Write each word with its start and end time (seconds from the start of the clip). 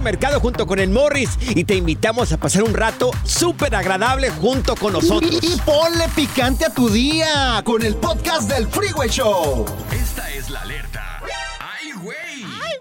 Mercado 0.00 0.40
junto 0.40 0.66
con 0.66 0.78
el 0.78 0.90
Morris 0.90 1.30
y 1.40 1.64
te 1.64 1.74
invitamos 1.74 2.32
a 2.32 2.36
pasar 2.36 2.62
un 2.62 2.74
rato 2.74 3.10
súper 3.24 3.74
agradable 3.74 4.30
junto 4.30 4.74
con 4.76 4.92
nosotros. 4.92 5.38
Y, 5.42 5.54
y 5.54 5.56
ponle 5.64 6.08
picante 6.14 6.64
a 6.64 6.70
tu 6.70 6.88
día 6.88 7.62
con 7.64 7.82
el 7.82 7.94
podcast 7.96 8.48
del 8.50 8.66
Freeway 8.68 9.08
Show. 9.08 9.64
Esta 9.92 10.30
es 10.30 10.50
la 10.50 10.60
alerta. 10.62 10.83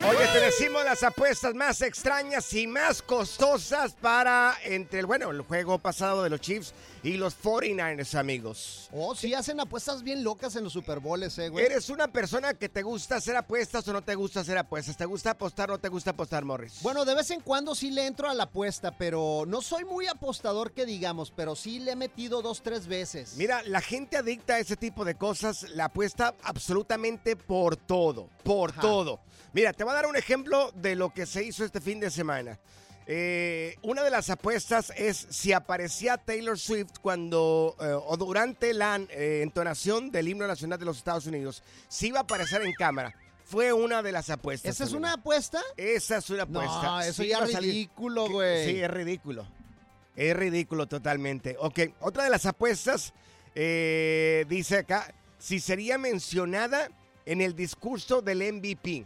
Oye, 0.06 0.28
te 0.34 0.40
decimos 0.42 0.84
las 0.84 1.02
apuestas 1.02 1.56
más 1.56 1.82
extrañas 1.82 2.54
y 2.54 2.68
más 2.68 3.02
costosas 3.02 3.94
para 3.94 4.54
entre 4.66 5.00
el, 5.00 5.06
bueno, 5.06 5.32
el 5.32 5.42
juego 5.42 5.80
pasado 5.80 6.24
de 6.24 6.30
los 6.30 6.42
Chiefs 6.42 6.74
y 7.04 7.14
los 7.14 7.42
49ers, 7.42 8.20
amigos. 8.20 8.90
Oh, 8.92 9.16
sí, 9.16 9.34
hacen 9.34 9.62
apuestas 9.62 10.04
bien 10.04 10.22
locas 10.22 10.58
en 10.58 10.66
los 10.66 10.74
Super 10.74 11.00
Bowls, 11.00 11.38
eh, 11.38 11.48
güey. 11.48 11.66
¿Eres 11.66 11.90
una 11.90 12.10
persona 12.10 12.54
que 12.54 12.68
te 12.68 12.82
gusta 12.82 13.16
hacer 13.16 13.38
apuestas 13.38 13.88
o 13.88 13.94
no 13.94 14.02
te 14.02 14.14
gusta 14.16 14.42
hacer 14.42 14.58
apuestas? 14.58 14.98
¿Te 14.98 15.06
gusta 15.06 15.32
apostar 15.32 15.70
o 15.70 15.76
no 15.76 15.80
te 15.80 15.88
gusta 15.88 16.12
apostar, 16.12 16.44
Morris? 16.44 16.80
Bueno, 16.82 17.06
de 17.06 17.16
vez 17.16 17.32
en 17.32 17.40
cuando 17.40 17.74
sí 17.74 17.90
le 17.90 18.06
entro 18.06 18.30
a 18.30 18.34
la 18.34 18.44
apuesta, 18.44 18.98
pero 18.98 19.46
no 19.48 19.62
soy 19.62 19.86
muy 19.86 20.08
apostador 20.08 20.74
que 20.74 20.86
digamos, 20.86 21.32
pero 21.32 21.56
sí 21.56 21.80
le 21.80 21.92
he 21.92 21.96
metido 21.96 22.42
dos, 22.42 22.62
tres 22.62 22.88
veces. 22.88 23.36
Mira, 23.38 23.64
la 23.64 23.80
gente 23.80 24.18
adicta 24.18 24.56
a 24.56 24.60
ese 24.60 24.76
tipo 24.76 25.06
de 25.06 25.16
cosas 25.16 25.64
la 25.70 25.86
apuesta 25.86 26.36
absolutamente 26.44 27.38
por 27.38 27.78
todo, 27.78 28.30
por 28.44 28.72
Ajá. 28.72 28.82
todo. 28.82 29.22
Mira, 29.54 29.72
te 29.72 29.84
voy 29.84 29.92
a 29.92 29.96
dar 29.96 30.08
un 30.08 30.16
ejemplo 30.16 30.72
de 30.72 30.96
lo 30.96 31.14
que 31.14 31.28
se 31.28 31.44
hizo 31.44 31.64
este 31.64 31.80
fin 31.80 32.00
de 32.00 32.10
semana. 32.10 32.60
Eh, 33.06 33.76
una 33.84 34.02
de 34.02 34.10
las 34.10 34.32
apuestas 34.32 34.92
es 34.96 35.28
si 35.30 35.54
aparecía 35.54 36.18
Taylor 36.18 36.58
Swift 36.58 36.94
cuando 37.02 37.76
eh, 37.80 37.92
o 37.94 38.18
durante 38.18 38.74
la 38.74 38.96
eh, 39.10 39.42
entonación 39.44 40.10
del 40.10 40.30
himno 40.30 40.48
nacional 40.48 40.80
de 40.80 40.86
los 40.86 40.98
Estados 40.98 41.28
Unidos, 41.28 41.62
si 41.88 42.08
iba 42.08 42.20
a 42.20 42.24
aparecer 42.24 42.64
en 42.64 42.74
cámara. 42.74 43.14
Fue 43.46 43.74
una 43.74 44.02
de 44.02 44.12
las 44.12 44.30
apuestas. 44.32 44.74
¿Esa 44.74 44.86
es 44.86 44.94
una 44.94 45.14
apuesta? 45.14 45.62
Esa 45.78 46.18
es 46.18 46.30
una 46.32 46.44
apuesta. 46.44 46.82
No, 46.82 47.02
eso 47.02 47.22
Sí 47.22 47.30
ya 47.30 47.40
es 47.40 47.60
ridículo, 47.60 48.30
güey. 48.30 48.66
Sí, 48.66 48.82
es 48.82 48.90
ridículo. 48.90 49.46
Es 50.16 50.36
ridículo 50.36 50.88
totalmente. 50.88 51.58
Ok, 51.60 51.80
otra 52.00 52.24
de 52.24 52.30
las 52.32 52.46
apuestas 52.48 53.14
eh, 53.54 54.46
dice 54.48 54.78
acá, 54.78 55.14
si 55.38 55.60
sería 55.60 55.98
mencionada 56.00 56.90
en 57.26 57.42
el 57.42 57.56
discurso 57.56 58.22
del 58.22 58.54
MVP. 58.54 59.06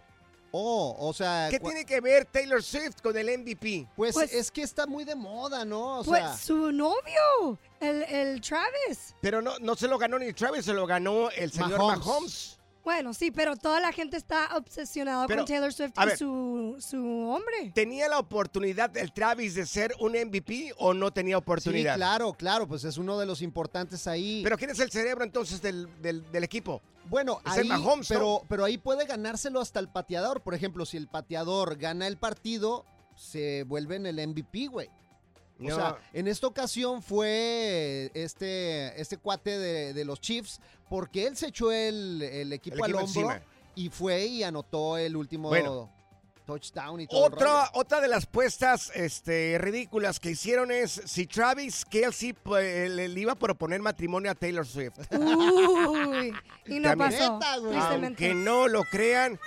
Oh, 0.51 0.95
o 0.99 1.13
sea... 1.13 1.47
¿Qué 1.49 1.59
tiene 1.59 1.85
que 1.85 1.99
ver 2.01 2.25
Taylor 2.25 2.63
Swift 2.63 3.01
con 3.03 3.17
el 3.17 3.27
MVP? 3.39 3.87
Pues, 3.95 4.13
Pues- 4.13 4.33
es 4.33 4.49
que 4.51 4.61
está 4.63 4.85
muy 4.87 5.03
de 5.03 5.15
moda, 5.15 5.65
¿no? 5.65 5.99
O 5.99 6.03
Pues 6.03 6.21
sea, 6.21 6.37
su 6.37 6.71
novio, 6.71 7.59
el, 7.79 8.03
el 8.03 8.41
Travis. 8.41 9.15
Pero 9.21 9.41
no, 9.41 9.57
no 9.59 9.75
se 9.75 9.87
lo 9.87 9.97
ganó 9.97 10.17
ni 10.19 10.31
Travis, 10.33 10.65
se 10.65 10.73
lo 10.73 10.85
ganó 10.87 11.29
el 11.31 11.51
señor 11.51 11.77
Mahomes. 11.77 12.05
Mahomes. 12.05 12.56
Bueno, 12.87 13.13
sí, 13.13 13.31
pero 13.31 13.57
toda 13.57 13.81
la 13.81 13.91
gente 13.91 14.15
está 14.15 14.55
obsesionada 14.55 15.27
Pero, 15.27 15.41
con 15.41 15.47
Taylor 15.47 15.73
Swift 15.73 15.91
y 16.01 16.05
ver. 16.05 16.17
su, 16.17 16.77
su 16.79 16.97
hombre. 17.27 17.73
¿Tenía 17.75 18.07
la 18.07 18.17
oportunidad 18.17 18.95
el 18.95 19.11
Travis 19.11 19.55
de 19.55 19.65
ser 19.65 19.93
un 19.99 20.13
MVP 20.13 20.73
o 20.77 20.93
no 20.93 21.11
tenía 21.11 21.35
sí, 21.35 21.39
oportunidad? 21.41 21.97
claro, 21.97 22.31
claro, 22.31 22.65
pues 22.65 22.85
es 22.85 22.97
uno 22.97 23.19
de 23.19 23.25
los 23.25 23.41
importantes 23.41 24.07
ahí. 24.07 24.39
Pero 24.41 24.57
¿quién 24.57 24.69
es 24.69 24.79
el 24.79 24.89
cerebro 24.89 25.25
entonces 25.25 25.61
del, 25.61 25.89
del- 26.01 26.31
del 26.31 26.45
equipo? 26.45 26.81
Bueno, 27.09 27.41
Es 27.45 27.57
el 27.57 27.63
ahí, 27.63 27.67
Mahomes, 27.67 28.09
¿no? 28.09 28.15
pero, 28.15 28.41
pero 28.47 28.63
ahí 28.63 28.77
puede 28.77 29.05
ganárselo 29.05 29.59
hasta 29.59 29.81
el 29.81 29.89
pateador. 29.89 30.39
Por 30.39 30.53
ejemplo, 30.55 30.85
si 30.85 30.95
el 30.95 31.09
pateador 31.09 31.75
gana 31.75 32.07
el 32.07 32.15
partido, 32.15 32.85
se 33.17 33.63
vuelve 33.63 33.97
en 33.97 34.05
el 34.05 34.25
MVP, 34.29 34.67
güey. 34.67 34.89
O 35.59 35.65
sea, 35.75 35.97
en 36.13 36.27
esta 36.27 36.47
ocasión 36.47 37.01
fue 37.01 38.11
este, 38.13 38.99
este 39.01 39.17
cuate 39.17 39.57
de, 39.57 39.93
de 39.93 40.05
los 40.05 40.19
Chiefs, 40.21 40.59
porque 40.89 41.25
él 41.27 41.35
se 41.35 41.47
echó 41.47 41.71
el, 41.71 42.21
el 42.21 42.53
equipo, 42.53 42.75
El 42.75 42.81
equipo 42.81 42.85
al 42.85 43.05
hombro 43.05 43.31
encima. 43.31 43.41
y 43.75 43.89
fue 43.89 44.25
y 44.25 44.43
anotó 44.43 44.97
el 44.97 45.15
último 45.15 45.49
Bueno. 45.49 45.91
touchdown 46.45 47.01
y 47.01 47.07
todo. 47.07 47.27
el 47.27 47.33
Otra, 47.33 47.47
rollo. 47.47 47.69
otra 47.73 48.01
de 48.01 48.07
las 48.07 48.25
puestas 48.25 48.91
este, 48.95 49.57
ridículas 49.59 50.19
que 50.19 50.29
hicieron 50.31 50.71
es 50.71 51.01
si 51.05 51.25
Travis 51.27 51.83
Kelsey 51.85 52.33
pues, 52.33 52.89
le, 52.89 53.07
le 53.09 53.19
iba 53.19 53.33
a 53.33 53.35
proponer 53.35 53.81
matrimonio 53.81 54.31
a 54.31 54.35
Taylor 54.35 54.65
Swift. 54.65 54.93
Uy, 55.11 56.33
y 56.67 56.79
no 56.79 56.89
También. 56.89 56.97
pasó, 56.97 57.33
Neta, 57.33 57.57
güey. 57.57 57.71
tristemente. 57.73 58.27
Aunque 58.29 58.33
no 58.35 58.67
lo 58.67 58.83
crean. 58.85 59.39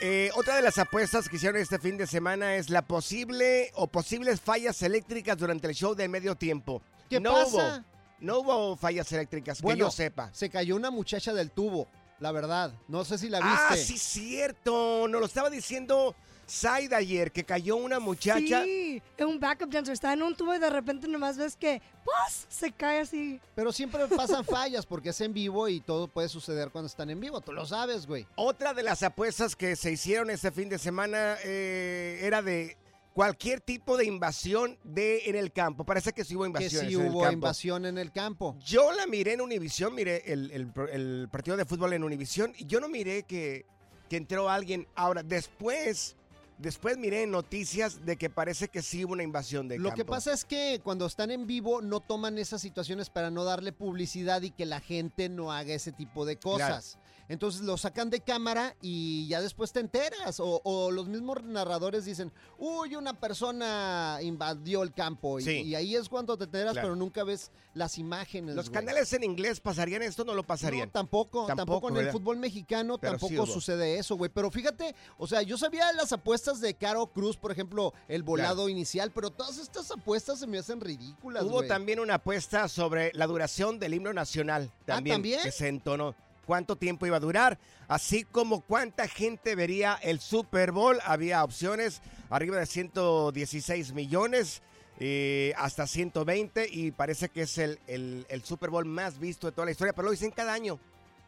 Eh, 0.00 0.30
otra 0.34 0.56
de 0.56 0.62
las 0.62 0.78
apuestas 0.78 1.28
que 1.28 1.36
hicieron 1.36 1.60
este 1.60 1.78
fin 1.78 1.96
de 1.96 2.06
semana 2.06 2.56
es 2.56 2.70
la 2.70 2.82
posible 2.82 3.70
o 3.74 3.86
posibles 3.86 4.40
fallas 4.40 4.82
eléctricas 4.82 5.36
durante 5.36 5.66
el 5.66 5.74
show 5.74 5.94
de 5.94 6.08
medio 6.08 6.34
tiempo. 6.34 6.82
¿Qué 7.08 7.20
no 7.20 7.32
pasa? 7.32 7.78
Hubo, 7.78 7.84
no 8.20 8.38
hubo 8.40 8.76
fallas 8.76 9.10
eléctricas, 9.12 9.58
que 9.58 9.62
Bueno, 9.62 9.86
yo 9.86 9.90
sepa. 9.90 10.30
Se 10.32 10.50
cayó 10.50 10.76
una 10.76 10.90
muchacha 10.90 11.32
del 11.32 11.50
tubo, 11.50 11.88
la 12.18 12.32
verdad. 12.32 12.74
No 12.88 13.04
sé 13.04 13.18
si 13.18 13.28
la 13.28 13.38
viste. 13.40 13.56
Ah, 13.70 13.76
sí, 13.76 13.98
cierto. 13.98 15.06
Nos 15.08 15.20
lo 15.20 15.26
estaba 15.26 15.50
diciendo 15.50 16.14
Said 16.46 16.92
ayer, 16.92 17.32
que 17.32 17.44
cayó 17.44 17.76
una 17.76 17.98
muchacha. 18.00 18.62
Sí, 18.64 19.02
es 19.16 19.24
un 19.26 19.40
backup 19.40 19.70
dancer. 19.70 19.92
Está 19.94 20.12
en 20.12 20.22
un 20.22 20.36
tubo 20.36 20.54
y 20.54 20.58
de 20.58 20.70
repente 20.70 21.08
nomás 21.08 21.36
ves 21.38 21.56
que 21.56 21.80
¡pus! 22.04 22.46
se 22.48 22.70
cae 22.72 23.00
así. 23.00 23.40
Pero 23.54 23.72
siempre 23.72 24.06
pasan 24.08 24.44
fallas 24.44 24.86
porque 24.86 25.10
es 25.10 25.20
en 25.20 25.32
vivo 25.32 25.68
y 25.68 25.80
todo 25.80 26.08
puede 26.08 26.28
suceder 26.28 26.70
cuando 26.70 26.86
están 26.86 27.10
en 27.10 27.20
vivo. 27.20 27.40
Tú 27.40 27.52
lo 27.52 27.64
sabes, 27.66 28.06
güey. 28.06 28.26
Otra 28.36 28.74
de 28.74 28.82
las 28.82 29.02
apuestas 29.02 29.56
que 29.56 29.76
se 29.76 29.92
hicieron 29.92 30.30
este 30.30 30.50
fin 30.50 30.68
de 30.68 30.78
semana 30.78 31.36
eh, 31.44 32.20
era 32.22 32.42
de 32.42 32.76
cualquier 33.14 33.60
tipo 33.60 33.96
de 33.96 34.04
invasión 34.06 34.76
de 34.82 35.22
en 35.26 35.36
el 35.36 35.52
campo. 35.52 35.84
Parece 35.84 36.12
que 36.12 36.24
sí 36.24 36.34
hubo 36.34 36.42
Que 36.42 36.48
invasión. 36.48 36.88
sí 36.88 36.96
hubo 36.96 37.30
invasión 37.30 37.86
en 37.86 37.96
el 37.96 38.10
campo. 38.10 38.56
Yo 38.64 38.90
la 38.92 39.06
miré 39.06 39.34
en 39.34 39.40
Univisión, 39.40 39.94
miré 39.94 40.22
el, 40.26 40.50
el 40.50 40.72
el 40.92 41.28
partido 41.30 41.56
de 41.56 41.64
fútbol 41.64 41.92
en 41.92 42.02
Univisión 42.04 42.52
y 42.58 42.66
yo 42.66 42.80
no 42.80 42.88
miré 42.88 43.22
que, 43.22 43.66
que 44.10 44.16
entró 44.16 44.50
alguien. 44.50 44.88
Ahora, 44.96 45.22
después, 45.22 46.16
después 46.58 46.98
miré 46.98 47.26
noticias 47.26 48.04
de 48.04 48.16
que 48.16 48.30
parece 48.30 48.68
que 48.68 48.82
sí 48.82 49.04
hubo 49.04 49.12
una 49.12 49.22
invasión 49.22 49.68
de 49.68 49.78
Lo 49.78 49.90
campo. 49.90 49.96
que 49.96 50.04
pasa 50.04 50.32
es 50.32 50.44
que 50.44 50.80
cuando 50.82 51.06
están 51.06 51.30
en 51.30 51.46
vivo 51.46 51.82
no 51.82 52.00
toman 52.00 52.38
esas 52.38 52.60
situaciones 52.60 53.10
para 53.10 53.30
no 53.30 53.44
darle 53.44 53.72
publicidad 53.72 54.42
y 54.42 54.50
que 54.50 54.66
la 54.66 54.80
gente 54.80 55.28
no 55.28 55.52
haga 55.52 55.74
ese 55.74 55.92
tipo 55.92 56.24
de 56.24 56.36
cosas. 56.36 56.98
Entonces 57.28 57.62
lo 57.62 57.76
sacan 57.76 58.10
de 58.10 58.20
cámara 58.20 58.76
y 58.82 59.26
ya 59.28 59.40
después 59.40 59.72
te 59.72 59.80
enteras. 59.80 60.40
O, 60.40 60.60
o 60.64 60.90
los 60.90 61.08
mismos 61.08 61.42
narradores 61.42 62.04
dicen, 62.04 62.32
uy, 62.58 62.96
una 62.96 63.18
persona 63.18 64.18
invadió 64.22 64.82
el 64.82 64.92
campo. 64.92 65.38
Y, 65.40 65.44
Sí. 65.44 65.62
y 65.62 65.74
ahí 65.74 65.96
es 65.96 66.08
cuando 66.08 66.36
te 66.36 66.44
enteras, 66.44 66.72
Claro. 66.72 66.88
pero 66.88 66.96
nunca 66.96 67.24
ves 67.24 67.50
las 67.74 67.98
imágenes. 67.98 68.54
¿Los 68.54 68.70
canales 68.70 69.12
en 69.12 69.24
inglés 69.24 69.60
pasarían 69.60 70.02
esto 70.02 70.24
no 70.24 70.34
lo 70.34 70.42
pasarían? 70.42 70.88
No, 70.88 70.92
tampoco, 70.92 71.46
tampoco, 71.46 71.56
Tampoco, 71.56 71.88
en 71.88 71.96
el 72.06 72.12
fútbol 72.12 72.36
mexicano 72.36 72.98
Pero 72.98 73.18
tampoco 73.18 73.46
sucede 73.46 73.98
eso, 73.98 74.16
güey. 74.16 74.30
Pero 74.32 74.50
fíjate, 74.50 74.94
o 75.18 75.26
sea, 75.26 75.42
yo 75.42 75.56
sabía 75.58 75.92
las 75.92 76.12
apuestas 76.12 76.60
de 76.60 76.74
Caro 76.74 77.06
Cruz, 77.06 77.36
por 77.36 77.50
ejemplo, 77.52 77.92
el 78.08 78.22
volado 78.22 78.68
inicial, 78.68 79.10
pero 79.12 79.30
todas 79.30 79.58
estas 79.58 79.90
apuestas 79.90 80.38
se 80.38 80.46
me 80.46 80.58
hacen 80.58 80.80
ridículas, 80.80 81.44
Hubo 81.44 81.62
también 81.64 82.00
una 82.00 82.14
apuesta 82.14 82.68
sobre 82.68 83.10
la 83.14 83.26
duración 83.26 83.78
del 83.78 83.94
himno 83.94 84.12
nacional. 84.12 84.70
También, 84.84 85.14
Ah, 85.14 85.16
¿también? 85.16 85.40
que 85.42 85.52
se 85.52 85.68
entonó. 85.68 86.14
¿Cuánto 86.44 86.76
tiempo 86.76 87.06
iba 87.06 87.16
a 87.16 87.20
durar? 87.20 87.58
Así 87.88 88.24
como 88.24 88.60
cuánta 88.62 89.08
gente 89.08 89.54
vería 89.54 89.98
el 90.02 90.20
Super 90.20 90.72
Bowl. 90.72 90.98
Había 91.04 91.42
opciones 91.44 92.00
arriba 92.30 92.58
de 92.58 92.66
116 92.66 93.92
millones. 93.92 94.62
eh, 95.00 95.52
hasta 95.56 95.88
120 95.88 96.68
y 96.70 96.92
parece 96.92 97.28
que 97.28 97.42
es 97.42 97.58
el, 97.58 97.80
el- 97.88 98.26
el 98.28 98.44
Super 98.44 98.70
Bowl 98.70 98.84
más 98.84 99.18
visto 99.18 99.48
de 99.48 99.52
toda 99.52 99.64
la 99.64 99.72
historia, 99.72 99.92
pero 99.92 100.04
lo 100.06 100.12
dicen 100.12 100.30
cada 100.30 100.52
año. 100.52 100.78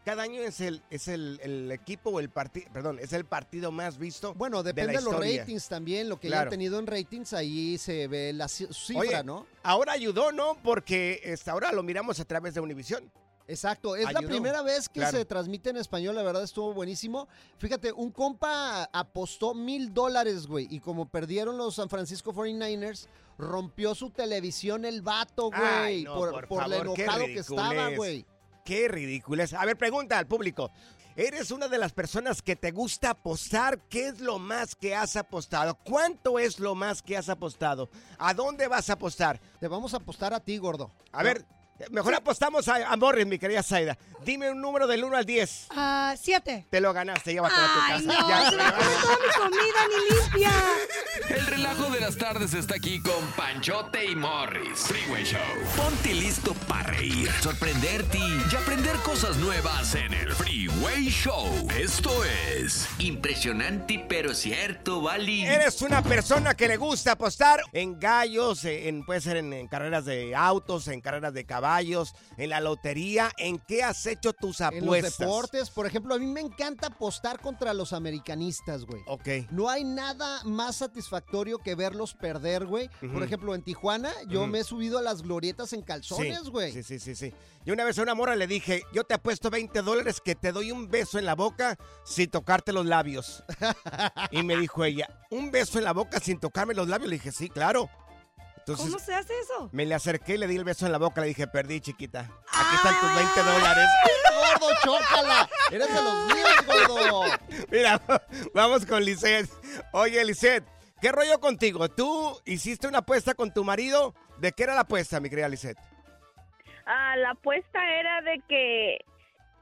Cada 0.05 0.23
año 0.23 0.41
es 0.41 0.61
el, 0.61 0.83
es 0.89 1.09
el, 1.09 1.41
el 1.43 1.73
equipo 1.73 2.11
o 2.11 2.21
el 2.21 2.31
partido, 2.31 2.69
perdón, 2.73 3.01
es 3.01 3.13
el 3.13 3.25
partido 3.25 3.73
más 3.73 3.99
visto. 3.99 4.35
Bueno, 4.35 4.63
de 4.63 4.73
depende 4.73 4.93
de, 4.99 5.03
los 5.03 5.15
ratings 5.41 5.67
también, 5.67 6.09
lo 6.09 6.21
que 6.21 6.29
ya 6.29 6.43
han 6.43 6.49
tenido 6.51 6.79
en 6.79 6.87
ratings, 6.87 7.33
ahí 7.33 7.77
se 7.77 8.07
ve 8.07 8.33
la 8.33 8.45
ci- 8.47 8.73
cifra, 8.73 9.01
Oye, 9.01 9.25
¿no? 9.25 9.49
Ahora 9.65 9.95
ayudó, 9.95 10.31
¿no? 10.31 10.57
Porque 10.63 11.21
este, 11.25 11.51
ahora 11.51 11.73
lo 11.73 11.83
miramos 11.83 12.21
a 12.21 12.25
través 12.25 12.55
de 12.55 12.61
Univision. 12.61 13.11
Exacto, 13.49 13.95
es 13.95 14.13
la 14.13 14.21
primera 14.23 14.63
vez 14.63 14.89
que 14.89 15.01
Claro. 15.01 15.19
se 15.19 15.25
transmite 15.25 15.71
en 15.71 15.77
español, 15.77 16.17
la 16.17 16.23
verdad 16.23 16.43
estuvo 16.43 16.73
buenísimo. 16.73 17.29
Fíjate, 17.59 17.93
un 17.93 18.11
compa 18.11 18.85
apostó 18.93 19.55
mil 19.55 19.95
dólares, 19.95 20.47
güey, 20.47 20.67
y 20.71 20.81
como 20.81 21.07
perdieron 21.09 21.57
los 21.57 21.77
San 21.77 21.89
Francisco 21.89 22.33
49ers, 22.33 23.07
rompió 23.39 23.95
su 23.95 24.11
televisión 24.11 24.85
el 24.85 25.03
vato, 25.03 25.51
güey, 25.51 26.05
no, 26.05 26.15
por, 26.15 26.31
por 26.33 26.49
por 26.49 26.69
lo 26.69 26.77
favor, 26.77 26.87
enojado 26.99 27.25
que 27.27 27.39
estaba, 27.39 27.91
güey. 27.91 28.27
Qué 28.65 28.89
ridículo 28.89 29.45
es. 29.45 29.55
A 29.55 29.65
ver, 29.65 29.77
pregunta 29.77 30.19
al 30.19 30.27
público. 30.27 30.73
¿Eres 31.15 31.51
una 31.51 31.69
de 31.69 31.79
las 31.79 31.93
personas 31.93 32.43
que 32.43 32.57
te 32.57 32.73
gusta 32.73 33.11
apostar? 33.11 33.79
¿Qué 33.89 34.09
es 34.09 34.21
lo 34.21 34.39
más 34.39 34.75
que 34.75 34.95
has 34.95 35.17
apostado? 35.17 35.75
¿Cuánto 35.77 36.39
es 36.39 36.59
lo 36.61 36.75
más 36.75 37.01
que 37.01 37.17
has 37.17 37.31
apostado? 37.31 37.89
¿A 38.19 38.35
dónde 38.35 38.69
vas 38.69 38.91
a 38.91 38.95
apostar? 38.95 39.41
Te 39.61 39.67
vamos 39.69 39.95
a 39.95 39.99
apostar 39.99 40.35
a 40.35 40.41
ti, 40.41 40.59
gordo. 40.59 40.91
A 41.13 41.23
ver, 41.23 41.47
mejor 41.91 42.15
apostamos 42.15 42.67
a, 42.69 42.91
a 42.91 42.97
Morris, 42.97 43.27
mi 43.27 43.39
querida 43.39 43.63
Zaida. 43.63 43.97
Dime 44.25 44.51
un 44.51 44.61
número 44.61 44.87
del 44.87 45.05
1 45.05 45.17
al 45.17 45.25
10. 45.25 45.67
Ah, 45.71 46.15
siete. 46.21 46.67
Te 46.71 46.81
lo 46.81 46.93
ganaste, 46.93 47.33
llévatelo 47.33 47.63
a 47.63 47.73
tu 47.73 47.81
casa. 47.81 48.21
no, 48.21 48.29
Ya. 48.29 48.51
se 48.51 48.57
me 48.57 48.63
come 48.65 48.97
toda 49.03 49.17
mi 49.17 49.33
comida, 49.41 49.81
ni 49.89 50.17
limpia. 50.17 50.53
El 51.37 51.47
relajo 51.47 51.91
de 51.91 52.01
las 52.01 52.17
tardes 52.17 52.55
está 52.55 52.75
aquí 52.77 53.01
con 53.01 53.25
Panchote 53.37 54.05
y 54.05 54.17
Morris. 54.17 54.81
Freeway 54.81 55.25
Show. 55.25 55.41
Ponte 55.77 56.13
listo 56.15 56.55
para 56.67 56.91
reír, 56.91 57.31
sorprenderte 57.41 58.19
y 58.19 58.57
aprender 58.57 58.97
cosas 58.99 59.37
nuevas 59.37 59.95
en 59.95 60.13
el 60.15 60.33
Freeway 60.33 61.09
Show. 61.09 61.69
Esto 61.79 62.25
es 62.25 62.87
Impresionante, 62.99 64.05
pero 64.09 64.35
cierto, 64.35 65.01
Bali. 65.03 65.45
Eres 65.47 65.83
una 65.83 66.03
persona 66.03 66.55
que 66.55 66.67
le 66.69 66.77
gusta 66.77 67.13
apostar 67.13 67.61
en 67.73 67.99
gallos, 68.01 68.65
en, 68.65 69.05
puede 69.05 69.21
ser 69.21 69.37
en, 69.37 69.53
en 69.53 69.69
carreras 69.69 70.05
de 70.05 70.35
autos, 70.35 70.89
en 70.89 71.01
carreras 71.01 71.33
de 71.33 71.45
caballos, 71.45 71.66
en 72.37 72.51
la 72.51 72.61
lotería. 72.61 73.31
¿En 73.39 73.59
qué 73.59 73.83
has 73.83 74.07
hecho 74.07 74.33
tus 74.33 74.61
En 74.61 74.67
los 74.67 74.85
apuestas? 74.85 75.19
deportes, 75.19 75.71
por 75.71 75.87
ejemplo, 75.87 76.15
a 76.15 76.19
mí 76.19 76.27
me 76.27 76.41
encanta 76.41 76.89
apostar 76.89 77.41
contra 77.41 77.75
los 77.75 77.93
americanistas, 77.93 78.85
güey. 78.85 79.03
Ok. 79.07 79.51
No 79.51 79.69
hay 79.69 79.85
nada 79.85 80.43
más 80.45 80.77
satisfactorio 80.77 81.59
que 81.59 81.75
verlos 81.75 82.15
perder, 82.15 82.67
güey. 82.67 82.89
Por 83.13 83.23
ejemplo, 83.23 83.55
en 83.55 83.63
Tijuana, 83.63 84.13
yo 84.29 84.47
me 84.47 84.61
he 84.61 84.65
subido 84.65 84.99
a 84.99 85.03
las 85.03 85.23
glorietas 85.23 85.73
en 85.73 85.83
calzones, 85.83 86.41
Sí, 86.45 86.51
güey. 86.51 86.73
Sí, 86.73 86.83
sí, 86.83 86.99
sí, 86.99 87.15
sí. 87.15 87.33
Yo 87.65 87.75
una 87.75 87.85
vez 87.85 87.99
a 87.99 88.03
una 88.03 88.15
mora 88.15 88.37
le 88.37 88.47
dije, 88.47 88.83
yo 88.93 89.05
te 89.05 89.15
apuesto 89.15 89.51
20 89.51 89.83
dólares 89.83 90.21
que 90.25 90.35
te 90.35 90.53
doy 90.53 90.71
un 90.71 90.89
beso 90.89 91.19
en 91.19 91.25
la 91.25 91.35
boca 91.35 91.77
sin 92.05 92.31
tocarte 92.31 92.73
los 92.73 92.87
labios. 92.87 93.45
y 94.31 94.43
me 94.43 94.57
dijo 94.57 94.85
ella, 94.85 95.09
¿un 95.31 95.51
beso 95.51 95.79
en 95.79 95.85
la 95.85 95.93
boca 95.93 96.21
sin 96.21 96.39
tocarme 96.39 96.75
los 96.75 96.89
labios? 96.89 97.11
Le 97.11 97.17
dije, 97.17 97.33
sí, 97.33 97.49
claro. 97.49 97.89
Entonces 98.67 98.87
¿Cómo 98.87 98.99
se 98.99 99.15
hace 99.15 99.33
eso? 99.43 99.69
me 99.71 99.87
le 99.87 99.95
acerqué 99.95 100.35
y 100.35 100.39
le 100.39 100.49
di 100.49 100.57
el 100.57 100.65
beso 100.65 100.87
en 100.87 100.93
la 100.93 100.99
boca. 100.99 101.21
Le 101.21 101.29
dije, 101.29 101.47
perdí, 101.47 101.81
chiquita. 101.81 102.29
Aquí 102.53 102.75
están 102.75 102.99
tus 103.01 103.15
20 103.15 103.43
dólares. 103.45 103.89
¡Gordo, 104.35 104.75
chócala! 104.85 105.49
¡Eres 105.71 105.87
de 105.87 106.03
los 106.03 106.27
míos, 106.27 106.67
gordo! 106.67 107.23
Mira, 107.71 108.01
vamos 108.55 108.85
con 108.85 109.05
Lisette. 109.05 109.49
Oye, 109.93 110.25
Lisette, 110.25 110.65
¿qué 111.01 111.13
rollo 111.13 111.39
contigo? 111.39 111.89
¿Tú 111.89 112.41
hiciste 112.45 112.89
una 112.89 112.99
apuesta 112.99 113.35
con 113.35 113.55
tu 113.55 113.63
marido? 113.63 114.17
¿De 114.39 114.51
qué 114.51 114.65
era 114.65 114.75
la 114.75 114.81
apuesta, 114.81 115.21
mi 115.21 115.31
querida 115.31 115.49
Lisette? 115.49 115.79
Ah, 116.87 117.15
la 117.19 117.31
apuesta 117.31 117.79
era 118.01 118.21
de 118.23 118.43
que 118.49 118.99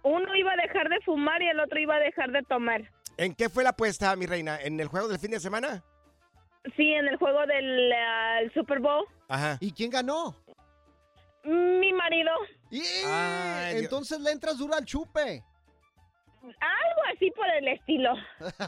uno 0.02 0.34
iba 0.34 0.52
a 0.52 0.56
dejar 0.56 0.88
de 0.88 0.98
fumar 1.04 1.42
y 1.42 1.48
el 1.50 1.60
otro 1.60 1.78
iba 1.78 1.96
a 1.96 2.00
dejar 2.00 2.30
de 2.30 2.42
tomar. 2.44 2.90
¿En 3.18 3.34
qué 3.34 3.50
fue 3.50 3.64
la 3.64 3.70
apuesta, 3.70 4.16
mi 4.16 4.24
reina? 4.24 4.58
¿En 4.58 4.80
el 4.80 4.88
juego 4.88 5.08
del 5.08 5.18
fin 5.18 5.30
de 5.32 5.40
semana? 5.40 5.84
Sí, 6.76 6.92
en 6.92 7.06
el 7.08 7.16
juego 7.16 7.46
del 7.46 7.92
ah, 7.92 8.40
el 8.40 8.52
Super 8.54 8.78
Bowl. 8.80 9.04
Ajá. 9.28 9.58
¿Y 9.60 9.72
quién 9.72 9.90
ganó? 9.90 10.34
Mi 11.44 11.92
marido. 11.92 12.30
¡Y! 12.70 12.82
Ay, 13.06 13.72
Dios. 13.74 13.82
Entonces 13.84 14.20
le 14.20 14.30
entras 14.30 14.56
duro 14.58 14.74
al 14.74 14.84
chupe. 14.84 15.42
Algo 16.42 17.00
así 17.14 17.30
por 17.30 17.46
el 17.58 17.68
estilo. 17.68 18.12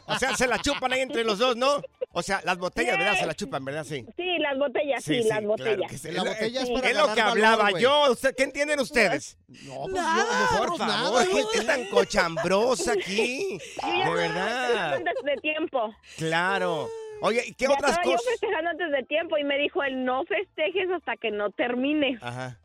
O 0.07 0.19
sea, 0.19 0.35
se 0.35 0.47
la 0.47 0.59
chupan 0.59 0.93
ahí 0.95 1.01
entre 1.01 1.25
los 1.25 1.39
dos, 1.39 1.57
¿no? 1.57 1.83
O 2.13 2.23
sea, 2.23 2.41
las 2.45 2.57
botellas, 2.57 2.97
¿verdad? 2.97 3.17
Se 3.19 3.27
la 3.27 3.35
chupan, 3.35 3.65
¿verdad? 3.65 3.85
Sí. 3.85 4.07
Sí, 4.17 4.39
las 4.39 4.57
botellas, 4.59 5.05
sí, 5.05 5.17
las 5.19 5.27
claro 5.27 5.49
botellas. 5.49 5.91
sí. 6.01 6.11
La 6.11 6.11
Es 6.11 6.15
lo- 6.17 6.25
botella 6.25 6.63
es 6.63 6.69
es 6.71 6.81
para 6.81 6.93
lo 7.07 7.15
que 7.15 7.21
hablaba 7.21 7.63
valor, 7.65 7.81
yo. 7.81 8.13
Usted- 8.13 8.35
¿Qué 8.35 8.45
entienden 8.45 8.81
ustedes? 8.81 9.37
No, 9.49 9.81
pues 9.83 9.93
Nada. 9.93 10.49
yo- 10.53 10.59
Por 10.59 10.79
favor, 10.79 10.87
nada, 10.89 11.27
gente 11.27 11.65
tan 11.67 11.85
cochambrosa 11.89 12.93
aquí. 12.93 13.59
Yo 13.83 13.89
ya 13.99 14.05
De 14.09 14.15
verdad. 14.15 14.67
festejando 14.69 15.11
antes 15.11 15.25
de 15.25 15.37
tiempo. 15.43 15.95
Claro. 16.17 16.89
Oye, 17.21 17.43
¿y 17.47 17.55
qué 17.55 17.65
ya 17.65 17.73
otras 17.75 17.93
estaba 17.93 18.05
cosas? 18.05 18.25
yo 18.25 18.31
festejando 18.31 18.71
antes 18.71 18.91
de 18.93 19.03
tiempo 19.05 19.39
y 19.39 19.45
me 19.45 19.59
dijo 19.59 19.83
él 19.83 20.05
no 20.05 20.25
festejes 20.25 20.91
hasta 20.91 21.17
que 21.17 21.31
no 21.31 21.51
termine. 21.51 22.19
Ajá. 22.21 22.61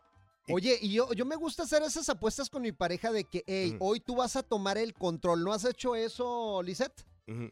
Oye, 0.50 0.78
y 0.82 0.94
yo, 0.94 1.14
yo 1.14 1.26
me 1.26 1.36
gusta 1.36 1.64
hacer 1.64 1.82
esas 1.84 2.10
apuestas 2.10 2.50
con 2.50 2.62
mi 2.62 2.72
pareja 2.72 3.12
de 3.12 3.24
que, 3.24 3.44
hey, 3.48 3.78
hoy 3.80 4.00
tú 4.00 4.16
vas 4.16 4.36
a 4.36 4.44
tomar 4.44 4.78
el 4.78 4.94
control. 4.94 5.44
¿No 5.44 5.54
has 5.54 5.64
hecho 5.66 5.96
eso, 5.96 6.62
Lisette? 6.64 7.06
Ujú. 7.28 7.50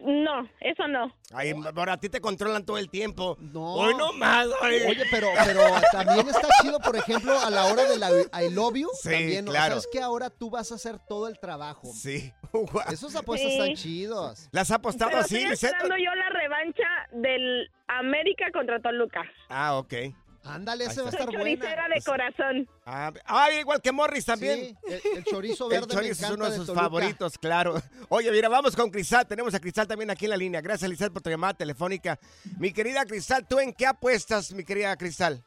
No, 0.00 0.46
eso 0.60 0.86
no. 0.86 1.14
Ay, 1.32 1.52
ahora 1.74 1.94
a 1.94 1.96
ti 1.96 2.08
te 2.10 2.20
controlan 2.20 2.64
todo 2.66 2.76
el 2.76 2.90
tiempo. 2.90 3.36
No. 3.40 3.74
Hoy 3.74 3.94
no 3.94 4.12
más. 4.12 4.46
ay. 4.60 4.80
Oye, 4.86 5.04
pero, 5.10 5.28
pero 5.46 5.60
también 5.92 6.28
está 6.28 6.46
chido, 6.60 6.78
por 6.80 6.94
ejemplo, 6.96 7.38
a 7.38 7.48
la 7.48 7.66
hora 7.66 7.84
de 7.84 7.98
la 7.98 8.10
I 8.42 8.50
love 8.50 8.74
you. 8.74 8.88
Sí, 9.00 9.10
también, 9.10 9.44
¿no? 9.46 9.50
claro. 9.52 9.70
¿Sabes 9.76 9.88
que 9.90 10.00
ahora 10.00 10.28
tú 10.28 10.50
vas 10.50 10.72
a 10.72 10.74
hacer 10.74 10.98
todo 11.08 11.26
el 11.28 11.38
trabajo? 11.38 11.90
Sí. 11.94 12.32
Esos 12.92 13.16
apuestas 13.16 13.50
Sí. 13.50 13.58
están 13.58 13.74
chidos. 13.74 14.48
¿Las 14.52 14.70
has 14.70 14.76
apostado 14.76 15.10
Pero 15.10 15.22
así, 15.22 15.42
estoy 15.42 16.04
yo 16.04 16.14
la 16.14 16.28
revancha 16.28 16.88
del 17.12 17.70
América 17.88 18.50
contra 18.52 18.80
Toluca. 18.80 19.22
Ah, 19.48 19.76
ok. 19.78 19.94
Ándale, 20.44 20.84
ese 20.86 21.00
va 21.02 21.06
a 21.06 21.10
está. 21.10 21.24
estar 21.24 21.36
buena. 21.38 21.56
choricera 21.56 21.88
de 21.88 22.02
corazón. 22.02 22.68
Ah, 22.84 23.12
ah, 23.26 23.52
igual 23.52 23.80
que 23.80 23.92
Morris 23.92 24.24
también. 24.24 24.58
Sí, 24.60 24.76
el, 24.86 25.18
el 25.18 25.24
chorizo 25.24 25.64
El 25.70 25.80
verde 25.80 25.86
me 25.86 26.02
chorizo 26.02 26.26
es 26.26 26.30
uno 26.32 26.50
de 26.50 26.56
sus 26.56 26.66
Toluca. 26.66 26.82
favoritos, 26.82 27.38
claro. 27.38 27.80
Oye, 28.08 28.30
mira, 28.32 28.48
vamos 28.48 28.74
con 28.74 28.90
Cristal. 28.90 29.26
Tenemos 29.26 29.54
a 29.54 29.60
Cristal 29.60 29.86
también 29.86 30.10
aquí 30.10 30.24
en 30.24 30.30
la 30.30 30.36
línea. 30.36 30.60
Gracias, 30.60 30.90
Lizeth, 30.90 31.12
por 31.12 31.22
tu 31.22 31.30
llamada 31.30 31.54
telefónica. 31.54 32.18
Mi 32.58 32.72
querida 32.72 33.04
Cristal, 33.04 33.46
¿tú 33.46 33.60
en 33.60 33.72
qué 33.72 33.86
apuestas, 33.86 34.52
mi 34.52 34.64
querida 34.64 34.96
Cristal? 34.96 35.42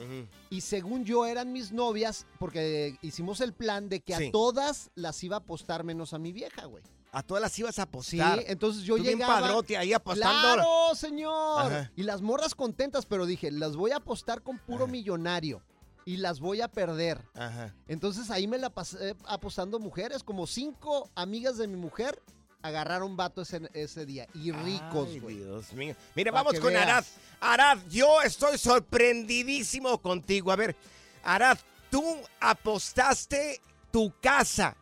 y 0.51 0.61
según 0.61 1.05
yo 1.05 1.27
eran 1.27 1.53
mis 1.53 1.73
novias 1.73 2.27
porque 2.39 2.97
hicimos 3.03 3.41
el 3.41 3.53
plan 3.53 3.89
de 3.89 4.01
que 4.01 4.15
Sí. 4.17 4.29
a 4.29 4.31
todas 4.31 4.91
las 4.95 5.23
iba 5.25 5.37
a 5.37 5.41
apostar 5.41 5.83
menos 5.85 6.13
a 6.15 6.19
mi 6.19 6.33
vieja, 6.33 6.65
güey. 6.67 6.85
A 7.13 7.25
todas 7.25 7.41
las 7.43 7.59
ibas 7.59 7.71
a 7.81 7.83
Sí, 7.83 8.21
apostar. 8.21 8.45
entonces 8.47 8.85
yo 8.85 8.97
Tú 8.97 9.03
bien 9.03 9.19
llegaba... 9.19 9.41
padrote 9.41 9.77
ahí 9.77 9.93
apostando. 9.93 10.55
¡Claro, 10.55 10.95
señor! 10.95 11.61
Ajá. 11.73 11.93
Y 11.97 12.05
las 12.05 12.23
morras 12.23 12.55
contentas, 12.55 13.05
pero 13.05 13.27
dije, 13.27 13.51
las 13.51 13.75
voy 13.75 13.91
a 13.91 13.97
apostar 13.97 14.43
con 14.43 14.59
puro 14.59 14.87
millonario 14.87 15.61
y 16.05 16.19
las 16.19 16.39
voy 16.39 16.61
a 16.61 16.69
perder. 16.69 17.21
Ajá. 17.35 17.75
Entonces 17.89 18.31
ahí 18.31 18.47
me 18.47 18.59
la 18.59 18.71
pasé 18.71 19.17
apostando 19.27 19.81
mujeres, 19.81 20.23
como 20.23 20.47
cinco 20.47 21.11
amigas 21.17 21.59
de 21.59 21.67
mi 21.67 21.77
mujer 21.77 22.23
agarraron 22.63 23.17
vato 23.17 23.43
ese, 23.43 23.61
ese 23.75 24.07
día 24.07 24.27
y 24.35 24.53
ricos, 24.53 25.21
güey. 25.21 25.37
Dios 25.37 25.73
mío. 25.73 25.95
Mire, 26.15 26.31
Pa' 26.31 26.43
vamos 26.43 26.61
con 26.61 26.73
veas. 26.73 26.83
Arad. 26.83 27.05
Arad, 27.41 27.79
yo 27.89 28.21
estoy 28.23 28.59
sorprendidísimo 28.59 29.99
contigo. 29.99 30.53
A 30.53 30.57
ver, 30.57 30.77
Arad, 31.25 31.59
tú 31.91 32.03
apostaste 32.41 33.61
tu 33.91 34.13
casa. 34.21 34.77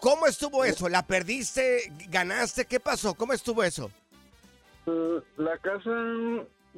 ¿Cómo 0.00 0.26
estuvo 0.26 0.64
eso? 0.64 0.88
¿La 0.88 1.06
perdiste? 1.06 1.92
¿Ganaste? 2.08 2.64
¿Qué 2.64 2.80
pasó? 2.80 3.14
¿Cómo 3.14 3.32
estuvo 3.32 3.62
eso? 3.62 3.90
Eh, 4.86 5.20
La 5.36 5.58
casa 5.58 5.90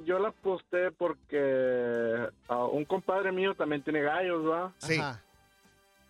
yo 0.06 0.18
la 0.18 0.28
aposté 0.28 0.90
porque 0.92 2.28
ah, 2.48 2.64
un 2.64 2.84
compadre 2.84 3.30
mío 3.30 3.54
también 3.54 3.82
tiene 3.82 4.00
gallos, 4.02 4.44
¿va? 4.44 4.72
Sí. 4.78 5.00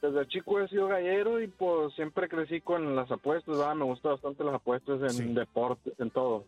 Desde 0.02 0.26
chico 0.26 0.59
he 0.61 0.66
sido 0.68 0.88
gallero 0.88 1.40
y 1.40 1.47
pues 1.47 1.94
siempre 1.94 2.28
crecí 2.28 2.61
con 2.61 2.97
las 2.97 3.09
apuestas, 3.11 3.59
¿va? 3.59 3.73
Me 3.75 3.85
gustan 3.85 4.12
bastante 4.12 4.42
las 4.42 4.56
apuestas 4.56 5.00
en 5.00 5.11
Sí. 5.11 5.25
deportes, 5.32 5.94
en 6.00 6.11
todo. 6.11 6.44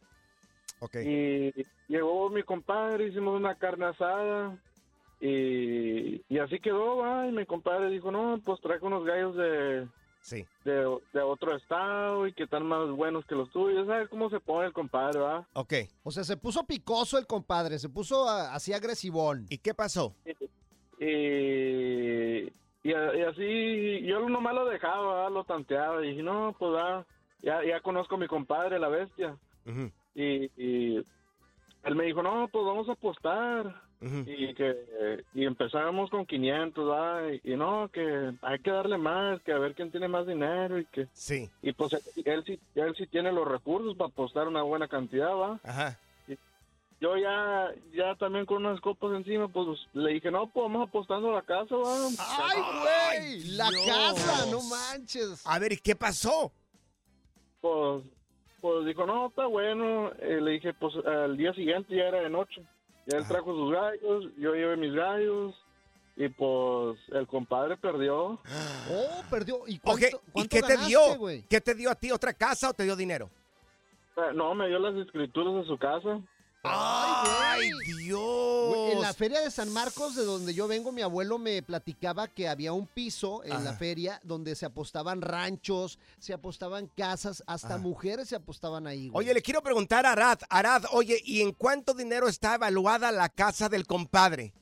Ok. 0.81 0.97
Y 0.97 1.53
llegó 1.89 2.29
mi 2.31 2.43
compadre, 2.43 3.07
hicimos 3.07 3.37
una 3.39 3.55
carne 3.55 3.87
asada 3.87 4.59
y, 5.21 6.21
y 6.29 6.39
así 6.39 6.59
quedó, 6.59 6.97
¿va? 6.97 7.29
Y 7.29 7.33
mi 7.33 7.47
compadre 7.47 7.91
dijo, 7.91 8.11
no, 8.11 8.41
pues 8.45 8.61
trae 8.61 8.79
unos 8.83 9.05
gallos 9.05 9.37
de, 9.37 9.87
Sí. 10.21 10.45
de, 10.65 10.99
de 11.13 11.21
otro 11.23 11.55
estado 11.55 12.27
y 12.27 12.33
que 12.33 12.43
están 12.45 12.67
más 12.67 12.91
buenos 12.91 13.25
que 13.27 13.37
los 13.37 13.49
tuyos. 13.53 13.87
¿Sabes 13.87 14.09
cómo 14.09 14.31
se 14.31 14.41
pone 14.41 14.67
el 14.67 14.73
compadre, 14.73 15.21
va? 15.21 15.47
Ok. 15.53 15.75
O 16.03 16.11
sea, 16.11 16.25
se 16.25 16.37
puso 16.37 16.65
picoso 16.67 17.19
el 17.19 17.27
compadre, 17.29 17.79
se 17.79 17.89
puso 17.89 18.29
ah, 18.29 18.53
así 18.53 18.73
agresivón. 18.73 19.47
¿Y 19.49 19.59
qué 19.59 19.75
pasó? 19.75 20.13
Y, 20.99 21.05
y, 21.05 22.53
a- 22.93 23.17
y 23.17 23.23
así 23.23 24.03
yo 24.07 24.29
nomás 24.29 24.55
lo 24.55 24.67
dejaba, 24.67 25.31
lo 25.31 25.45
tanteaba 25.45 26.05
y 26.05 26.11
dije, 26.11 26.23
no, 26.23 26.55
pues 26.59 26.73
ya, 27.41 27.63
ya 27.65 27.81
conozco 27.81 28.17
a 28.17 28.19
mi 28.19 28.27
compadre, 28.27 28.79
la 28.79 28.89
bestia. 28.89 29.37
Y, 30.15 30.51
y 30.57 30.97
él 31.85 31.95
me 31.97 32.05
dijo, 32.05 32.23
no, 32.23 32.49
pues 32.49 32.65
vamos 32.67 32.89
a 32.89 32.93
apostar. 32.93 33.83
Y 34.27 34.53
que 34.53 35.25
y 35.33 35.47
empezamos 35.47 36.11
con 36.11 36.27
500, 36.27 36.91
¿va? 36.91 37.23
Y, 37.33 37.41
y 37.53 37.57
no, 37.57 37.89
que 37.91 38.33
hay 38.43 38.59
que 38.59 38.71
darle 38.71 38.99
más, 38.99 39.41
que 39.43 39.53
a 39.53 39.59
ver 39.59 39.75
quién 39.75 39.91
tiene 39.91 40.09
más 40.09 40.27
dinero 40.27 40.79
y 40.79 40.85
que... 40.85 41.07
Sí. 41.15 41.49
Y 41.63 41.73
pues 41.73 41.95
él 42.23 42.45
sí, 42.45 42.61
él 42.75 42.95
sí 42.99 43.07
tiene 43.07 43.33
los 43.33 43.49
recursos 43.49 43.97
para 43.97 44.09
apostar 44.11 44.47
una 44.47 44.61
buena 44.61 44.89
cantidad, 44.89 45.35
¿va? 45.35 45.59
Ajá. 45.65 45.99
Yo 47.05 47.19
ya, 47.19 47.71
ya 47.93 48.15
también 48.15 48.47
con 48.47 48.65
unas 48.65 48.81
copas 48.81 49.13
encima, 49.13 49.47
pues 49.49 49.79
le 49.93 50.13
dije, 50.15 50.31
no, 50.31 50.47
pues 50.51 50.63
vamos 50.65 50.89
apostando 50.89 51.29
a 51.29 51.35
la 51.35 51.43
casa, 51.43 51.77
¿va? 51.77 52.09
¡Ay, 52.19 52.63
güey! 52.81 53.45
¡La 53.59 53.69
Dios. 53.69 53.85
casa! 53.85 54.47
¡No 54.51 54.63
manches! 54.63 55.43
A 55.47 55.59
ver, 55.59 55.73
¿y 55.73 55.77
qué 55.77 55.95
pasó? 55.95 56.51
Pues, 57.61 58.05
pues 58.63 58.87
dijo, 58.87 59.05
no, 59.05 59.27
está 59.27 59.45
bueno. 59.45 60.13
Eh, 60.19 60.41
le 60.41 60.53
dije, 60.53 60.73
pues 60.73 60.95
al 61.05 61.37
día 61.37 61.53
siguiente 61.53 61.95
ya 61.95 62.05
era 62.05 62.21
de 62.23 62.31
noche. 62.31 62.63
Ya 63.07 63.19
él 63.19 63.29
trajo 63.29 63.55
sus 63.55 63.71
gallos, 63.71 64.25
yo 64.39 64.55
llevé 64.55 64.79
mis 64.79 64.95
gallos. 64.95 65.55
Y 66.17 66.29
pues 66.31 66.99
el 67.09 67.27
compadre 67.27 67.77
perdió. 67.77 68.41
¡Oh, 68.91 69.23
perdió! 69.29 69.59
¿Y 69.67 69.79
cuánto, 69.79 70.07
¿Y 70.07 70.11
cuánto 70.33 70.49
qué 70.57 70.63
te 70.63 70.77
dio? 70.87 71.19
güey? 71.19 71.43
¿Qué 71.51 71.61
te 71.61 71.75
dio 71.75 71.91
a 71.91 71.97
ti? 71.97 72.11
¿Otra 72.13 72.33
casa 72.33 72.71
o 72.71 72.73
te 72.73 72.85
dio 72.85 72.97
dinero? 72.97 73.29
Eh, 74.17 74.33
No, 74.35 74.55
me 74.55 74.69
dio 74.69 74.79
las 74.79 74.95
escrituras 74.95 75.55
de 75.57 75.65
su 75.67 75.77
casa. 75.77 76.19
¡Ay, 76.65 77.71
Dios! 77.99 78.69
Güey, 78.69 78.93
En 78.93 79.03
la 79.03 79.13
feria 79.13 79.41
de 79.41 79.51
San 79.51 79.71
Marcos, 79.73 80.17
de 80.17 80.25
donde 80.25 80.55
yo 80.55 80.67
vengo, 80.67 80.93
mi 80.93 81.03
abuelo 81.03 81.39
me 81.39 81.63
platicaba 81.63 82.27
que 82.29 82.49
había 82.49 82.73
un 82.73 82.87
piso 82.87 83.45
en 83.45 83.63
la 83.65 83.75
feria 83.75 84.19
donde 84.23 84.55
se 84.55 84.65
apostaban 84.67 85.21
ranchos, 85.21 85.99
se 86.19 86.33
apostaban 86.33 86.89
casas, 86.97 87.45
hasta 87.47 87.75
Ajá. 87.75 87.79
mujeres 87.79 88.29
se 88.29 88.37
apostaban 88.37 88.87
ahí. 88.87 89.09
güey. 89.09 89.27
Oye, 89.27 89.35
le 89.35 89.43
quiero 89.43 89.63
preguntar 89.63 90.07
a 90.07 90.13
Arad. 90.13 90.39
Arad, 90.49 90.85
oye, 90.93 91.19
¿y 91.25 91.43
en 91.43 91.53
cuánto 91.53 91.93
dinero 91.95 92.29
está 92.29 92.55
evaluada 92.55 93.13
la 93.13 93.29
casa 93.29 93.69
del 93.69 93.87
compadre? 93.87 94.53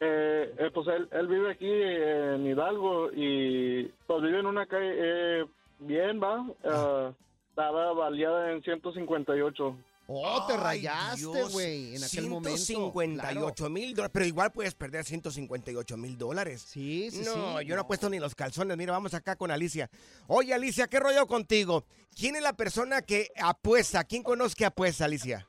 Eh, 0.00 0.54
eh, 0.58 0.70
pues 0.72 0.86
él, 0.88 1.08
él 1.12 1.26
vive 1.28 1.50
aquí 1.52 1.70
en 1.70 2.46
Hidalgo 2.46 3.10
y 3.12 3.84
pues 4.06 4.22
vive 4.22 4.40
en 4.40 4.46
una 4.46 4.66
calle 4.66 4.92
eh, 4.96 5.44
bien, 5.78 6.20
va. 6.22 6.44
Eh, 6.62 7.12
estaba 7.50 7.92
valida 7.94 8.52
en 8.52 8.62
158. 8.62 9.76
Oh, 10.06 10.46
te 10.46 10.52
Ay, 10.52 10.58
rayaste, 10.60 11.24
güey, 11.52 11.96
en 11.96 12.04
aquel 12.04 12.28
momento. 12.28 12.56
158 12.58 13.70
mil 13.70 13.94
dólares, 13.94 14.10
pero 14.12 14.26
igual 14.26 14.52
puedes 14.52 14.74
perder 14.74 15.02
158 15.04 15.96
mil 15.96 16.18
dólares. 16.18 16.60
Sí, 16.60 17.10
sí, 17.10 17.22
no, 17.24 17.58
sí. 17.58 17.64
yo 17.66 17.74
no 17.74 17.80
he 17.82 17.84
puesto 17.84 18.10
ni 18.10 18.18
los 18.18 18.34
calzones. 18.34 18.76
Mira, 18.76 18.92
vamos 18.92 19.14
acá 19.14 19.36
con 19.36 19.50
Alicia. 19.50 19.88
Oye, 20.26 20.52
Alicia, 20.52 20.88
¿qué 20.88 21.00
rollo 21.00 21.26
contigo? 21.26 21.86
¿Quién 22.14 22.36
es 22.36 22.42
la 22.42 22.52
persona 22.52 23.00
que 23.00 23.28
apuesta? 23.42 24.04
¿Quién 24.04 24.22
conoce 24.22 24.54
que 24.56 24.66
apuesta, 24.66 25.06
Alicia? 25.06 25.48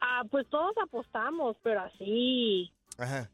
Ah, 0.00 0.22
pues 0.30 0.46
todos 0.50 0.74
apostamos, 0.82 1.56
pero 1.62 1.80
así, 1.80 2.70
Ajá. 2.98 3.30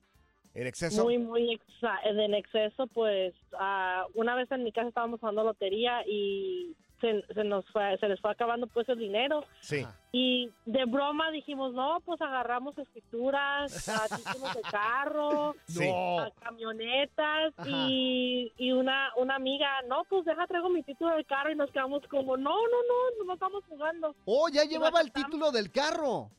¿En 0.54 0.66
exceso? 0.66 1.04
muy, 1.04 1.16
muy 1.16 1.48
exa- 1.58 1.98
en 2.04 2.34
exceso, 2.34 2.86
pues 2.88 3.34
ah, 3.58 4.04
una 4.14 4.34
vez 4.34 4.50
en 4.52 4.64
mi 4.64 4.72
casa 4.72 4.88
estábamos 4.88 5.18
jugando 5.18 5.44
lotería 5.44 6.02
y 6.06 6.76
se, 7.02 7.22
se 7.34 7.44
nos 7.44 7.66
fue, 7.70 7.98
se 7.98 8.08
les 8.08 8.18
fue 8.18 8.30
acabando 8.30 8.66
pues 8.68 8.88
el 8.88 8.98
dinero 8.98 9.44
Sí. 9.60 9.84
y 10.12 10.48
de 10.64 10.86
broma 10.86 11.30
dijimos, 11.30 11.74
no, 11.74 11.98
pues 12.06 12.18
agarramos 12.22 12.78
escrituras, 12.78 13.70
títulos 14.16 14.54
de 14.54 14.62
carro, 14.70 15.54
Sí. 15.66 15.86
a 15.86 16.30
camionetas 16.40 17.52
y, 17.66 18.50
y 18.56 18.72
una, 18.72 19.10
una 19.16 19.34
amiga, 19.36 19.68
no, 19.88 20.04
pues 20.08 20.24
deja, 20.24 20.46
traigo 20.46 20.70
mi 20.70 20.82
título 20.82 21.14
del 21.14 21.26
carro 21.26 21.52
y 21.52 21.56
nos 21.56 21.70
quedamos 21.70 22.02
como, 22.08 22.38
no, 22.38 22.50
no, 22.54 22.78
no, 23.18 23.24
no 23.26 23.34
estamos 23.34 23.62
jugando. 23.68 24.14
Oh, 24.24 24.48
ya 24.48 24.64
llevaba 24.64 25.00
el 25.02 25.12
título 25.12 25.50
del 25.52 25.70
carro. 25.70 26.30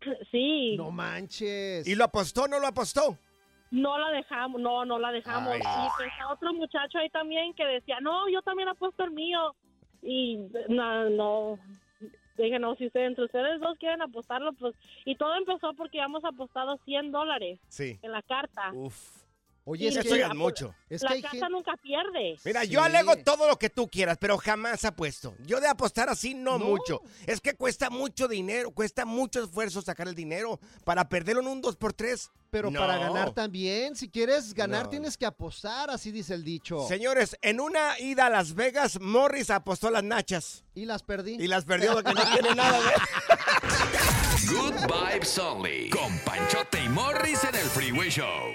Sí, 0.30 0.76
No 0.76 0.92
manches. 0.92 1.86
¿Y 1.88 1.96
lo 1.96 2.04
apostó 2.04 2.44
o 2.44 2.48
no 2.48 2.60
lo 2.60 2.66
apostó? 2.68 3.18
no 3.70 3.98
la 3.98 4.10
dejamos, 4.12 4.60
no, 4.62 4.84
no 4.86 4.98
la 4.98 5.10
dejamos. 5.12 5.52
Ay. 5.52 5.60
Y 5.60 5.88
pues 5.98 6.08
a 6.22 6.32
otro 6.32 6.54
muchacho 6.54 6.96
ahí 6.98 7.10
también 7.10 7.52
que 7.52 7.64
decía, 7.66 7.98
no, 8.00 8.26
yo 8.30 8.40
también 8.42 8.68
apuesto 8.68 9.04
el 9.04 9.10
mío. 9.10 9.54
Y 10.02 10.38
no, 10.68 11.10
no, 11.10 11.58
dije, 12.36 12.58
no, 12.58 12.74
si 12.76 12.86
ustedes, 12.86 13.08
entre 13.08 13.24
ustedes 13.24 13.60
dos 13.60 13.76
quieren 13.78 14.02
apostarlo, 14.02 14.52
pues, 14.52 14.74
y 15.04 15.16
todo 15.16 15.34
empezó 15.36 15.74
porque 15.74 16.00
habíamos 16.00 16.24
apostado 16.24 16.76
100 16.84 17.10
dólares 17.12 17.58
Sí. 17.68 17.98
en 18.02 18.12
la 18.12 18.22
carta. 18.22 18.70
Uf. 18.74 19.24
Oye, 19.70 19.88
es 19.88 19.96
Eso 19.96 20.14
que, 20.14 20.26
mucho. 20.34 20.74
es 20.88 21.02
la 21.02 21.10
que 21.14 21.20
casa 21.20 21.46
nunca 21.50 21.76
pierde. 21.76 22.38
Mira, 22.42 22.62
Sí. 22.62 22.68
yo 22.68 22.82
alego 22.82 23.16
todo 23.16 23.46
lo 23.46 23.58
que 23.58 23.68
tú 23.68 23.86
quieras, 23.86 24.16
pero 24.18 24.38
jamás 24.38 24.82
apuesto. 24.86 25.34
Yo 25.44 25.60
de 25.60 25.68
apostar 25.68 26.08
así 26.08 26.32
no, 26.32 26.58
No. 26.58 26.64
mucho. 26.64 27.02
Es 27.26 27.42
que 27.42 27.52
cuesta 27.54 27.90
mucho 27.90 28.28
dinero, 28.28 28.70
cuesta 28.70 29.04
mucho 29.04 29.44
esfuerzo 29.44 29.82
sacar 29.82 30.08
el 30.08 30.14
dinero 30.14 30.58
para 30.84 31.06
perderlo 31.10 31.42
en 31.42 31.48
un 31.48 31.60
2x3. 31.62 32.30
Pero 32.50 32.70
No. 32.70 32.80
para 32.80 32.96
ganar 32.96 33.32
también, 33.34 33.94
si 33.94 34.08
quieres 34.08 34.54
ganar 34.54 34.84
No. 34.84 34.88
tienes 34.88 35.18
que 35.18 35.26
apostar, 35.26 35.90
así 35.90 36.10
dice 36.12 36.32
el 36.32 36.44
dicho. 36.44 36.88
Señores, 36.88 37.36
en 37.42 37.60
una 37.60 38.00
ida 38.00 38.24
a 38.24 38.30
Las 38.30 38.54
Vegas, 38.54 38.98
Morris 39.02 39.50
apostó 39.50 39.90
las 39.90 40.02
nachas 40.02 40.64
Y 40.74 40.86
las 40.86 41.02
perdí. 41.02 41.34
y 41.34 41.46
las 41.46 41.66
perdió 41.66 41.92
porque 41.92 42.14
no 42.14 42.22
tiene 42.32 42.54
nada 42.56 42.80
de 42.80 42.92
Good 44.48 44.74
Vibes 44.86 45.38
Only. 45.38 45.90
Con 45.90 46.18
Panchote 46.20 46.82
y 46.82 46.88
Morris 46.88 47.44
en 47.44 47.54
el 47.54 47.66
Freeway 47.66 48.08
Show. 48.08 48.54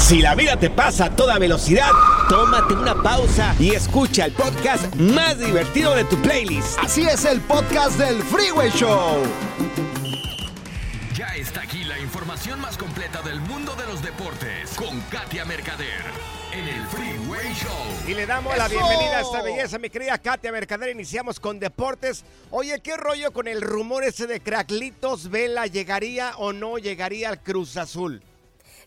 Si 0.00 0.20
la 0.20 0.34
vida 0.34 0.56
te 0.58 0.68
pasa 0.68 1.06
a 1.06 1.16
toda 1.16 1.38
velocidad, 1.38 1.90
tómate 2.28 2.74
una 2.74 3.02
pausa 3.02 3.54
y 3.58 3.70
escucha 3.70 4.26
el 4.26 4.32
podcast 4.32 4.94
más 4.96 5.38
divertido 5.38 5.94
de 5.94 6.04
tu 6.04 6.20
playlist. 6.20 6.78
Así 6.78 7.02
es 7.02 7.24
el 7.24 7.40
podcast 7.40 7.98
del 7.98 8.22
Freeway 8.22 8.70
Show. 8.70 9.22
Ya 11.14 11.34
está 11.36 11.62
aquí 11.62 11.84
la 11.84 11.98
información 11.98 12.60
más 12.60 12.76
completa 12.76 13.22
del 13.22 13.40
mundo 13.40 13.74
de 13.74 13.86
los 13.86 14.02
deportes 14.02 14.70
con 14.76 15.00
Katia 15.02 15.44
Mercader 15.44 16.02
en 16.52 16.68
el 16.68 16.86
Freeway 16.88 17.54
Show. 17.54 18.08
Y 18.08 18.14
le 18.14 18.26
damos 18.26 18.56
la 18.56 18.68
bienvenida 18.68 19.18
a 19.18 19.20
esta 19.22 19.42
belleza, 19.42 19.78
mi 19.78 19.88
querida 19.88 20.18
Katia 20.18 20.52
Mercader. 20.52 20.90
Iniciamos 20.90 21.40
con 21.40 21.58
deportes. 21.58 22.24
Oye, 22.50 22.80
¿qué 22.80 22.96
rollo 22.96 23.32
con 23.32 23.48
el 23.48 23.62
rumor 23.62 24.04
ese 24.04 24.26
de 24.26 24.40
Cracklitos 24.40 25.30
Vela? 25.30 25.66
¿Llegaría 25.66 26.32
o 26.36 26.52
no 26.52 26.76
llegaría 26.78 27.28
al 27.30 27.42
Cruz 27.42 27.76
Azul? 27.76 28.22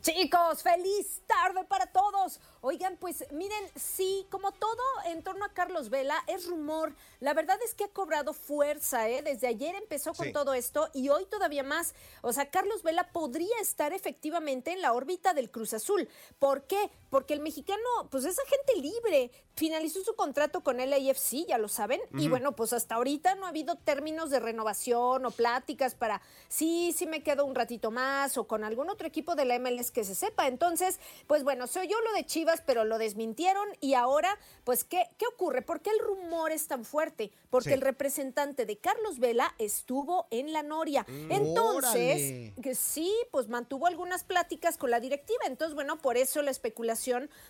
Chicos, 0.05 0.61
feliz 0.61 1.23
tarde 1.25 1.63
para 1.63 1.87
todos. 1.87 2.39
Oigan, 2.61 2.95
pues 2.97 3.25
miren, 3.31 3.71
sí, 3.75 4.27
como 4.29 4.51
todo 4.51 4.83
en 5.07 5.23
torno 5.23 5.43
a 5.43 5.49
Carlos 5.51 5.89
Vela, 5.89 6.23
es 6.27 6.45
rumor. 6.45 6.93
La 7.19 7.33
verdad 7.33 7.57
es 7.65 7.73
que 7.73 7.85
ha 7.85 7.87
cobrado 7.87 8.31
fuerza, 8.33 9.09
¿eh? 9.09 9.23
Desde 9.23 9.47
ayer 9.47 9.73
empezó 9.73 10.13
con 10.13 10.27
Sí. 10.27 10.31
todo 10.31 10.53
esto 10.53 10.91
y 10.93 11.09
hoy 11.09 11.25
todavía 11.25 11.63
más. 11.63 11.95
O 12.21 12.31
sea, 12.33 12.51
Carlos 12.51 12.83
Vela 12.83 13.11
podría 13.11 13.57
estar 13.59 13.93
efectivamente 13.93 14.73
en 14.73 14.83
la 14.83 14.93
órbita 14.93 15.33
del 15.33 15.49
Cruz 15.49 15.73
Azul. 15.73 16.07
¿Por 16.37 16.67
qué? 16.67 16.91
Porque 17.15 17.33
el 17.33 17.39
mexicano, 17.39 17.79
pues 18.11 18.25
es 18.25 18.37
agente 18.37 18.75
libre. 18.75 19.31
Finalizó 19.55 20.03
su 20.03 20.17
contrato 20.17 20.65
con 20.65 20.81
el 20.81 20.91
AFC, 20.91 21.45
ya 21.47 21.57
lo 21.57 21.69
saben. 21.69 22.01
Y 22.17 22.27
bueno, 22.27 22.57
pues 22.57 22.73
hasta 22.73 22.95
ahorita 22.95 23.35
no 23.35 23.45
ha 23.45 23.49
habido 23.49 23.77
términos 23.77 24.29
de 24.29 24.41
renovación 24.41 25.25
o 25.25 25.31
pláticas 25.31 25.95
para 25.95 26.21
sí, 26.49 26.93
sí 26.93 27.05
me 27.07 27.23
quedo 27.23 27.45
un 27.45 27.55
ratito 27.55 27.89
más 27.89 28.37
o 28.37 28.47
con 28.47 28.65
algún 28.65 28.89
otro 28.89 29.07
equipo 29.07 29.33
de 29.35 29.45
la 29.45 29.57
MLS 29.57 29.91
que 29.91 30.03
se 30.03 30.13
sepa. 30.13 30.47
Entonces, 30.47 30.99
pues 31.25 31.45
bueno, 31.45 31.67
se 31.67 31.79
oyó 31.79 31.95
lo 32.01 32.11
de 32.11 32.25
Chivas, 32.25 32.61
pero 32.65 32.83
lo 32.83 32.97
desmintieron 32.97 33.65
y 33.79 33.93
ahora, 33.93 34.37
pues, 34.65 34.83
¿qué, 34.83 35.05
qué 35.17 35.25
ocurre? 35.25 35.61
¿Por 35.61 35.79
qué 35.79 35.91
el 35.91 35.99
rumor 35.99 36.51
es 36.51 36.67
tan 36.67 36.83
fuerte? 36.83 37.31
Porque 37.49 37.69
Sí. 37.69 37.73
el 37.75 37.81
representante 37.81 38.65
de 38.65 38.77
Carlos 38.77 39.19
Vela 39.19 39.55
estuvo 39.57 40.27
en 40.31 40.51
la 40.51 40.63
Noria. 40.63 41.05
Mm. 41.07 41.31
Entonces, 41.31 41.93
Órale. 41.93 42.53
que 42.61 42.75
sí, 42.75 43.09
pues 43.31 43.47
mantuvo 43.47 43.87
algunas 43.87 44.25
pláticas 44.25 44.77
con 44.77 44.91
la 44.91 44.99
directiva. 44.99 45.45
Entonces, 45.45 45.75
bueno, 45.75 45.97
por 46.01 46.17
eso 46.17 46.41
la 46.41 46.51
especulación 46.51 47.04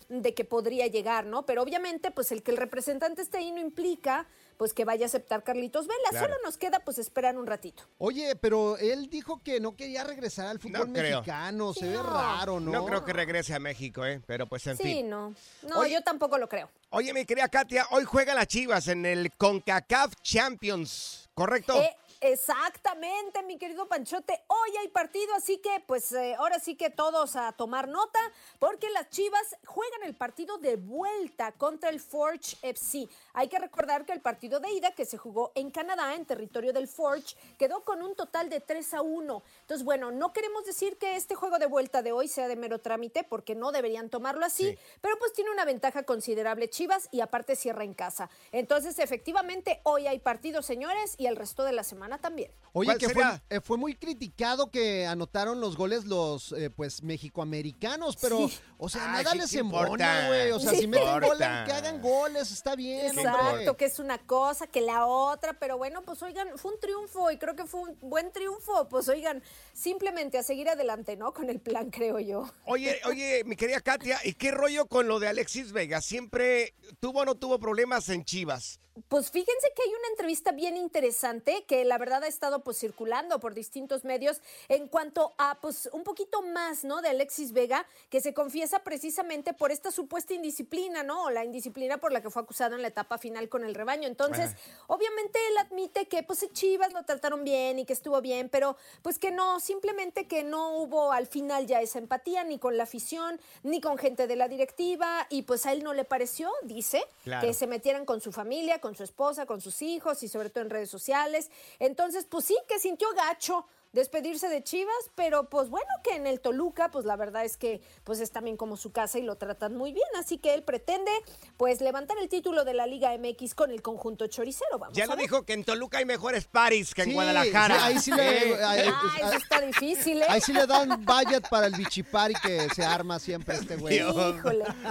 de 0.08 0.34
que 0.34 0.44
podría 0.44 0.86
llegar, 0.86 1.26
¿no? 1.26 1.46
Pero 1.46 1.62
obviamente, 1.62 2.10
pues 2.10 2.30
el 2.32 2.42
que 2.42 2.50
el 2.50 2.56
representante 2.56 3.22
esté 3.22 3.38
ahí 3.38 3.52
no 3.52 3.60
implica 3.60 4.26
pues 4.56 4.72
que 4.72 4.86
vaya 4.86 5.04
a 5.04 5.08
aceptar 5.08 5.42
Carlitos 5.44 5.86
Vela. 5.86 6.08
Claro. 6.08 6.26
Solo 6.28 6.36
nos 6.42 6.56
queda 6.56 6.80
pues 6.80 6.96
esperar 6.96 7.36
un 7.36 7.46
ratito. 7.46 7.82
Oye, 7.98 8.36
pero 8.36 8.78
él 8.78 9.10
dijo 9.10 9.42
que 9.42 9.60
no 9.60 9.76
quería 9.76 10.02
regresar 10.02 10.46
al 10.46 10.58
fútbol 10.58 10.90
No 10.90 11.02
mexicano. 11.02 11.74
Se 11.74 11.80
Sí, 11.80 11.86
ve 11.88 11.92
no. 11.96 12.02
raro, 12.04 12.58
¿no? 12.60 12.72
No 12.72 12.86
creo 12.86 13.04
que 13.04 13.12
regrese 13.12 13.52
a 13.54 13.58
México, 13.58 14.06
¿eh? 14.06 14.22
Pero 14.26 14.46
pues 14.46 14.66
en 14.66 14.78
sí, 14.78 14.82
fin. 14.82 15.10
no. 15.10 15.34
No, 15.68 15.80
Oye- 15.80 15.92
yo 15.92 16.02
tampoco 16.02 16.38
lo 16.38 16.48
creo. 16.48 16.70
Oye, 16.88 17.12
mi 17.12 17.26
querida 17.26 17.48
Katia, 17.48 17.86
hoy 17.90 18.04
juega 18.04 18.34
las 18.34 18.46
Chivas 18.46 18.88
en 18.88 19.04
el 19.04 19.30
CONCACAF 19.36 20.14
Champions, 20.22 21.28
¿correcto? 21.34 21.78
Eh, 21.82 21.94
exactamente, 22.20 23.42
mi 23.42 23.58
querido 23.58 23.86
Panchote. 23.88 24.40
Hoy 24.48 24.76
hay 24.80 24.88
partido, 24.88 25.34
así 25.34 25.58
que 25.58 25.82
pues 25.86 26.12
eh, 26.12 26.34
ahora 26.38 26.58
sí 26.58 26.74
que 26.76 26.90
todos 26.90 27.36
a 27.36 27.52
tomar 27.52 27.88
nota, 27.88 28.18
porque 28.58 28.88
las 28.90 29.10
Chivas 29.10 29.56
juegan 29.64 30.02
el 30.04 30.14
partido 30.14 30.58
de 30.58 30.76
vuelta 30.76 31.52
contra 31.52 31.90
el 31.90 32.00
Forge 32.00 32.56
FC. 32.62 33.08
Hay 33.34 33.48
que 33.48 33.58
recordar 33.58 34.04
que 34.04 34.12
el 34.12 34.20
partido 34.20 34.60
de 34.60 34.70
ida 34.72 34.92
que 34.92 35.04
se 35.04 35.18
jugó 35.18 35.52
en 35.54 35.70
Canadá, 35.70 36.14
en 36.14 36.24
territorio 36.24 36.72
del 36.72 36.88
Forge, 36.88 37.36
quedó 37.58 37.84
con 37.84 38.02
un 38.02 38.14
total 38.14 38.48
de 38.48 38.60
3 38.60 38.94
a 38.94 39.02
1. 39.02 39.42
Entonces, 39.62 39.84
bueno, 39.84 40.10
no 40.12 40.32
queremos 40.32 40.64
decir 40.64 40.96
que 40.98 41.16
este 41.16 41.34
juego 41.34 41.58
de 41.58 41.66
vuelta 41.66 42.02
de 42.02 42.12
hoy 42.12 42.28
sea 42.28 42.48
de 42.48 42.56
mero 42.56 42.78
trámite, 42.80 43.24
porque 43.24 43.54
no 43.54 43.72
deberían 43.72 44.08
tomarlo 44.10 44.44
así, 44.46 44.70
Sí. 44.70 44.78
pero 45.00 45.18
pues 45.18 45.32
tiene 45.32 45.50
una 45.50 45.64
ventaja 45.64 46.04
considerable 46.04 46.70
Chivas 46.70 47.08
y 47.10 47.20
aparte 47.20 47.56
cierra 47.56 47.84
en 47.84 47.94
casa. 47.94 48.30
Entonces, 48.52 48.98
efectivamente, 48.98 49.80
hoy 49.82 50.06
hay 50.06 50.18
partido, 50.18 50.62
señores, 50.62 51.14
y 51.18 51.26
el 51.26 51.36
resto 51.36 51.64
de 51.64 51.72
la 51.72 51.82
semana 51.82 52.05
también. 52.18 52.50
Oye, 52.72 52.86
¿Cuál 52.88 52.98
que 52.98 53.08
fue, 53.08 53.24
eh, 53.50 53.60
fue 53.60 53.76
muy 53.78 53.94
criticado 53.94 54.70
que 54.70 55.06
anotaron 55.06 55.60
los 55.60 55.76
goles 55.76 56.04
los, 56.04 56.52
eh, 56.52 56.70
pues, 56.70 57.02
mexicoamericanos, 57.02 58.16
pero, 58.16 58.48
Sí. 58.48 58.58
o 58.78 58.88
sea, 58.88 59.04
Ay, 59.16 59.24
nada 59.24 59.30
sí, 59.32 59.38
les 59.38 59.50
¿qué 59.50 59.58
embona, 59.58 59.84
importa? 59.86 60.26
güey. 60.28 60.50
O 60.52 60.60
sea, 60.60 60.70
Sí. 60.72 60.78
si 60.80 60.86
meten 60.86 61.20
goles, 61.20 61.48
que 61.66 61.72
hagan 61.72 62.02
goles, 62.02 62.50
está 62.52 62.76
bien, 62.76 63.10
hombre. 63.10 63.22
Exacto, 63.24 63.76
que 63.76 63.84
es 63.86 63.98
una 63.98 64.18
cosa, 64.18 64.66
que 64.66 64.80
la 64.80 65.06
otra, 65.06 65.54
pero 65.54 65.78
bueno, 65.78 66.02
pues 66.02 66.22
oigan, 66.22 66.48
fue 66.56 66.72
un 66.74 66.80
triunfo 66.80 67.30
y 67.30 67.38
creo 67.38 67.56
que 67.56 67.64
fue 67.64 67.80
un 67.80 67.98
buen 68.00 68.30
triunfo. 68.32 68.88
Pues 68.88 69.08
oigan, 69.08 69.42
simplemente 69.72 70.38
a 70.38 70.42
seguir 70.42 70.68
adelante, 70.68 71.16
¿no? 71.16 71.32
Con 71.32 71.50
el 71.50 71.60
plan, 71.60 71.90
creo 71.90 72.18
yo. 72.20 72.48
Oye, 72.66 73.00
oye, 73.06 73.42
mi 73.44 73.56
querida 73.56 73.80
Katia, 73.80 74.18
¿y 74.24 74.34
qué 74.34 74.50
rollo 74.50 74.86
con 74.86 75.08
lo 75.08 75.18
de 75.18 75.28
Alexis 75.28 75.72
Vega? 75.72 76.00
¿Siempre 76.00 76.74
tuvo 77.00 77.20
o 77.20 77.24
no 77.24 77.34
tuvo 77.36 77.58
problemas 77.58 78.08
en 78.10 78.24
Chivas? 78.24 78.80
Pues 79.08 79.30
fíjense 79.30 79.68
que 79.76 79.82
hay 79.82 79.90
una 79.90 80.08
entrevista 80.08 80.52
bien 80.52 80.78
interesante 80.78 81.66
que 81.68 81.84
la 81.84 81.95
la 81.96 81.98
verdad 81.98 82.24
ha 82.24 82.28
estado 82.28 82.60
pues 82.60 82.76
circulando 82.78 83.40
por 83.40 83.54
distintos 83.54 84.04
medios 84.04 84.42
en 84.68 84.86
cuanto 84.86 85.32
a 85.38 85.58
pues 85.62 85.88
un 85.94 86.04
poquito 86.04 86.42
más, 86.42 86.84
¿no? 86.84 87.00
De 87.00 87.08
Alexis 87.08 87.54
Vega, 87.54 87.86
que 88.10 88.20
se 88.20 88.34
confiesa 88.34 88.80
precisamente 88.80 89.54
por 89.54 89.72
esta 89.72 89.90
supuesta 89.90 90.34
indisciplina, 90.34 91.02
¿no? 91.02 91.24
O 91.24 91.30
la 91.30 91.42
indisciplina 91.42 91.96
por 91.96 92.12
la 92.12 92.20
que 92.20 92.28
fue 92.28 92.42
acusado 92.42 92.76
en 92.76 92.82
la 92.82 92.88
etapa 92.88 93.16
final 93.16 93.48
con 93.48 93.64
el 93.64 93.74
rebaño. 93.74 94.08
Entonces, 94.08 94.50
obviamente 94.88 95.38
él 95.48 95.56
admite 95.56 96.06
que 96.06 96.22
pues 96.22 96.46
Chivas 96.52 96.92
lo 96.92 97.02
trataron 97.04 97.44
bien 97.44 97.78
y 97.78 97.86
que 97.86 97.94
estuvo 97.94 98.20
bien, 98.20 98.50
pero 98.50 98.76
pues 99.00 99.18
que 99.18 99.30
no, 99.30 99.58
simplemente 99.58 100.28
que 100.28 100.44
no 100.44 100.76
hubo 100.76 101.12
al 101.12 101.26
final 101.26 101.66
ya 101.66 101.80
esa 101.80 101.98
empatía 101.98 102.44
ni 102.44 102.58
con 102.58 102.76
la 102.76 102.82
afición, 102.82 103.40
ni 103.62 103.80
con 103.80 103.96
gente 103.96 104.26
de 104.26 104.36
la 104.36 104.48
directiva 104.48 105.26
y 105.30 105.44
pues 105.44 105.64
a 105.64 105.72
él 105.72 105.82
no 105.82 105.94
le 105.94 106.04
pareció, 106.04 106.52
dice, 106.62 107.02
Claro. 107.24 107.46
que 107.46 107.54
se 107.54 107.66
metieran 107.66 108.04
con 108.04 108.20
su 108.20 108.32
familia, 108.32 108.82
con 108.82 108.94
su 108.94 109.02
esposa, 109.02 109.46
con 109.46 109.62
sus 109.62 109.80
hijos 109.80 110.22
y 110.22 110.28
sobre 110.28 110.50
todo 110.50 110.62
en 110.62 110.68
redes 110.68 110.90
sociales. 110.90 111.50
Entonces, 111.86 112.26
pues 112.28 112.44
sí, 112.44 112.56
que 112.68 112.78
sintió 112.78 113.08
gacho 113.14 113.64
despedirse 113.92 114.48
de 114.50 114.62
Chivas, 114.62 114.92
pero 115.14 115.48
pues 115.48 115.70
bueno, 115.70 115.86
que 116.04 116.16
en 116.16 116.26
el 116.26 116.40
Toluca, 116.40 116.90
pues 116.90 117.06
la 117.06 117.16
verdad 117.16 117.46
es 117.46 117.56
que 117.56 117.80
pues 118.04 118.20
es 118.20 118.30
también 118.30 118.58
como 118.58 118.76
su 118.76 118.92
casa 118.92 119.18
y 119.18 119.22
lo 119.22 119.36
tratan 119.36 119.74
muy 119.74 119.92
bien, 119.94 120.06
así 120.18 120.36
que 120.36 120.52
él 120.52 120.64
pretende 120.64 121.10
pues 121.56 121.80
levantar 121.80 122.18
el 122.18 122.28
título 122.28 122.64
de 122.66 122.74
la 122.74 122.86
Liga 122.86 123.16
MX 123.16 123.54
con 123.54 123.70
el 123.70 123.80
conjunto 123.80 124.26
choricero, 124.26 124.78
vamos 124.78 124.98
Ya 124.98 125.04
a 125.04 125.06
lo 125.06 125.12
ver. 125.16 125.22
dijo 125.22 125.46
que 125.46 125.54
en 125.54 125.64
Toluca 125.64 125.96
hay 125.96 126.04
mejores 126.04 126.44
paris 126.46 126.92
que 126.92 127.02
en 127.02 127.08
Sí, 127.08 127.14
Guadalajara. 127.14 127.74
sí, 127.76 127.82
ahí 127.84 127.98
sí 128.00 128.12
le- 128.12 128.50
Eh. 128.52 128.64
ahí- 128.64 128.90
Ah, 128.92 129.16
eso 129.28 129.38
está 129.38 129.60
difícil, 129.62 130.20
¿eh? 130.20 130.26
Ahí 130.28 130.42
sí 130.42 130.52
le 130.52 130.66
dan 130.66 131.02
budget 131.02 131.48
para 131.48 131.66
el 131.68 131.72
bichipari 131.74 132.34
que 132.34 132.68
se 132.74 132.84
arma 132.84 133.18
siempre 133.18 133.54
este 133.54 133.76
güey. 133.76 133.94
Dios, 133.94 134.14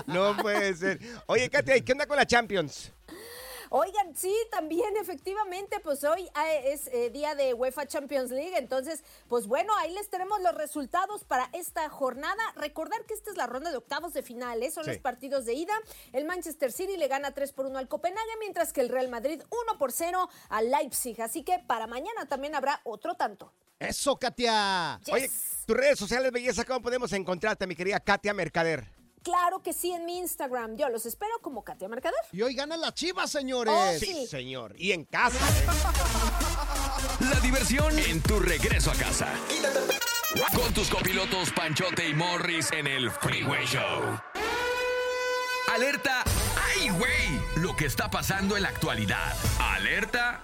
No 0.07 0.35
puede 0.37 0.73
ser. 0.75 0.99
Oye, 1.27 1.47
Katia, 1.51 1.77
¿y 1.77 1.81
qué 1.83 1.91
onda 1.91 2.07
con 2.07 2.17
la 2.17 2.25
Champions? 2.25 2.91
Oigan, 3.77 4.15
sí, 4.15 4.33
también 4.51 4.95
efectivamente, 5.01 5.81
pues 5.81 6.05
hoy 6.05 6.29
ah, 6.33 6.53
es 6.53 6.87
eh, 6.93 7.09
día 7.09 7.35
de 7.35 7.53
UEFA 7.53 7.85
Champions 7.85 8.31
League, 8.31 8.57
entonces, 8.57 9.03
pues 9.27 9.47
bueno, 9.47 9.75
ahí 9.75 9.93
les 9.93 10.09
tenemos 10.09 10.39
los 10.41 10.55
resultados 10.55 11.25
para 11.25 11.49
esta 11.51 11.89
jornada. 11.89 12.41
Recordar 12.55 13.03
que 13.05 13.13
esta 13.13 13.31
es 13.31 13.35
la 13.35 13.47
ronda 13.47 13.71
de 13.71 13.77
octavos 13.77 14.13
de 14.13 14.23
finales, 14.23 14.75
son 14.75 14.85
Sí. 14.85 14.91
los 14.91 14.99
partidos 14.99 15.43
de 15.43 15.55
ida. 15.55 15.73
El 16.13 16.23
Manchester 16.23 16.71
City 16.71 16.95
le 16.95 17.09
gana 17.09 17.33
3 17.33 17.51
por 17.51 17.65
1 17.65 17.77
al 17.77 17.89
Copenhague, 17.89 18.37
mientras 18.39 18.71
que 18.71 18.79
el 18.79 18.87
Real 18.87 19.09
Madrid 19.09 19.41
1 19.49 19.77
por 19.77 19.91
0 19.91 20.29
al 20.47 20.71
Leipzig. 20.71 21.21
Así 21.21 21.43
que 21.43 21.59
para 21.59 21.85
mañana 21.85 22.29
también 22.29 22.55
habrá 22.55 22.79
otro 22.85 23.15
tanto. 23.15 23.51
Eso, 23.77 24.15
Katia. 24.17 25.01
Oye, 25.11 25.29
tus 25.65 25.75
redes 25.75 25.99
sociales, 25.99 26.31
belleza, 26.31 26.63
¿cómo 26.63 26.81
podemos 26.81 27.11
encontrarte, 27.11 27.67
mi 27.67 27.75
querida 27.75 27.99
Katia 27.99 28.33
Mercader? 28.33 28.94
Claro 29.25 29.63
que 29.63 29.73
sí, 29.73 29.91
en 29.91 30.05
mi 30.05 30.19
Instagram. 30.19 30.77
Yo 30.77 30.87
los 30.89 31.07
espero 31.07 31.39
como 31.41 31.63
Katia 31.63 31.87
Mercader. 31.87 32.19
Y 32.31 32.43
hoy 32.43 32.53
ganan 32.53 32.79
las 32.79 32.93
chivas, 32.93 33.31
señores. 33.31 33.73
Oh, 33.75 33.99
sí, 33.99 34.27
señor. 34.27 34.75
Y 34.77 34.91
en 34.91 35.03
casa. 35.03 35.39
La 37.19 37.39
diversión 37.39 37.97
en 37.97 38.21
tu 38.21 38.39
regreso 38.39 38.91
a 38.91 38.93
casa. 38.93 39.33
Con 40.55 40.71
tus 40.75 40.89
copilotos 40.89 41.49
Panchote 41.51 42.07
y 42.07 42.13
Morris 42.13 42.71
en 42.71 42.85
el 42.85 43.09
Freeway 43.09 43.65
Show. 43.65 44.19
Alerta. 45.73 46.23
¡Ay, 46.55 46.89
güey! 46.89 47.63
Lo 47.63 47.75
que 47.75 47.85
está 47.85 48.11
pasando 48.11 48.55
en 48.55 48.61
la 48.61 48.69
actualidad. 48.69 49.35
Alerta. 49.59 50.43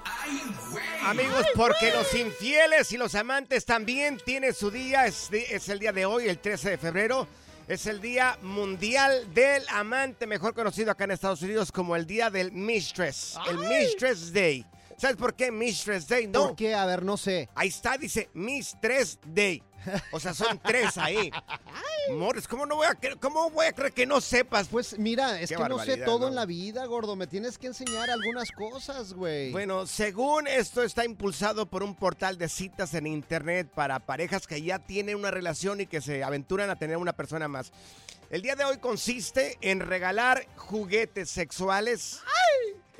Amigos, 1.03 1.45
porque 1.55 1.91
los 1.91 2.11
infieles 2.15 2.91
y 2.91 2.97
los 2.97 3.13
amantes 3.13 3.63
también 3.63 4.17
tienen 4.25 4.55
su 4.55 4.71
día. 4.71 5.05
Es 5.05 5.69
el 5.69 5.77
día 5.77 5.91
de 5.91 6.07
hoy, 6.07 6.27
el 6.27 6.39
13 6.39 6.71
de 6.71 6.77
febrero. 6.79 7.27
Es 7.71 7.85
el 7.85 8.01
Día 8.01 8.37
Mundial 8.41 9.33
del 9.33 9.63
Amante, 9.69 10.27
mejor 10.27 10.53
conocido 10.53 10.91
acá 10.91 11.05
en 11.05 11.11
Estados 11.11 11.41
Unidos 11.41 11.71
como 11.71 11.95
el 11.95 12.05
Día 12.05 12.29
del 12.29 12.51
Mistress. 12.51 13.37
El 13.49 13.59
Mistress 13.59 14.33
Day. 14.33 14.65
¿Sabes 14.97 15.15
por 15.15 15.33
qué 15.33 15.53
Mistress 15.53 16.05
Day? 16.05 16.27
No. 16.27 16.47
¿Por 16.47 16.57
qué? 16.57 16.75
A 16.75 16.85
ver, 16.85 17.01
no 17.01 17.15
sé. 17.15 17.47
Ahí 17.55 17.69
está, 17.69 17.97
dice 17.97 18.29
Mistress 18.33 19.17
Day. 19.25 19.63
O 20.11 20.19
sea, 20.19 20.33
son 20.33 20.59
tres 20.59 20.97
ahí. 20.97 21.31
Morris, 22.11 22.47
¿cómo, 22.47 22.65
no 22.65 22.75
voy 22.75 22.87
a, 22.87 22.91
cre- 22.91 23.17
¿cómo 23.19 23.49
voy 23.51 23.67
a 23.67 23.73
creer 23.73 23.93
que 23.93 24.05
no 24.05 24.19
sepas? 24.21 24.67
Pues 24.67 24.97
mira, 24.97 25.39
es 25.39 25.49
Qué 25.49 25.55
que 25.55 25.69
no 25.69 25.79
sé 25.79 25.97
todo 25.97 26.19
¿no? 26.21 26.27
en 26.29 26.35
la 26.35 26.45
vida, 26.45 26.85
gordo. 26.85 27.15
Me 27.15 27.27
tienes 27.27 27.57
que 27.57 27.67
enseñar 27.67 28.09
algunas 28.09 28.51
cosas, 28.51 29.13
güey. 29.13 29.51
Bueno, 29.51 29.85
según 29.87 30.47
esto 30.47 30.83
está 30.83 31.05
impulsado 31.05 31.65
por 31.67 31.83
un 31.83 31.95
portal 31.95 32.37
de 32.37 32.49
citas 32.49 32.93
en 32.93 33.07
internet 33.07 33.69
para 33.73 33.99
parejas 33.99 34.47
que 34.47 34.61
ya 34.61 34.79
tienen 34.79 35.15
una 35.15 35.31
relación 35.31 35.81
y 35.81 35.85
que 35.87 36.01
se 36.01 36.23
aventuran 36.23 36.69
a 36.69 36.75
tener 36.77 36.97
una 36.97 37.13
persona 37.13 37.47
más. 37.47 37.71
El 38.29 38.41
día 38.41 38.55
de 38.55 38.63
hoy 38.63 38.77
consiste 38.77 39.57
en 39.61 39.81
regalar 39.81 40.47
juguetes 40.55 41.29
sexuales, 41.29 42.21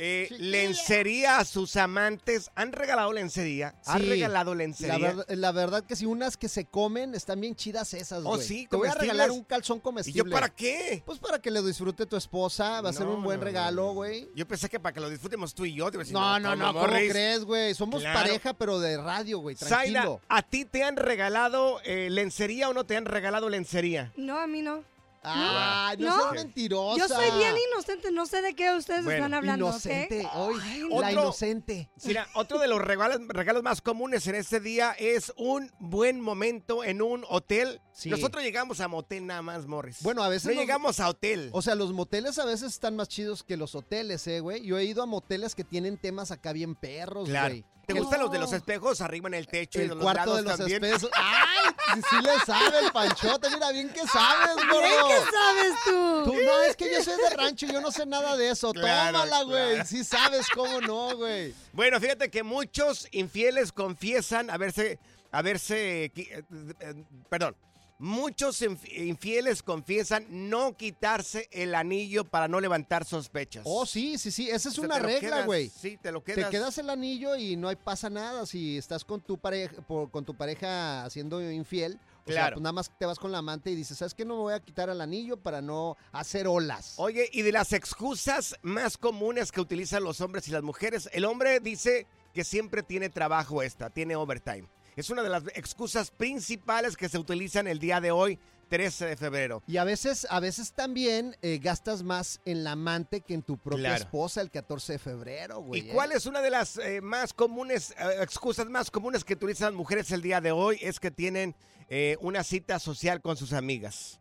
eh, 0.03 0.27
lencería 0.39 1.37
a 1.37 1.45
sus 1.45 1.75
amantes. 1.75 2.49
¿Han 2.55 2.71
regalado 2.71 3.13
lencería? 3.13 3.75
¿Han 3.85 4.01
Sí. 4.01 4.09
regalado 4.09 4.55
lencería? 4.55 4.97
La, 4.97 5.07
verdad- 5.07 5.25
la 5.29 5.51
verdad 5.51 5.83
que 5.83 5.95
si 5.95 6.05
unas 6.05 6.37
que 6.37 6.49
se 6.49 6.65
comen 6.65 7.13
están 7.13 7.39
bien 7.39 7.55
chidas 7.55 7.93
esas, 7.93 8.19
Oh, 8.25 8.35
güey. 8.35 8.41
sí, 8.41 8.67
Te 8.69 8.75
voy 8.75 8.87
a 8.87 8.91
comestibles. 8.91 9.01
regalar 9.01 9.31
un 9.31 9.43
calzón 9.43 9.79
comestible. 9.79 10.21
¿Y 10.21 10.23
yo 10.25 10.31
para 10.31 10.49
qué? 10.49 11.03
Pues 11.05 11.19
para 11.19 11.39
que 11.39 11.51
le 11.51 11.61
disfrute 11.61 12.05
tu 12.05 12.15
esposa, 12.15 12.81
va 12.81 12.89
a 12.89 12.93
ser 12.93 13.05
No, 13.05 13.13
un 13.15 13.23
buen 13.23 13.39
no, 13.39 13.45
regalo, 13.45 13.93
güey. 13.93 14.27
Yo 14.35 14.47
pensé 14.47 14.69
que 14.69 14.79
para 14.79 14.93
que 14.93 14.99
lo 14.99 15.09
disfrutemos 15.09 15.53
tú 15.53 15.65
y 15.65 15.73
yo. 15.75 15.91
te 15.91 15.97
iba 15.97 16.01
a 16.01 16.05
decir, 16.05 16.13
No, 16.13 16.39
no, 16.39 16.55
no, 16.55 16.67
¿cómo 16.67 16.79
Morris? 16.81 17.11
crees, 17.11 17.43
güey? 17.45 17.73
Somos 17.75 18.01
Claro. 18.01 18.19
pareja, 18.19 18.53
pero 18.53 18.79
de 18.79 18.97
radio, 18.97 19.39
güey, 19.39 19.55
Zaina, 19.55 20.01
tranquilo. 20.01 20.21
¿a 20.29 20.41
ti 20.41 20.65
te 20.65 20.83
han 20.83 20.95
regalado 20.97 21.79
eh, 21.83 22.09
lencería 22.09 22.69
o 22.69 22.73
no 22.73 22.85
te 22.85 22.97
han 22.97 23.05
regalado 23.05 23.49
lencería? 23.49 24.11
No, 24.15 24.39
a 24.39 24.47
mí 24.47 24.61
no. 24.61 24.83
Ay, 25.23 25.97
no 25.97 26.15
seas 26.19 26.34
mentirosa. 26.34 26.97
Yo 26.97 27.07
soy 27.07 27.38
bien 27.38 27.53
inocente, 27.71 28.12
no 28.12 28.25
sé 28.25 28.41
de 28.41 28.55
qué 28.55 28.73
ustedes 28.75 29.03
Bueno, 29.03 29.17
están 29.25 29.34
hablando. 29.36 29.67
Inocente, 29.67 30.27
hoy, 30.34 30.55
Ay, 30.63 30.79
la 30.89 30.95
Otro- 30.95 31.12
inocente. 31.12 31.89
Mira, 32.05 32.27
otro 32.34 32.57
de 32.60 32.67
los 32.67 32.81
regalos, 32.81 33.19
regalos 33.27 33.62
más 33.63 33.81
comunes 33.81 34.25
en 34.27 34.36
este 34.36 34.60
día 34.60 34.91
es 34.97 35.31
un 35.38 35.71
buen 35.79 36.19
momento 36.19 36.84
en 36.84 37.01
un 37.01 37.23
hotel. 37.29 37.81
Sí. 37.93 38.10
Nosotros 38.10 38.43
llegamos 38.43 38.79
a 38.79 38.88
motel 38.88 39.27
nada 39.27 39.41
más, 39.41 39.67
Morris. 39.67 40.01
Bueno, 40.01 40.23
a 40.23 40.29
veces 40.29 40.45
No 40.45 40.51
los- 40.53 40.62
llegamos 40.62 40.99
a 40.99 41.10
hotel. 41.10 41.49
O 41.53 41.62
sea, 41.62 41.75
los 41.75 41.93
moteles 41.93 42.39
a 42.39 42.45
veces 42.45 42.71
están 42.73 42.95
más 42.95 43.07
chidos 43.07 43.43
que 43.43 43.57
los 43.57 43.75
hoteles, 43.75 44.25
eh, 44.27 44.39
güey. 44.39 44.65
Yo 44.65 44.77
he 44.79 44.86
ido 44.86 45.03
a 45.03 45.05
moteles 45.05 45.53
que 45.55 45.63
tienen 45.63 45.97
temas 45.97 46.31
acá 46.31 46.51
bien 46.53 46.73
perros, 46.75 47.29
Claro. 47.29 47.49
güey. 47.53 47.65
¿Te 47.93 47.99
gustan 47.99 48.19
los 48.21 48.32
de 48.32 48.39
los 48.39 48.54
espejos 48.54 49.01
arriba 49.01 49.27
en 49.27 49.34
el 49.36 49.47
techo 49.47 49.80
y 49.80 49.84
El 49.84 49.89
de 49.89 49.95
los 49.95 50.04
cuarto 50.04 50.19
lados 50.25 50.38
de 50.38 50.43
los 50.43 50.58
también? 50.58 50.84
espejos. 50.84 51.10
¡Ay! 51.15 51.75
Sí, 51.95 52.01
sí 52.10 52.15
le 52.21 52.39
sabe 52.45 52.80
el 52.86 52.91
panchote. 52.91 53.49
Mira, 53.49 53.71
bien 53.71 53.89
que 53.89 54.06
sabes, 54.08 54.56
gordo. 54.56 54.82
Bien 54.82 55.01
que 55.08 55.32
sabes 55.32 55.73
tú. 55.86 56.23
Tú, 56.25 56.34
no, 56.43 56.62
es 56.62 56.75
que 56.75 56.93
yo 56.93 57.04
soy 57.04 57.17
de 57.21 57.30
rancho, 57.36 57.65
yo 57.67 57.82
no 57.82 57.91
sé 57.91 58.06
nada 58.06 58.38
de 58.38 58.49
eso. 58.49 58.71
Claro, 58.73 59.19
Tómala, 59.19 59.43
güey. 59.43 59.73
claro. 59.75 59.86
Sí 59.89 60.04
sabes 60.04 60.47
cómo 60.54 60.80
no, 60.82 61.17
güey. 61.17 61.54
Bueno, 61.73 61.99
fíjate 61.99 62.30
que 62.30 62.43
muchos 62.43 63.08
infieles 63.12 63.71
confiesan 63.71 64.49
haberse, 64.49 64.99
haberse, 65.32 66.06
eh, 66.06 66.12
eh, 66.15 67.04
perdón, 67.30 67.56
muchos 68.01 68.61
inf- 68.63 68.91
infieles 68.97 69.61
confiesan 69.63 70.25
no 70.49 70.75
quitarse 70.75 71.47
el 71.51 71.75
anillo 71.75 72.25
para 72.25 72.47
no 72.47 72.59
levantar 72.59 73.05
sospechas. 73.05 73.61
Oh, 73.65 73.85
sí, 73.85 74.17
sí, 74.17 74.31
sí. 74.31 74.49
Esa 74.49 74.69
es 74.69 74.77
O 74.79 74.81
sea, 74.81 74.85
una 74.85 74.99
regla, 74.99 75.19
quedas, 75.19 75.45
güey. 75.45 75.69
Sí, 75.69 75.97
te 76.01 76.11
lo 76.11 76.21
Te 76.21 76.33
quedas. 76.33 76.49
quedas 76.49 76.77
el 76.79 76.89
anillo 76.89 77.35
y 77.35 77.55
no 77.55 77.67
hay 77.69 77.75
pasa 77.75 78.09
nada 78.09 78.45
si 78.45 78.77
estás 78.77 79.05
con 79.05 79.21
tu 79.21 79.37
pareja, 79.37 79.81
por- 79.83 80.09
con 80.09 80.25
tu 80.25 80.33
pareja 80.35 81.05
haciendo 81.05 81.39
infiel. 81.51 81.99
O 82.23 82.27
sea, 82.31 82.33
Claro. 82.41 82.55
pues 82.55 82.63
nada 82.63 82.73
más 82.73 82.91
te 82.99 83.05
vas 83.05 83.17
con 83.17 83.31
la 83.31 83.39
amante 83.39 83.71
y 83.71 83.75
dices, 83.75 83.97
¿sabes 83.97 84.13
qué? 84.13 84.25
No 84.25 84.35
me 84.35 84.41
voy 84.41 84.53
a 84.53 84.59
quitar 84.59 84.89
el 84.89 85.01
anillo 85.01 85.37
para 85.37 85.61
no 85.61 85.97
hacer 86.11 86.47
olas. 86.47 86.93
Oye, 86.97 87.29
y 87.31 87.41
de 87.41 87.51
las 87.51 87.73
excusas 87.73 88.55
más 88.61 88.97
comunes 88.97 89.51
que 89.51 89.61
utilizan 89.61 90.03
los 90.03 90.21
hombres 90.21 90.47
y 90.47 90.51
las 90.51 90.61
mujeres, 90.63 91.09
el 91.13 91.25
hombre 91.25 91.59
dice 91.59 92.05
que 92.33 92.43
siempre 92.43 92.83
tiene 92.83 93.09
trabajo 93.09 93.61
extra, 93.63 93.89
tiene 93.89 94.15
overtime. 94.15 94.67
Es 94.95 95.10
una 95.10 95.23
de 95.23 95.30
las 95.30 95.43
excusas 95.56 96.12
principales 96.12 96.97
que 96.97 97.10
se 97.10 97.17
utilizan 97.17 97.67
el 97.67 97.80
día 97.80 98.01
de 98.01 98.12
hoy, 98.12 98.38
13 98.69 99.06
de 99.06 99.17
febrero. 99.17 99.63
Y 99.67 99.77
a 99.77 99.84
veces, 99.84 100.25
a 100.30 100.39
veces 100.39 100.71
también 100.73 101.36
eh, 101.41 101.60
gastas 101.62 102.04
más 102.04 102.39
en 102.45 102.63
la 102.63 102.71
amante 102.73 103.21
que 103.21 103.34
en 103.34 103.41
tu 103.41 103.58
propia 103.58 103.89
Claro. 103.89 104.04
esposa 104.04 104.41
el 104.41 104.49
14 104.49 104.93
de 104.93 104.99
febrero, 104.99 105.60
güey. 105.62 105.82
¿Y 105.82 105.89
¿eh? 105.89 105.93
cuál 105.93 106.12
es 106.13 106.25
una 106.25 106.41
de 106.41 106.49
las 106.49 106.77
eh, 106.77 107.01
más 107.01 107.34
comunes, 107.34 107.91
eh, 107.91 107.95
excusas 108.21 108.67
más 108.67 108.89
comunes 108.91 109.23
que 109.25 109.34
utilizan 109.34 109.67
las 109.71 109.75
mujeres 109.77 110.12
el 110.12 110.21
día 110.21 110.39
de 110.39 110.51
hoy? 110.51 110.77
Es 110.82 110.99
que 110.99 111.12
tienen 111.12 111.56
eh, 111.89 112.15
una 112.21 112.43
cita 112.43 112.80
social 112.80 113.21
con 113.21 113.36
sus 113.36 113.51
amigas. 113.54 114.19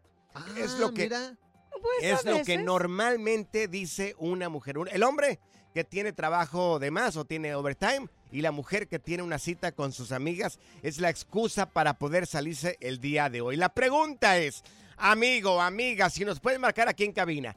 es 0.56 0.72
lo 0.78 0.88
Ah, 0.88 0.92
que, 0.94 1.02
mira. 1.04 1.37
Pues 1.80 1.94
es 2.02 2.24
lo 2.24 2.42
que 2.44 2.59
normalmente 2.59 3.68
dice 3.68 4.14
una 4.18 4.48
mujer. 4.48 4.76
El 4.90 5.02
hombre 5.04 5.38
que 5.72 5.85
tiene 5.85 6.12
trabajo 6.12 6.78
de 6.80 6.90
más 6.90 7.16
o 7.16 7.24
tiene 7.24 7.54
overtime 7.54 8.09
y 8.32 8.42
la 8.42 8.52
mujer 8.52 8.88
que 8.88 8.98
tiene 8.98 9.22
una 9.22 9.38
cita 9.38 9.72
con 9.72 9.92
sus 9.92 10.12
amigas 10.12 10.58
es 10.82 10.98
la 10.98 11.10
excusa 11.10 11.66
para 11.66 11.98
poder 11.98 12.26
salirse 12.26 12.76
el 12.80 13.00
día 13.00 13.28
de 13.28 13.40
hoy. 13.40 13.56
La 13.56 13.74
pregunta 13.74 14.38
es, 14.38 14.62
amigo, 14.96 15.60
amiga, 15.60 16.10
si 16.10 16.24
nos 16.24 16.40
pueden 16.40 16.60
marcar 16.60 16.88
aquí 16.88 17.04
en 17.04 17.12
cabina, 17.12 17.56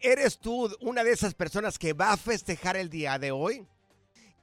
¿eres 0.00 0.38
tú 0.38 0.70
una 0.80 1.04
de 1.04 1.12
esas 1.12 1.34
personas 1.34 1.78
que 1.78 1.92
va 1.92 2.12
a 2.12 2.16
festejar 2.16 2.76
el 2.76 2.90
día 2.90 3.18
de 3.18 3.30
hoy? 3.30 3.66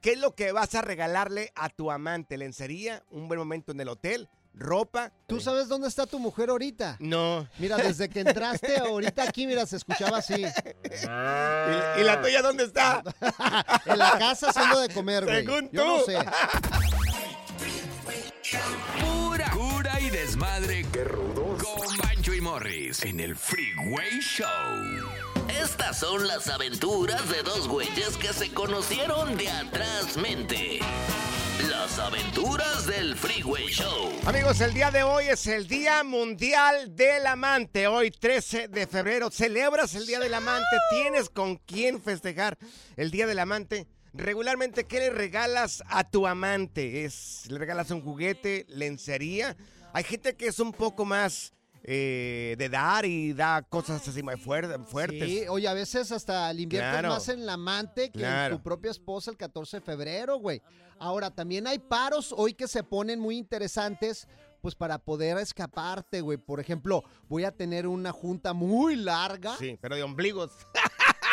¿Qué 0.02 0.14
es 0.14 0.20
lo 0.20 0.36
que 0.36 0.52
vas 0.52 0.76
a 0.76 0.82
regalarle 0.82 1.52
a 1.56 1.70
tu 1.70 1.92
amante? 1.92 2.38
¿Lencería? 2.38 3.04
¿Un 3.10 3.28
buen 3.28 3.40
momento 3.40 3.72
en 3.72 3.82
el 3.82 3.90
hotel? 3.90 4.30
Ropa. 4.58 5.12
¿Tú 5.28 5.40
sabes 5.40 5.68
dónde 5.68 5.88
está 5.88 6.06
tu 6.06 6.20
mujer 6.20 6.50
ahorita? 6.50 6.98
No. 7.00 7.48
Mira, 7.60 7.78
desde 7.78 8.10
que 8.10 8.22
entraste 8.22 8.78
ahorita 8.80 9.24
aquí, 9.24 9.46
mira, 9.48 9.66
se 9.66 9.78
escuchaba 9.78 10.18
así. 10.18 10.34
¿Y, 10.44 12.02
y 12.02 12.04
la 12.04 12.22
tuya 12.22 12.42
dónde 12.42 12.64
está? 12.66 13.04
En 13.86 13.98
la 13.98 14.18
casa 14.18 14.50
haciendo 14.50 14.80
de 14.80 14.90
comer, 14.90 15.24
güey. 15.26 15.46
Según 15.46 15.70
Yo 15.72 15.86
no 15.86 15.98
tú. 16.00 16.06
sé. 16.12 16.18
Pura 19.00 19.50
cura 19.52 20.00
y 20.00 20.10
desmadre. 20.10 20.86
Qué 20.92 21.04
rudos. 21.04 21.64
Con 21.64 21.98
Bancho 21.98 22.34
y 22.34 22.42
Morris 22.42 23.04
en 23.04 23.20
el 23.20 23.36
Freeway 23.36 24.20
Show. 24.22 24.48
Estas 25.62 26.00
son 26.00 26.28
las 26.28 26.48
aventuras 26.50 27.28
de 27.30 27.42
dos 27.44 27.68
güeyes 27.68 28.18
que 28.18 28.34
se 28.34 28.54
conocieron 28.54 29.38
de 29.38 29.50
atrás 29.50 30.18
mente. 30.18 30.80
Las 31.78 32.00
aventuras 32.00 32.88
del 32.88 33.16
Freeway 33.16 33.68
Show. 33.68 34.12
Amigos, 34.26 34.60
el 34.62 34.74
día 34.74 34.90
de 34.90 35.04
hoy 35.04 35.26
es 35.26 35.46
el 35.46 35.68
Día 35.68 36.04
Mundial 36.04 36.96
del 36.96 37.28
Amante. 37.28 37.86
Hoy, 37.86 38.10
13 38.10 38.68
de 38.68 38.88
febrero, 38.88 39.30
celebras 39.30 39.94
el 39.94 40.08
Día 40.08 40.20
del 40.20 40.34
Amante. 40.34 40.76
¿Tienes 40.90 41.30
con 41.30 41.58
quién 41.58 42.02
festejar 42.02 42.58
el 42.96 43.12
Día 43.12 43.28
del 43.28 43.38
Amante? 43.38 43.86
Regularmente, 44.14 44.86
¿qué 44.86 44.98
le 44.98 45.12
regalas 45.12 45.84
a 45.88 46.04
tu 46.04 46.26
amante? 46.26 47.06
¿Es, 47.06 47.44
¿Le 47.48 47.60
regalas 47.60 47.92
un 47.92 48.02
juguete, 48.02 48.66
lencería? 48.70 49.56
Hay 49.94 50.04
gente 50.04 50.36
que 50.36 50.48
es 50.48 50.60
un 50.60 50.74
poco 50.74 51.06
más 51.06 51.54
eh, 51.90 52.56
de 52.58 52.68
dar 52.70 53.06
y 53.06 53.32
da 53.32 53.62
cosas 53.62 54.06
así 54.06 54.22
fuer- 54.22 54.86
fuertes. 54.86 55.24
Sí, 55.24 55.44
oye, 55.48 55.68
a 55.70 55.74
veces 55.74 56.12
hasta 56.12 56.52
le 56.52 56.64
inviertes 56.64 56.92
Claro. 56.92 57.10
más 57.10 57.30
en 57.30 57.46
la 57.46 57.54
amante 57.54 58.12
que 58.12 58.20
Claro. 58.20 58.56
en 58.56 58.60
tu 58.60 58.64
propia 58.64 58.92
esposa 58.92 59.32
el 59.32 59.38
14 59.38 59.78
de 59.78 59.82
febrero, 59.82 60.38
güey. 60.38 60.62
Ahora, 61.00 61.32
también 61.32 61.66
hay 61.66 61.80
paros 61.80 62.34
hoy 62.36 62.54
que 62.54 62.68
se 62.68 62.84
ponen 62.84 63.20
muy 63.22 63.38
interesantes, 63.38 64.28
pues 64.62 64.76
para 64.76 64.98
poder 65.00 65.38
escaparte, 65.38 66.20
güey. 66.20 66.38
Por 66.38 66.60
ejemplo, 66.60 67.04
voy 67.30 67.46
a 67.46 67.52
tener 67.52 67.88
una 67.88 68.12
junta 68.12 68.52
muy 68.52 68.98
larga. 68.98 69.56
Sí, 69.58 69.78
pero 69.80 69.96
de 69.96 70.04
ombligos. 70.04 70.52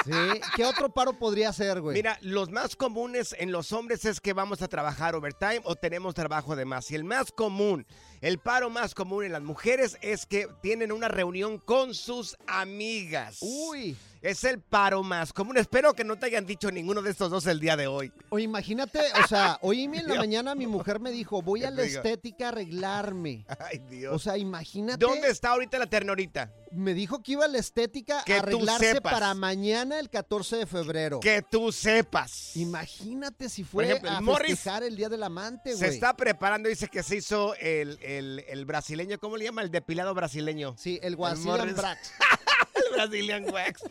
Sí. 0.04 0.12
¿Qué 0.54 0.66
otro 0.66 0.92
paro 0.92 1.18
podría 1.18 1.50
ser, 1.54 1.80
güey? 1.80 1.94
Mira, 1.96 2.18
los 2.20 2.50
más 2.50 2.76
comunes 2.76 3.34
en 3.38 3.50
los 3.50 3.72
hombres 3.72 4.04
es 4.04 4.20
que 4.20 4.34
vamos 4.34 4.60
a 4.60 4.68
trabajar 4.68 5.14
overtime 5.14 5.62
o 5.64 5.76
tenemos 5.76 6.14
trabajo 6.14 6.54
de 6.56 6.66
más. 6.66 6.90
Y 6.90 6.94
el 6.94 7.04
más 7.04 7.32
común, 7.32 7.86
el 8.24 8.38
paro 8.38 8.70
más 8.70 8.94
común 8.94 9.24
en 9.24 9.32
las 9.32 9.42
mujeres 9.42 9.98
es 10.00 10.24
que 10.24 10.48
tienen 10.62 10.92
una 10.92 11.08
reunión 11.08 11.58
con 11.58 11.92
sus 11.92 12.38
amigas. 12.46 13.36
Uy. 13.42 13.98
Es 14.24 14.42
el 14.44 14.58
paro 14.58 15.02
más 15.02 15.34
común. 15.34 15.58
Espero 15.58 15.92
que 15.92 16.02
no 16.02 16.16
te 16.18 16.24
hayan 16.24 16.46
dicho 16.46 16.70
ninguno 16.70 17.02
de 17.02 17.10
estos 17.10 17.30
dos 17.30 17.46
el 17.46 17.60
día 17.60 17.76
de 17.76 17.86
hoy. 17.86 18.10
O 18.30 18.38
imagínate, 18.38 18.98
o 19.22 19.28
sea, 19.28 19.58
hoy 19.60 19.82
en 19.84 20.08
la 20.08 20.14
mañana 20.26 20.54
mi 20.54 20.66
mujer 20.66 20.98
me 20.98 21.10
dijo, 21.10 21.42
voy 21.42 21.62
a 21.62 21.68
¿Qué 21.68 21.74
la 21.74 21.82
estética 21.82 22.46
a 22.46 22.48
arreglarme. 22.48 23.44
Ay, 23.60 23.80
Dios. 23.90 24.14
O 24.14 24.18
sea, 24.18 24.38
imagínate. 24.38 24.96
¿Dónde 25.04 25.28
está 25.28 25.50
ahorita 25.50 25.78
la 25.78 25.88
ternorita? 25.88 26.50
Me 26.72 26.94
dijo 26.94 27.22
que 27.22 27.32
iba 27.32 27.44
a 27.44 27.48
la 27.48 27.58
estética 27.58 28.22
Que 28.24 28.32
a 28.32 28.38
arreglarse 28.38 29.02
para 29.02 29.34
mañana, 29.34 29.98
el 30.00 30.08
14 30.08 30.56
de 30.56 30.66
febrero. 30.66 31.20
Que 31.20 31.42
tú 31.42 31.70
sepas. 31.70 32.56
Imagínate 32.56 33.50
si 33.50 33.62
fue 33.62 33.84
ejemplo, 33.84 34.10
a 34.10 34.22
festejar 34.38 34.84
el 34.84 34.96
Día 34.96 35.10
del 35.10 35.22
Amante, 35.22 35.72
Se 35.72 35.76
güey. 35.84 35.90
está 35.90 36.16
preparando, 36.16 36.70
dice 36.70 36.88
que 36.88 37.02
se 37.02 37.16
hizo 37.16 37.54
el, 37.56 37.98
el- 38.00 38.42
el 38.48 38.64
brasileño, 38.64 39.18
¿cómo 39.18 39.36
le 39.36 39.44
llama? 39.44 39.60
El 39.60 39.70
depilado 39.70 40.14
brasileño. 40.14 40.74
Sí, 40.78 40.98
el 41.02 41.14
Guasilian. 41.14 41.74
Brax. 41.76 42.10
el 42.88 42.92
Brazilian 42.96 43.44
Wax. 43.52 43.82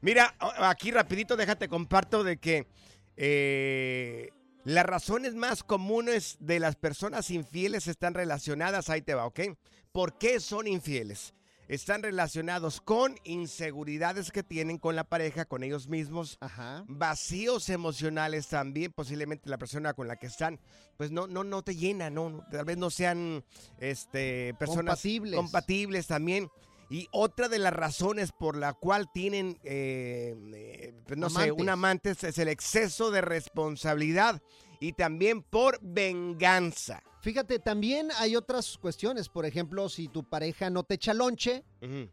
Mira, 0.00 0.34
aquí 0.58 0.90
rapidito 0.90 1.36
déjate 1.36 1.68
comparto 1.68 2.24
de 2.24 2.38
que 2.38 2.66
eh, 3.16 4.30
las 4.64 4.86
razones 4.86 5.34
más 5.34 5.62
comunes 5.62 6.36
de 6.40 6.58
las 6.60 6.76
personas 6.76 7.30
infieles 7.30 7.86
están 7.86 8.14
relacionadas, 8.14 8.90
ahí 8.90 9.02
te 9.02 9.14
va, 9.14 9.26
¿ok? 9.26 9.40
¿Por 9.92 10.18
qué 10.18 10.40
son 10.40 10.66
infieles? 10.66 11.34
Están 11.68 12.02
relacionados 12.02 12.80
con 12.80 13.14
inseguridades 13.22 14.32
que 14.32 14.42
tienen 14.42 14.78
con 14.78 14.96
la 14.96 15.04
pareja, 15.04 15.44
con 15.44 15.62
ellos 15.62 15.86
mismos, 15.86 16.36
Ajá. 16.40 16.84
vacíos 16.88 17.68
emocionales 17.68 18.48
también, 18.48 18.92
posiblemente 18.92 19.48
la 19.48 19.56
persona 19.56 19.94
con 19.94 20.08
la 20.08 20.16
que 20.16 20.26
están, 20.26 20.58
pues 20.96 21.12
no, 21.12 21.28
no, 21.28 21.44
no 21.44 21.62
te 21.62 21.76
llena, 21.76 22.10
no, 22.10 22.28
no, 22.28 22.44
tal 22.50 22.64
vez 22.64 22.76
no 22.76 22.90
sean 22.90 23.44
este, 23.78 24.52
personas 24.58 24.96
Compatibles. 24.96 25.36
compatibles 25.36 26.06
también. 26.08 26.50
Y 26.90 27.06
otra 27.12 27.48
de 27.48 27.58
las 27.60 27.72
razones 27.72 28.32
por 28.32 28.56
la 28.56 28.72
cual 28.74 29.06
tienen, 29.14 29.58
eh, 29.62 30.34
eh, 30.54 30.92
pues, 31.06 31.16
no 31.18 31.30
sé, 31.30 31.52
un 31.52 31.68
amante 31.68 32.10
es- 32.10 32.24
es 32.24 32.36
el 32.38 32.48
exceso 32.48 33.10
de 33.12 33.20
responsabilidad 33.20 34.42
y 34.80 34.92
también 34.94 35.42
por 35.42 35.78
venganza. 35.82 37.02
Fíjate, 37.22 37.58
también 37.58 38.08
hay 38.18 38.34
otras 38.34 38.78
cuestiones. 38.78 39.28
Por 39.28 39.44
ejemplo, 39.44 39.88
si 39.90 40.08
tu 40.08 40.24
pareja 40.24 40.70
no 40.70 40.84
te 40.84 40.94
echa 40.94 41.12
lonche, 41.12 41.62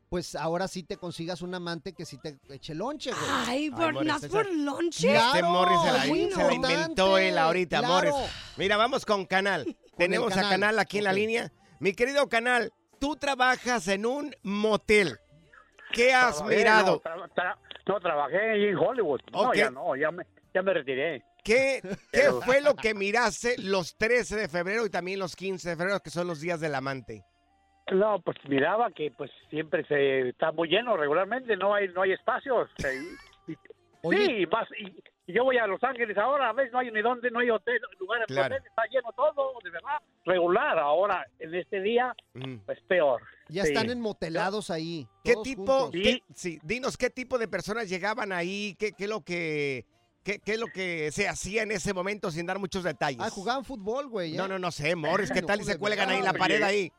pues 0.10 0.36
ahora 0.36 0.68
sí 0.68 0.84
te 0.84 0.98
consigas 0.98 1.42
un 1.42 1.56
amante 1.56 1.94
que 1.94 2.06
sí 2.06 2.18
te 2.18 2.38
eche 2.50 2.76
lonche, 2.76 3.12
güey. 3.12 3.24
Ay, 3.48 3.70
por, 3.72 3.94
Morris, 3.94 4.08
nas 4.08 4.24
esa- 4.24 4.34
por 4.34 4.54
lonche. 4.54 5.16
Este 5.16 5.44
Morris 5.44 5.80
se 5.82 5.92
la, 5.94 6.06
muy 6.08 6.30
se 6.32 6.44
la 6.44 6.54
inventó 6.54 7.18
él 7.18 7.38
ahorita, 7.38 7.80
claro. 7.80 8.12
Morris. 8.12 8.32
Mira, 8.58 8.76
vamos 8.78 9.06
con 9.06 9.26
Canal. 9.26 9.78
Tenemos 9.98 10.36
a 10.36 10.42
Canal, 10.42 10.78
aquí 10.78 10.98
en 10.98 11.06
la 11.06 11.14
línea. 11.14 11.54
Mi 11.80 11.94
querido 11.94 12.28
Canal, 12.28 12.74
tú 13.00 13.16
trabajas 13.16 13.88
en 13.88 14.06
un 14.06 14.34
motel. 14.44 15.18
¿Qué 15.94 16.14
has 16.14 16.38
Trabajé, 16.38 16.58
mirado? 16.58 17.02
No, 17.06 17.12
tra- 17.12 17.34
tra- 17.34 17.58
no, 17.88 18.00
trabajé 18.00 18.70
en 18.70 18.78
Hollywood. 18.78 19.22
No, 19.32 19.54
ya 19.54 19.70
no, 19.72 19.96
ya 19.96 20.12
me, 20.12 20.26
ya 20.54 20.62
me 20.62 20.74
retiré. 20.74 21.24
¿Qué, 21.44 21.82
qué 22.12 22.32
fue 22.46 22.62
lo 22.62 22.76
que 22.76 22.94
miraste 22.94 23.56
los 23.60 23.96
13 23.98 24.36
de 24.36 24.48
febrero 24.50 24.86
y 24.86 24.90
también 24.90 25.20
los 25.20 25.36
15 25.36 25.70
de 25.70 25.76
febrero, 25.78 26.00
que 26.02 26.10
son 26.10 26.28
los 26.28 26.42
días 26.42 26.60
del 26.60 26.76
amante? 26.76 27.24
No, 27.90 28.20
pues 28.20 28.38
miraba 28.50 28.92
que 28.92 29.12
pues 29.12 29.32
siempre 29.50 29.86
se 29.86 30.30
está 30.30 30.52
muy 30.52 30.68
lleno 30.68 30.98
regularmente, 30.98 31.56
no 31.56 31.74
hay 31.74 31.88
no 31.90 32.02
hay 32.02 32.12
espacios. 32.12 32.70
Oye. 34.04 34.26
sí, 34.26 34.32
y 34.42 34.46
más, 34.48 34.68
y, 34.78 35.04
y 35.28 35.34
yo 35.34 35.44
voy 35.44 35.58
a 35.58 35.68
Los 35.68 35.84
Ángeles 35.84 36.18
ahora, 36.18 36.50
a 36.50 36.54
veces 36.54 36.72
no 36.74 36.80
hay 36.80 36.90
ni 36.90 37.02
dónde, 37.02 37.30
no 37.30 37.40
hay 37.40 37.50
hotel, 37.50 37.80
lugares 38.00 38.26
Claro. 38.28 38.56
hotel, 38.56 38.68
está 38.68 38.84
lleno 38.90 39.12
todo, 39.14 39.54
de 39.64 39.70
verdad, 39.70 39.98
regular. 40.26 40.80
Ahora, 40.80 41.26
en 41.40 41.54
este 41.54 41.82
día, 41.82 42.16
Mm. 42.34 42.56
pues 42.66 42.80
peor. 42.88 43.22
Ya 43.50 43.64
Sí. 43.64 43.70
están 43.74 43.90
enmotelados 43.90 44.72
ahí. 44.72 45.06
¿Qué 45.24 45.34
todos 45.34 45.44
tipo, 45.44 45.92
qué- 45.92 46.24
sí, 46.34 46.60
dinos 46.64 46.98
qué 46.98 47.10
tipo 47.10 47.38
de 47.38 47.48
personas 47.48 47.90
llegaban 47.90 48.32
ahí, 48.32 48.76
qué, 48.80 48.94
qué 48.94 49.04
es 49.04 49.10
lo 49.10 49.22
que, 49.22 49.86
qué, 50.24 50.40
qué 50.40 50.54
es 50.54 50.60
lo 50.60 50.68
que 50.68 51.12
se 51.12 51.28
hacía 51.28 51.64
en 51.64 51.72
ese 51.72 51.94
momento 51.94 52.32
sin 52.32 52.46
dar 52.46 52.58
muchos 52.60 52.84
detalles? 52.84 53.22
Ah, 53.22 53.30
jugaban 53.30 53.64
fútbol, 53.66 54.08
güey. 54.08 54.34
¿eh? 54.34 54.38
No, 54.38 54.48
no, 54.48 54.58
no 54.60 54.72
sé, 54.72 54.96
Morris, 54.96 55.32
¿qué 55.32 55.42
No, 55.44 55.48
tal 55.48 55.60
y 55.62 55.64
se 55.66 55.78
cuelgan 55.78 56.10
ahí 56.10 56.18
en 56.20 56.24
la 56.26 56.34
pared 56.34 56.62
ahí? 56.64 56.92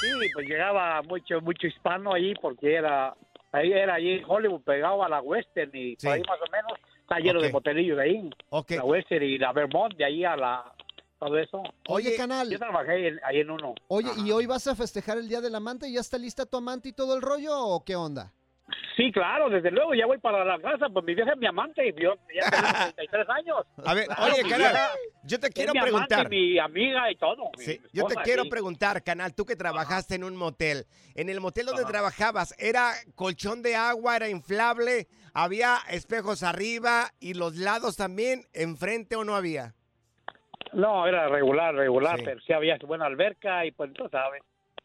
Sí, 0.00 0.08
pues 0.34 0.46
llegaba 0.46 1.02
mucho 1.02 1.40
mucho 1.40 1.66
hispano 1.66 2.14
ahí 2.14 2.34
porque 2.40 2.74
era 2.74 3.14
ahí 3.52 3.72
era 3.72 3.94
ahí 3.94 4.18
en 4.18 4.24
Hollywood 4.26 4.62
pegado 4.62 5.02
a 5.02 5.08
la 5.08 5.20
Western 5.20 5.70
y 5.74 5.96
Sí. 5.96 6.06
por 6.06 6.12
ahí 6.14 6.22
más 6.28 6.38
o 6.40 6.50
menos 6.50 6.72
está 7.10 7.18
lleno 7.18 7.40
Ok. 7.40 7.46
de 7.46 7.52
motelillos 7.52 7.96
de 7.96 8.02
ahí. 8.04 8.30
Ok. 8.50 8.70
La 8.72 8.84
Western 8.84 9.24
y 9.24 9.38
la 9.38 9.52
Vermont 9.52 9.94
de 9.96 10.04
ahí 10.04 10.24
a 10.24 10.36
la 10.36 10.72
todo 11.18 11.36
eso. 11.38 11.62
Oye, 11.88 12.16
canal. 12.16 12.48
Yo 12.48 12.58
trabajé 12.58 12.92
ahí 12.92 13.06
en, 13.06 13.20
ahí 13.24 13.40
en 13.40 13.50
uno. 13.50 13.74
Oye, 13.88 14.08
¿y 14.24 14.30
hoy 14.30 14.46
vas 14.46 14.66
a 14.68 14.74
festejar 14.74 15.18
el 15.18 15.28
Día 15.28 15.40
del 15.42 15.54
Amante? 15.54 15.90
¿Ya 15.92 16.00
está 16.00 16.16
lista 16.16 16.46
tu 16.46 16.56
amante 16.56 16.88
y 16.88 16.92
todo 16.92 17.14
el 17.14 17.20
rollo 17.20 17.58
o 17.58 17.84
qué 17.84 17.94
onda? 17.96 18.32
Sí, 18.96 19.10
claro, 19.12 19.48
desde 19.48 19.70
luego 19.70 19.94
ya 19.94 20.06
voy 20.06 20.18
para 20.18 20.44
la 20.44 20.58
casa, 20.60 20.88
pues 20.92 21.04
mi 21.04 21.14
vieja 21.14 21.32
es 21.32 21.38
mi 21.38 21.46
amante, 21.46 21.94
yo 22.00 22.14
ya 22.34 22.50
tengo 22.50 22.62
33 22.96 23.28
años. 23.30 23.56
A 23.84 23.94
ver, 23.94 24.06
Claro, 24.06 24.24
oye, 24.24 24.48
canal, 24.48 24.76
yo 25.24 25.40
te 25.40 25.50
quiero 25.50 25.72
mi 25.72 25.78
amante, 25.78 26.06
preguntar. 26.08 26.28
mi 26.30 26.58
amiga 26.58 27.10
y 27.10 27.16
todo. 27.16 27.50
Sí, 27.58 27.80
yo 27.92 28.06
te 28.06 28.14
quiero 28.16 28.44
sí. 28.44 28.50
preguntar, 28.50 29.02
canal, 29.02 29.34
tú 29.34 29.44
que 29.46 29.56
trabajaste 29.56 30.14
en 30.16 30.24
un 30.24 30.36
motel, 30.36 30.86
en 31.14 31.28
el 31.28 31.40
motel 31.40 31.66
donde 31.66 31.82
Ajá. 31.82 31.92
trabajabas, 31.92 32.54
¿era 32.58 32.92
colchón 33.14 33.62
de 33.62 33.76
agua, 33.76 34.16
era 34.16 34.28
inflable, 34.28 35.06
había 35.34 35.78
espejos 35.90 36.42
arriba 36.42 37.10
y 37.20 37.34
los 37.34 37.56
lados 37.56 37.96
también, 37.96 38.42
enfrente 38.52 39.16
o 39.16 39.24
no 39.24 39.34
había? 39.36 39.74
No, 40.72 41.06
era 41.06 41.26
regular, 41.28 41.74
regular, 41.74 42.18
Sí. 42.18 42.24
pero 42.24 42.40
sí 42.40 42.52
había 42.52 42.76
buena 42.86 43.06
alberca 43.06 43.64
y 43.64 43.72
pues 43.72 43.92
tú 43.92 44.08
sabes. 44.10 44.42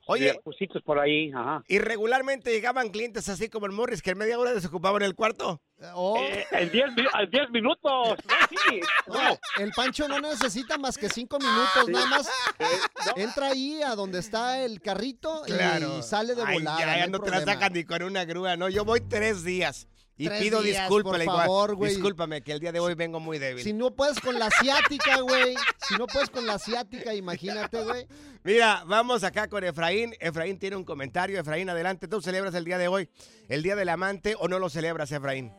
Oye. 0.08 0.39
Por 0.84 1.00
ahí, 1.00 1.32
ajá. 1.34 1.63
¿Y 1.68 1.80
regularmente 1.80 2.52
llegaban 2.52 2.89
clientes 2.89 3.28
así 3.30 3.50
como 3.50 3.65
el 3.65 3.72
Morris 3.72 4.02
que 4.02 4.12
en 4.12 4.18
media 4.20 4.38
hora 4.38 4.54
desocupaban 4.54 5.02
el 5.02 5.15
cuarto? 5.15 5.62
Oh, 5.94 6.18
Eh, 6.20 6.46
en 6.52 6.72
10 6.72 6.86
mi- 6.96 7.06
al 7.13 7.30
10 7.30 7.50
minutos. 7.50 8.18
No, 8.30 8.48
sí. 8.70 8.80
no, 9.08 9.63
el 9.63 9.72
Pancho 9.72 10.08
no 10.08 10.20
necesita 10.20 10.78
más 10.78 10.98
que 10.98 11.10
cinco 11.10 11.38
minutos, 11.39 11.88
nada 11.89 12.06
más 12.06 12.30
entra 13.15 13.48
ahí 13.48 13.82
a 13.82 13.96
donde 13.96 14.20
está 14.20 14.63
el 14.63 14.82
carrito 14.82 15.41
Claro. 15.46 15.98
y 16.00 16.04
sale 16.04 16.36
de 16.36 16.44
Ay, 16.46 16.60
volada. 16.60 16.80
ya, 16.80 16.86
no 16.86 16.91
ya 16.98 17.04
hay 17.04 17.10
no 17.12 17.20
te 17.20 17.32
la 17.32 17.41
sacan 17.44 17.74
ni 17.74 17.84
con 17.84 18.04
una 18.04 18.26
grúa, 18.26 18.56
¿no? 18.56 18.70
Yo 18.70 18.86
voy 18.86 19.02
tres 19.02 19.44
días. 19.44 19.88
Y 20.17 20.28
Tres 20.28 20.41
pido 20.41 20.62
días, 20.62 20.84
disculpas, 20.84 21.12
por 21.12 21.19
digo, 21.19 21.36
favor, 21.36 21.75
güey. 21.75 21.91
discúlpame 21.93 22.41
que 22.41 22.54
el 22.54 22.62
día 22.62 22.71
de 22.71 22.80
hoy 22.80 22.93
vengo 22.95 23.19
muy 23.19 23.38
débil. 23.38 23.62
Si 23.63 23.73
no 23.73 23.91
puedes 23.91 24.17
con 24.21 24.39
la 24.39 24.45
asiática, 24.45 25.19
güey. 25.19 25.56
Si 25.89 25.95
no 25.97 26.08
puedes 26.08 26.30
con 26.30 26.45
la 26.45 26.54
asiática, 26.54 27.13
imagínate, 27.13 27.84
güey. 27.84 28.08
Mira, 28.43 28.84
vamos 28.88 29.25
acá 29.25 29.49
con 29.49 29.63
Efraín. 29.65 30.13
Efraín 30.21 30.58
tiene 30.58 30.78
un 30.78 30.86
comentario. 30.86 31.38
Efraín, 31.38 31.69
adelante. 31.69 32.08
¿Tú 32.08 32.21
celebras 32.21 32.54
el 32.56 32.63
día 32.63 32.78
de 32.78 32.88
hoy, 32.88 33.10
el 33.49 33.62
día 33.62 33.75
del 33.75 33.89
amante, 33.89 34.36
o 34.39 34.47
no 34.47 34.58
lo 34.58 34.69
celebras, 34.69 35.12
Efraín? 35.12 35.51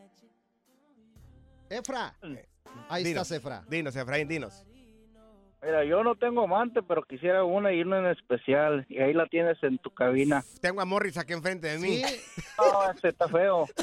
Efra. 1.69 2.17
Ahí 2.89 3.03
Dinos, 3.03 3.23
estás, 3.23 3.37
Efra. 3.37 3.63
Dinos, 3.69 3.95
Efraín, 3.95 4.27
dinos. 4.27 4.63
Mira, 5.63 5.83
yo 5.83 6.03
no 6.03 6.15
tengo 6.15 6.43
amante, 6.43 6.81
pero 6.83 7.01
quisiera 7.03 7.43
una 7.43 7.73
y 7.73 7.81
una 7.81 7.99
en 7.99 8.05
especial. 8.07 8.85
Y 8.89 8.99
ahí 8.99 9.13
la 9.13 9.25
tienes 9.27 9.57
en 9.63 9.79
tu 9.79 9.89
cabina. 9.91 10.43
Tengo 10.61 10.81
a 10.81 10.85
Morris 10.85 11.17
aquí 11.17 11.33
enfrente 11.33 11.67
de 11.67 11.79
mí. 11.79 12.01
No, 12.57 12.91
este 12.91 13.09
está 13.09 13.27
feo. 13.27 13.65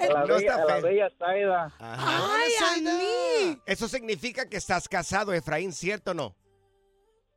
A 0.00 0.06
la, 0.12 0.20
No 0.20 0.26
bella, 0.34 0.38
está 0.38 0.54
a 0.62 0.64
la 0.66 0.74
feo. 0.74 0.82
bella 0.82 1.10
Zaida. 1.18 1.72
¡Ay, 1.78 2.52
a 2.62 2.76
mí! 2.92 3.58
Eso 3.66 3.88
significa 3.88 4.48
que 4.48 4.56
estás 4.56 4.88
casado, 4.88 5.32
Efraín, 5.32 5.72
¿cierto 5.72 6.12
o 6.12 6.14
no? 6.14 6.34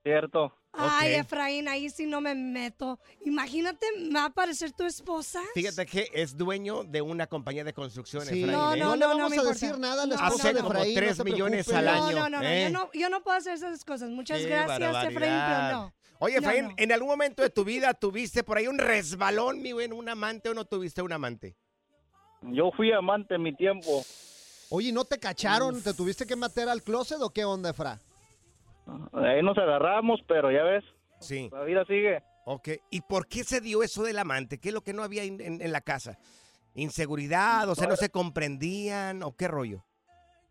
Cierto. 0.04 0.56
Ay. 0.74 1.16
Efraín, 1.16 1.68
ahí 1.68 1.90
sí 1.90 2.06
no 2.06 2.22
me 2.22 2.34
meto. 2.34 2.98
Imagínate, 3.26 3.86
me 4.00 4.14
va 4.14 4.24
a 4.24 4.26
aparecer 4.28 4.72
tu 4.72 4.86
esposa. 4.86 5.42
Fíjate 5.54 5.86
que 5.86 6.10
es 6.14 6.38
dueño 6.38 6.84
de 6.84 7.02
una 7.02 7.28
compañía 7.28 7.64
de 7.64 7.74
construcción, 7.74 8.26
Sí. 8.26 8.44
Efraín. 8.44 8.52
No, 8.58 8.74
¿eh? 8.74 8.80
no, 8.80 8.96
le 8.96 9.00
no, 9.02 9.08
vamos 9.10 9.18
no 9.24 9.30
me 9.30 9.36
a 9.36 9.40
importa. 9.40 9.54
decir 9.60 9.78
nada 9.80 10.04
a 10.04 10.06
la 10.08 10.16
No. 10.16 10.24
esposa 10.26 10.44
Hace 10.50 10.54
de 10.54 10.60
como 10.62 10.74
Efraín, 10.74 10.96
3 10.96 11.10
no 11.10 11.16
se 11.16 11.24
millones 11.30 11.66
preocupe. 11.68 11.90
al 11.90 11.96
No, 12.00 12.06
año. 12.08 12.16
no, 12.20 12.30
no, 12.30 12.40
no, 12.40 12.48
¿eh? 12.48 12.64
yo 12.64 12.70
no, 12.70 12.90
yo 12.94 13.10
no 13.10 13.22
puedo 13.24 13.38
hacer 13.38 13.54
esas 13.56 13.84
cosas. 13.84 14.10
Muchas 14.10 14.40
Qué 14.40 14.46
gracias, 14.48 14.80
Efraín, 14.80 15.14
pero 15.14 15.26
barbaridad. 15.26 15.72
no. 15.72 15.94
Oye, 16.20 16.36
No, 16.36 16.40
Efraín, 16.42 16.66
no. 16.70 16.74
¿en 16.78 16.92
algún 16.92 17.10
momento 17.10 17.42
de 17.44 17.50
tu 17.50 17.64
vida 17.66 17.94
tuviste 17.94 18.44
por 18.44 18.58
ahí 18.58 18.68
un 18.68 18.78
resbalón, 18.78 19.62
mi 19.62 19.72
güey, 19.74 19.92
un 19.92 20.08
amante 20.08 20.50
o 20.50 20.54
no 20.54 20.66
tuviste 20.66 21.02
un 21.02 21.12
amante? 21.12 21.56
Yo 22.44 22.72
fui 22.78 22.92
amante 22.94 23.36
en 23.36 23.42
mi 23.44 23.56
tiempo. 23.56 24.04
Oye, 24.70 24.92
¿no 24.92 25.04
te 25.04 25.20
cacharon? 25.20 25.82
¿Te 25.82 25.94
tuviste 25.94 26.26
que 26.26 26.36
meter 26.36 26.70
al 26.70 26.82
closet 26.82 27.18
o 27.22 27.30
qué 27.30 27.44
onda, 27.44 27.72
Efra? 27.72 28.00
Ahí 29.14 29.42
nos 29.44 29.58
agarramos, 29.58 30.20
pero 30.28 30.52
ya 30.52 30.64
ves, 30.64 30.84
Sí. 31.20 31.50
la 31.52 31.64
vida 31.64 31.86
sigue. 31.86 32.22
Ok. 32.46 32.70
¿Y 32.90 33.02
por 33.02 33.28
qué 33.28 33.44
se 33.44 33.62
dio 33.62 33.84
eso 33.84 34.04
del 34.04 34.18
amante? 34.20 34.60
¿Qué 34.60 34.70
es 34.70 34.74
lo 34.74 34.82
que 34.82 34.94
no 34.94 35.04
había 35.04 35.24
en, 35.24 35.40
en- 35.42 35.62
en 35.62 35.72
la 35.72 35.82
casa? 35.82 36.18
¿Inseguridad? 36.74 37.70
O 37.70 37.76
sea, 37.76 37.88
no 37.88 37.96
se 37.96 38.10
comprendían 38.10 39.24
o 39.24 39.36
qué 39.36 39.48
rollo? 39.48 39.84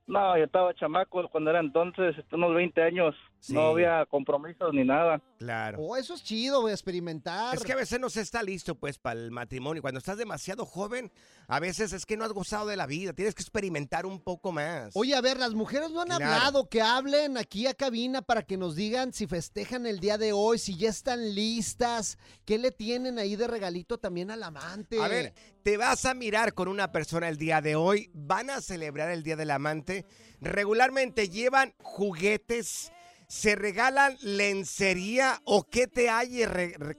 No, 0.07 0.37
yo 0.37 0.45
estaba 0.45 0.75
chamaco 0.75 1.29
cuando 1.31 1.51
era 1.51 1.61
entonces, 1.61 2.15
unos 2.33 2.55
20 2.55 2.83
años. 2.83 3.15
Sí. 3.41 3.55
No 3.55 3.69
había 3.69 4.05
compromisos 4.07 4.73
ni 4.75 4.85
nada. 4.85 5.21
Claro. 5.39 5.79
Oh, 5.81 5.97
eso 5.97 6.13
es 6.15 6.23
chido, 6.23 6.69
experimentar. 6.69 7.55
Es 7.55 7.65
que 7.65 7.73
a 7.73 7.77
veces 7.77 7.99
no 7.99 8.11
se 8.11 8.21
está 8.21 8.43
listo, 8.43 8.75
pues, 8.75 8.99
para 8.99 9.19
el 9.19 9.31
matrimonio. 9.31 9.81
Cuando 9.81 9.97
estás 9.99 10.19
demasiado 10.19 10.67
joven, 10.67 11.11
a 11.49 11.59
veces 11.59 11.95
es 11.95 12.05
que 12.05 12.19
no 12.19 12.25
has 12.27 12.33
gozado 12.33 12.67
de 12.67 12.77
la 12.77 12.87
vida. 12.87 13.15
Tienes 13.15 13.35
que 13.35 13.41
experimentar 13.43 14.05
un 14.05 14.21
poco 14.21 14.53
más. 14.53 14.91
Oye, 14.95 15.15
a 15.15 15.23
ver, 15.23 15.39
las 15.39 15.55
mujeres 15.55 15.91
no 15.91 16.03
han 16.03 16.09
Claro. 16.09 16.25
hablado, 16.27 16.69
que 16.69 16.83
hablen 16.83 17.39
aquí 17.39 17.67
a 17.67 17.73
cabina 17.73 18.21
para 18.21 18.43
que 18.43 18.59
nos 18.59 18.77
digan 18.77 19.15
si 19.15 19.27
festejan 19.27 19.87
el 19.87 20.01
día 20.01 20.19
de 20.19 20.33
hoy, 20.35 20.59
si 20.59 20.77
ya 20.77 20.91
están 20.91 21.35
listas, 21.35 22.19
qué 22.45 22.59
le 22.59 22.71
tienen 22.73 23.19
ahí 23.19 23.37
de 23.37 23.47
regalito 23.49 23.97
también 23.99 24.31
al 24.31 24.43
amante. 24.43 25.01
A 25.03 25.09
ver, 25.09 25.33
te 25.63 25.79
vas 25.79 26.05
a 26.05 26.13
mirar 26.13 26.53
con 26.53 26.69
una 26.69 26.93
persona 26.93 27.29
el 27.31 27.39
día 27.39 27.63
de 27.63 27.75
hoy, 27.77 28.11
van 28.13 28.51
a 28.51 28.61
celebrar 28.61 29.11
el 29.11 29.23
Día 29.23 29.37
del 29.37 29.51
Amante, 29.51 30.05
regularmente 30.41 31.29
llevan 31.31 31.75
juguetes, 31.83 32.93
se 33.31 33.55
regalan 33.55 34.17
lencería 34.23 35.41
o 35.45 35.63
qué 35.63 35.87
te, 35.87 36.11
hay 36.11 36.43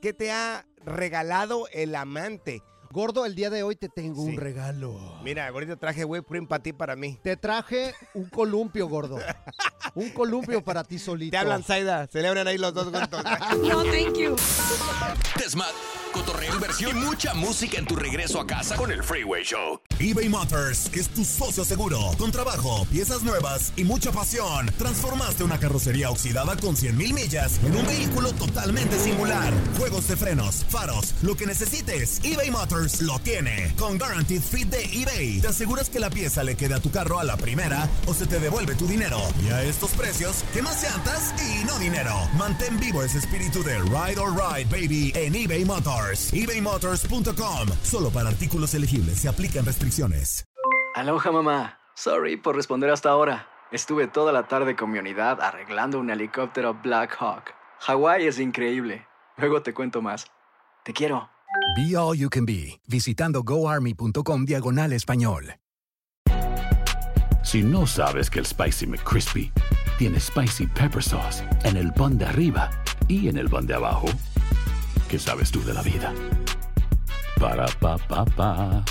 qué 0.01 0.13
te 0.13 0.31
ha 0.31 0.65
regalado 0.85 1.67
el 1.73 1.93
amante. 1.93 2.63
Gordo, 2.91 3.25
el 3.25 3.35
día 3.35 3.49
de 3.49 3.63
hoy 3.63 3.75
te 3.75 3.87
tengo 3.89 4.23
Sí. 4.23 4.29
un 4.31 4.37
regalo. 4.37 4.99
Mira, 5.23 5.47
ahorita 5.47 5.77
traje 5.77 6.03
whipped 6.03 6.27
cream 6.27 6.45
para 6.47 6.61
ti, 6.61 6.73
para 6.73 6.95
mí. 6.95 7.17
Te 7.23 7.37
traje 7.37 7.93
un 8.13 8.29
columpio, 8.29 8.87
gordo. 8.89 9.17
un 9.95 10.09
columpio 10.09 10.61
para 10.63 10.83
ti 10.83 10.99
solito. 10.99 11.31
Te 11.31 11.37
hablan, 11.37 11.63
Zaida, 11.63 12.07
celebran 12.07 12.47
ahí 12.47 12.57
los 12.57 12.73
dos 12.73 12.85
juntos. 12.85 13.23
No, 13.61 13.83
thank 13.83 14.17
you. 14.17 14.35
Desmat, 15.37 15.71
cotorreo, 16.13 16.53
inversión 16.55 16.97
y 16.97 16.99
mucha 17.01 17.33
música 17.33 17.77
en 17.77 17.85
tu 17.85 17.95
regreso 17.95 18.39
a 18.39 18.45
casa 18.47 18.75
con 18.75 18.91
el 18.91 19.01
Freeway 19.03 19.43
Show. 19.43 19.79
eBay 19.99 20.29
Motors 20.29 20.89
es 20.93 21.07
tu 21.09 21.23
socio 21.23 21.63
seguro. 21.63 21.99
Con 22.17 22.31
trabajo, 22.31 22.85
piezas 22.91 23.23
nuevas 23.23 23.71
y 23.77 23.83
mucha 23.83 24.11
pasión, 24.11 24.67
transformaste 24.77 25.43
una 25.43 25.59
carrocería 25.59 26.09
oxidada 26.09 26.55
con 26.57 26.75
100 26.75 26.97
mil 26.97 27.13
millas 27.13 27.59
en 27.63 27.75
un 27.75 27.85
vehículo 27.85 28.33
totalmente 28.33 28.97
singular. 28.99 29.53
Juegos 29.77 30.07
de 30.07 30.17
frenos, 30.17 30.65
faros, 30.69 31.13
lo 31.21 31.35
que 31.35 31.45
necesites, 31.45 32.19
eBay 32.23 32.51
Motors 32.51 32.80
lo 33.01 33.19
tiene. 33.19 33.73
Con 33.77 33.97
Guaranteed 33.97 34.41
Fit 34.41 34.67
de 34.69 34.83
eBay, 34.83 35.39
te 35.41 35.47
aseguras 35.47 35.89
que 35.89 35.99
la 35.99 36.09
pieza 36.09 36.43
le 36.43 36.55
quede 36.55 36.73
a 36.75 36.79
tu 36.79 36.89
carro 36.89 37.19
a 37.19 37.23
la 37.23 37.37
primera 37.37 37.87
o 38.07 38.13
se 38.13 38.25
te 38.25 38.39
devuelve 38.39 38.75
tu 38.75 38.87
dinero. 38.87 39.19
Y 39.43 39.49
a 39.49 39.63
estos 39.63 39.91
precios, 39.91 40.43
¿qué 40.53 40.61
más 40.61 40.81
llantas 40.83 41.33
y 41.41 41.63
no 41.65 41.77
dinero? 41.79 42.13
Mantén 42.37 42.79
vivo 42.79 43.03
ese 43.03 43.19
espíritu 43.19 43.63
de 43.63 43.77
Ride 43.79 44.19
or 44.19 44.31
Ride, 44.33 44.65
baby, 44.65 45.11
en 45.15 45.35
eBay 45.35 45.65
Motors. 45.65 46.33
ebaymotors.com. 46.33 47.69
Solo 47.83 48.09
para 48.09 48.29
artículos 48.29 48.73
elegibles 48.73 49.19
se 49.19 49.29
aplican 49.29 49.65
restricciones. 49.65 50.45
Aloha 50.95 51.31
mamá. 51.31 51.79
Sorry 51.95 52.35
por 52.35 52.55
responder 52.55 52.89
hasta 52.89 53.09
ahora. 53.09 53.47
Estuve 53.71 54.07
toda 54.07 54.33
la 54.33 54.47
tarde 54.47 54.75
con 54.75 54.91
mi 54.91 54.99
unidad 54.99 55.39
arreglando 55.39 55.99
un 55.99 56.09
helicóptero 56.09 56.73
Black 56.73 57.15
Hawk. 57.19 57.53
Hawái 57.79 58.27
es 58.27 58.39
increíble. 58.39 59.07
Luego 59.37 59.61
te 59.61 59.73
cuento 59.73 60.01
más. 60.01 60.27
Te 60.83 60.93
quiero. 60.93 61.29
Be 61.73 61.95
All 61.95 62.17
You 62.17 62.29
Can 62.29 62.45
Be, 62.45 62.79
visitando 62.87 63.43
goarmy.com 63.43 64.45
diagonal 64.45 64.91
español. 64.91 65.55
Si 67.43 67.63
no 67.63 67.87
sabes 67.87 68.29
que 68.29 68.39
el 68.39 68.45
Spicy 68.45 68.87
McCrispy 68.87 69.51
tiene 69.97 70.19
Spicy 70.19 70.67
Pepper 70.67 71.01
Sauce 71.01 71.43
en 71.63 71.77
el 71.77 71.93
pan 71.93 72.17
de 72.17 72.25
arriba 72.25 72.69
y 73.07 73.29
en 73.29 73.37
el 73.37 73.49
pan 73.49 73.65
de 73.65 73.75
abajo, 73.75 74.07
¿qué 75.07 75.17
sabes 75.17 75.49
tú 75.49 75.63
de 75.63 75.73
la 75.73 75.81
vida? 75.81 76.13
Para, 77.39 77.65
pa, 77.79 77.97
pa, 77.97 78.25
pa. 78.25 78.83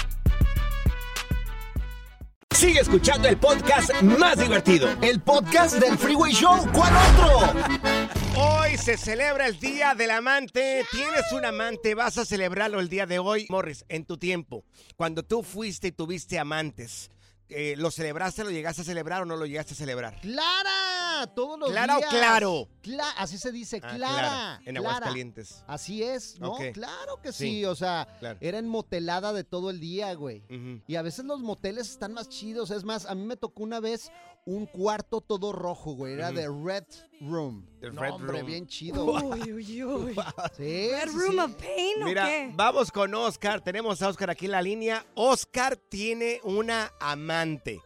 Sigue 2.55 2.81
escuchando 2.81 3.29
el 3.29 3.37
podcast 3.37 3.91
más 4.03 4.39
divertido. 4.39 4.89
El 5.03 5.21
podcast 5.21 5.79
del 5.79 5.99
Freeway 5.99 6.33
Show. 6.33 6.67
¿Cuál 6.73 6.93
otro? 6.97 8.20
Hoy 8.41 8.77
se 8.79 8.97
celebra 8.97 9.47
el 9.47 9.59
Día 9.59 9.95
del 9.95 10.11
Amante. 10.11 10.85
Tienes 10.91 11.31
un 11.33 11.45
amante, 11.45 11.95
vas 11.95 12.17
a 12.19 12.25
celebrarlo 12.25 12.81
el 12.81 12.89
día 12.89 13.07
de 13.07 13.19
hoy. 13.19 13.47
Morris, 13.51 13.85
en 13.89 14.05
tu 14.05 14.17
tiempo, 14.17 14.65
cuando 14.97 15.23
tú 15.23 15.43
fuiste 15.43 15.89
y 15.89 15.93
tuviste 15.93 16.39
amantes, 16.39 17.11
eh, 17.49 17.75
¿lo 17.77 17.91
celebraste, 17.91 18.45
lo 18.45 18.51
llegaste 18.51 18.83
a 18.83 18.85
celebrar 18.85 19.23
o 19.23 19.25
no 19.27 19.37
lo 19.37 19.45
llegaste 19.45 19.75
a 19.75 19.77
celebrar? 19.77 20.21
¡Clara! 20.21 21.27
Todos 21.35 21.59
los 21.59 21.71
¿Clara 21.71 21.97
o 21.97 21.99
días. 21.99 22.11
claro? 22.11 22.69
Cla- 22.83 23.13
así 23.19 23.37
se 23.37 23.53
dice, 23.53 23.81
Ah, 23.83 23.95
Clara. 23.95 24.19
Clara, 24.19 24.61
en. 24.65 24.77
Aguascalientes. 24.79 25.63
Así 25.67 26.03
es, 26.03 26.39
¿no? 26.41 26.55
Claro 26.73 27.21
que 27.23 27.33
sí. 27.33 27.47
Sí, 27.51 27.65
O 27.67 27.75
sea, 27.75 28.09
claro. 28.21 28.39
era 28.41 28.57
en 28.59 28.69
motelada 28.69 29.33
de 29.35 29.45
todo 29.45 29.69
el 29.69 29.81
día, 29.81 30.15
güey. 30.15 30.43
Y 30.87 30.95
a 30.97 31.03
veces 31.03 31.27
los 31.27 31.41
moteles 31.41 31.91
están 31.91 32.15
más 32.15 32.29
chidos. 32.31 32.71
Es 32.71 32.85
más, 32.85 33.05
a 33.05 33.15
mí 33.15 33.25
me 33.27 33.37
tocó 33.37 33.63
una 33.65 33.81
vez 33.81 34.11
un 34.47 34.67
cuarto 34.67 35.21
todo 35.21 35.53
rojo, 35.53 35.93
güey. 35.95 36.15
Era 36.15 36.33
de 36.33 36.49
Red 36.49 36.85
Room. 37.21 37.67
The 37.81 37.91
no, 37.91 38.01
Red 38.01 38.13
hombre, 38.13 38.39
Room. 38.39 38.47
bien 38.47 38.67
chido. 38.67 39.05
Uy, 39.05 39.53
uy, 39.53 39.85
uy. 39.85 40.15
Sí, 40.57 40.91
Red 40.91 41.09
sí, 41.09 41.17
Room 41.19 41.33
sí. 41.33 41.39
of 41.39 41.55
Pain, 41.55 42.03
¿o 42.03 42.07
Mira, 42.07 42.25
qué? 42.27 42.51
vamos 42.55 42.91
con 42.91 43.15
Oscar. 43.15 43.61
Tenemos 43.61 44.01
a 44.03 44.09
Oscar 44.09 44.31
aquí 44.31 44.47
en 44.47 44.53
la 44.53 44.63
línea. 44.63 45.05
Oscar 45.15 45.77
tiene 45.77 46.41
una 46.45 46.91
amante. 47.01 47.81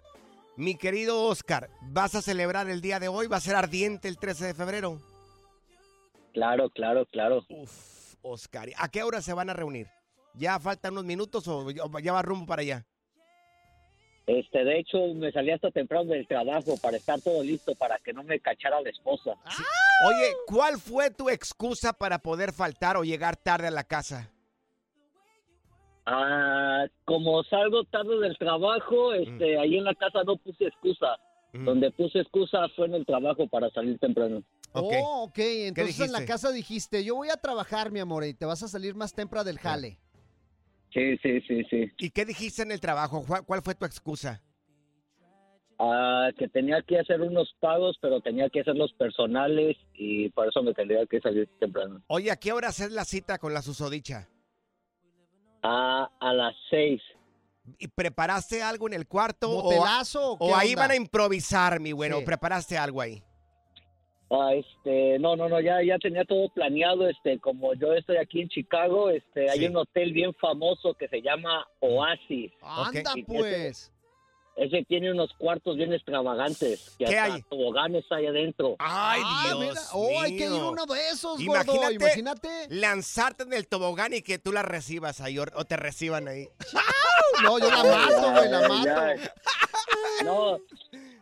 Mi 0.57 0.77
querido 0.77 1.25
Oscar, 1.25 1.69
¿vas 1.83 2.15
a 2.15 2.23
celebrar 2.23 2.69
el 2.71 2.81
día 2.81 3.01
de 3.01 3.09
hoy? 3.09 3.27
¿Va 3.27 3.39
a 3.39 3.41
ser 3.41 3.57
ardiente 3.57 4.07
el 4.09 4.19
13 4.19 4.47
de 4.47 4.55
febrero? 4.55 5.01
Claro, 6.33 6.71
claro, 6.71 7.07
claro. 7.07 7.45
Uf, 7.49 8.15
Oscar. 8.23 8.69
¿A 8.77 8.89
qué 8.89 9.03
hora 9.03 9.21
se 9.21 9.33
van 9.35 9.51
a 9.51 9.53
reunir? 9.55 9.89
¿Ya 10.35 10.59
faltan 10.59 10.93
unos 10.93 11.05
minutos 11.05 11.47
o 11.49 11.71
ya 12.01 12.13
va 12.13 12.23
rumbo 12.23 12.47
para 12.47 12.63
allá? 12.63 12.87
Este, 14.27 14.65
de 14.65 14.79
hecho, 14.79 14.99
me 15.15 15.31
salí 15.33 15.51
hasta 15.51 15.71
temprano 15.71 16.11
del 16.11 16.27
trabajo 16.27 16.77
para 16.81 16.97
estar 16.97 17.21
todo 17.21 17.43
listo 17.43 17.75
para 17.75 17.99
que 17.99 18.13
no 18.13 18.23
me 18.23 18.41
cachara 18.41 18.81
la 18.81 18.89
esposa. 18.89 19.33
Oye, 20.07 20.33
¿cuál 20.47 20.79
fue 20.79 21.11
tu 21.11 21.29
excusa 21.29 21.93
para 21.93 22.19
poder 22.19 22.53
faltar 22.53 22.97
o 22.97 23.05
llegar 23.05 23.37
tarde 23.37 23.67
a 23.67 23.71
la 23.71 23.85
casa? 23.85 24.31
Ah, 26.07 26.87
como 27.05 27.43
salgo 27.45 27.85
tarde 27.85 28.19
del 28.21 28.37
trabajo, 28.39 29.13
este, 29.13 29.59
ahí 29.59 29.77
en 29.77 29.85
la 29.85 29.95
casa 29.95 30.23
no 30.25 30.37
puse 30.37 30.67
excusa. 30.67 31.19
Donde 31.53 31.93
puse 31.93 32.19
excusa 32.19 32.67
fue 32.75 32.87
en 32.87 32.95
el 32.95 33.07
trabajo 33.07 33.47
para 33.47 33.71
salir 33.71 33.97
temprano. 34.01 34.43
Oh, 34.73 35.27
ok. 35.29 35.39
Entonces 35.39 36.01
en 36.01 36.11
la 36.11 36.25
casa 36.25 36.51
dijiste, 36.51 37.05
yo 37.05 37.15
voy 37.15 37.29
a 37.29 37.37
trabajar, 37.37 37.93
mi 37.93 38.01
amor, 38.01 38.25
y 38.25 38.35
te 38.35 38.45
vas 38.45 38.63
a 38.65 38.69
salir 38.69 38.97
más 38.97 39.15
temprano 39.15 39.45
del 39.45 39.61
jale. 39.61 40.01
Sí, 40.95 41.19
sí, 41.19 41.41
sí, 41.41 41.65
sí. 41.69 41.93
¿Y 41.99 42.11
qué 42.11 42.25
dijiste 42.25 42.63
en 42.63 42.71
el 42.73 42.81
trabajo? 42.81 43.25
¿Cuál, 43.27 43.45
cuál 43.45 43.61
fue 43.63 43.75
tu 43.75 43.85
excusa? 43.85 44.41
Ah, 45.79 46.29
que 46.39 46.47
tenía 46.49 46.81
que 46.83 47.01
hacer 47.01 47.21
unos 47.21 47.53
pagos, 47.61 47.99
pero 48.01 48.21
tenía 48.21 48.49
que 48.49 48.61
hacerlos 48.61 48.93
personales 48.93 49.77
y 49.95 50.29
por 50.31 50.47
eso 50.49 50.63
me 50.63 50.73
tendría 50.73 51.05
que 51.07 51.21
salir 51.21 51.49
temprano. 51.59 52.01
Oye, 52.07 52.31
¿a 52.31 52.37
qué 52.37 52.53
hora 52.53 52.69
haces 52.69 52.93
la 52.93 53.05
cita 53.05 53.39
con 53.39 53.53
la 53.53 53.61
susodicha? 53.61 54.29
Ah, 55.65 56.09
a 56.21 56.33
las 56.33 56.55
seis. 56.71 57.03
¿Y 57.79 57.89
preparaste 57.89 58.63
algo 58.63 58.87
en 58.87 58.93
el 58.95 59.09
cuarto? 59.09 59.51
o- 59.51 59.63
¿Motelazo 59.65 60.33
o 60.35 60.37
o 60.39 60.57
ahí 60.57 60.71
onda? 60.71 60.83
van 60.83 60.91
a 60.93 60.97
improvisar, 60.97 61.81
mi 61.81 61.93
bueno? 61.93 62.19
Sí. 62.19 62.25
¿Preparaste 62.25 62.79
algo 62.79 63.01
ahí? 63.01 63.25
Ah, 64.37 64.55
este, 64.55 65.19
no, 65.19 65.37
no, 65.37 65.49
no, 65.49 65.61
ya, 65.61 65.83
ya 65.83 65.99
tenía 65.99 66.25
todo 66.25 66.49
planeado, 66.49 67.09
este, 67.09 67.39
como 67.39 67.75
yo 67.75 67.93
estoy 67.95 68.17
aquí 68.17 68.41
en 68.41 68.49
Chicago, 68.49 69.11
este, 69.11 69.49
hay 69.51 69.67
un 69.67 69.77
hotel 69.77 70.13
bien 70.13 70.35
famoso 70.35 70.95
que 70.95 71.09
se 71.09 71.21
llama 71.23 71.67
Oasis. 71.81 72.51
Anda, 72.63 73.13
pues. 73.27 73.93
ese 74.57 74.85
tiene 74.85 75.11
unos 75.13 75.33
cuartos 75.39 75.77
bien 75.77 75.93
extravagantes. 75.93 76.95
Que 76.99 77.05
¿Qué 77.07 77.19
hasta 77.19 77.35
hay? 77.35 77.43
toboganes 77.43 78.05
hay 78.11 78.27
adentro. 78.27 78.77
Ay, 78.79 79.21
Ah, 79.25 79.45
Dios 79.47 79.61
mira. 79.61 79.81
Oh, 79.93 80.21
hay 80.21 80.37
que 80.37 80.45
ir 80.47 80.53
uno 80.53 80.87
de 80.87 81.09
esos, 81.11 81.45
gordo. 81.45 81.91
Imagínate, 81.93 82.49
lanzarte 82.71 83.43
en 83.45 83.53
el 83.53 83.67
tobogán 83.69 84.15
y 84.15 84.23
que 84.23 84.39
tú 84.39 84.53
la 84.53 84.63
recibas 84.63 85.21
ahí 85.21 85.39
o 85.39 85.45
o 85.55 85.65
te 85.65 85.77
reciban 85.77 86.29
ahí. 86.29 86.49
No, 87.43 87.59
yo 87.59 87.69
la 87.71 87.83
mato, 87.85 88.33
güey, 88.33 88.49
la 88.51 88.69
mato. 88.69 89.23
No, 90.25 90.59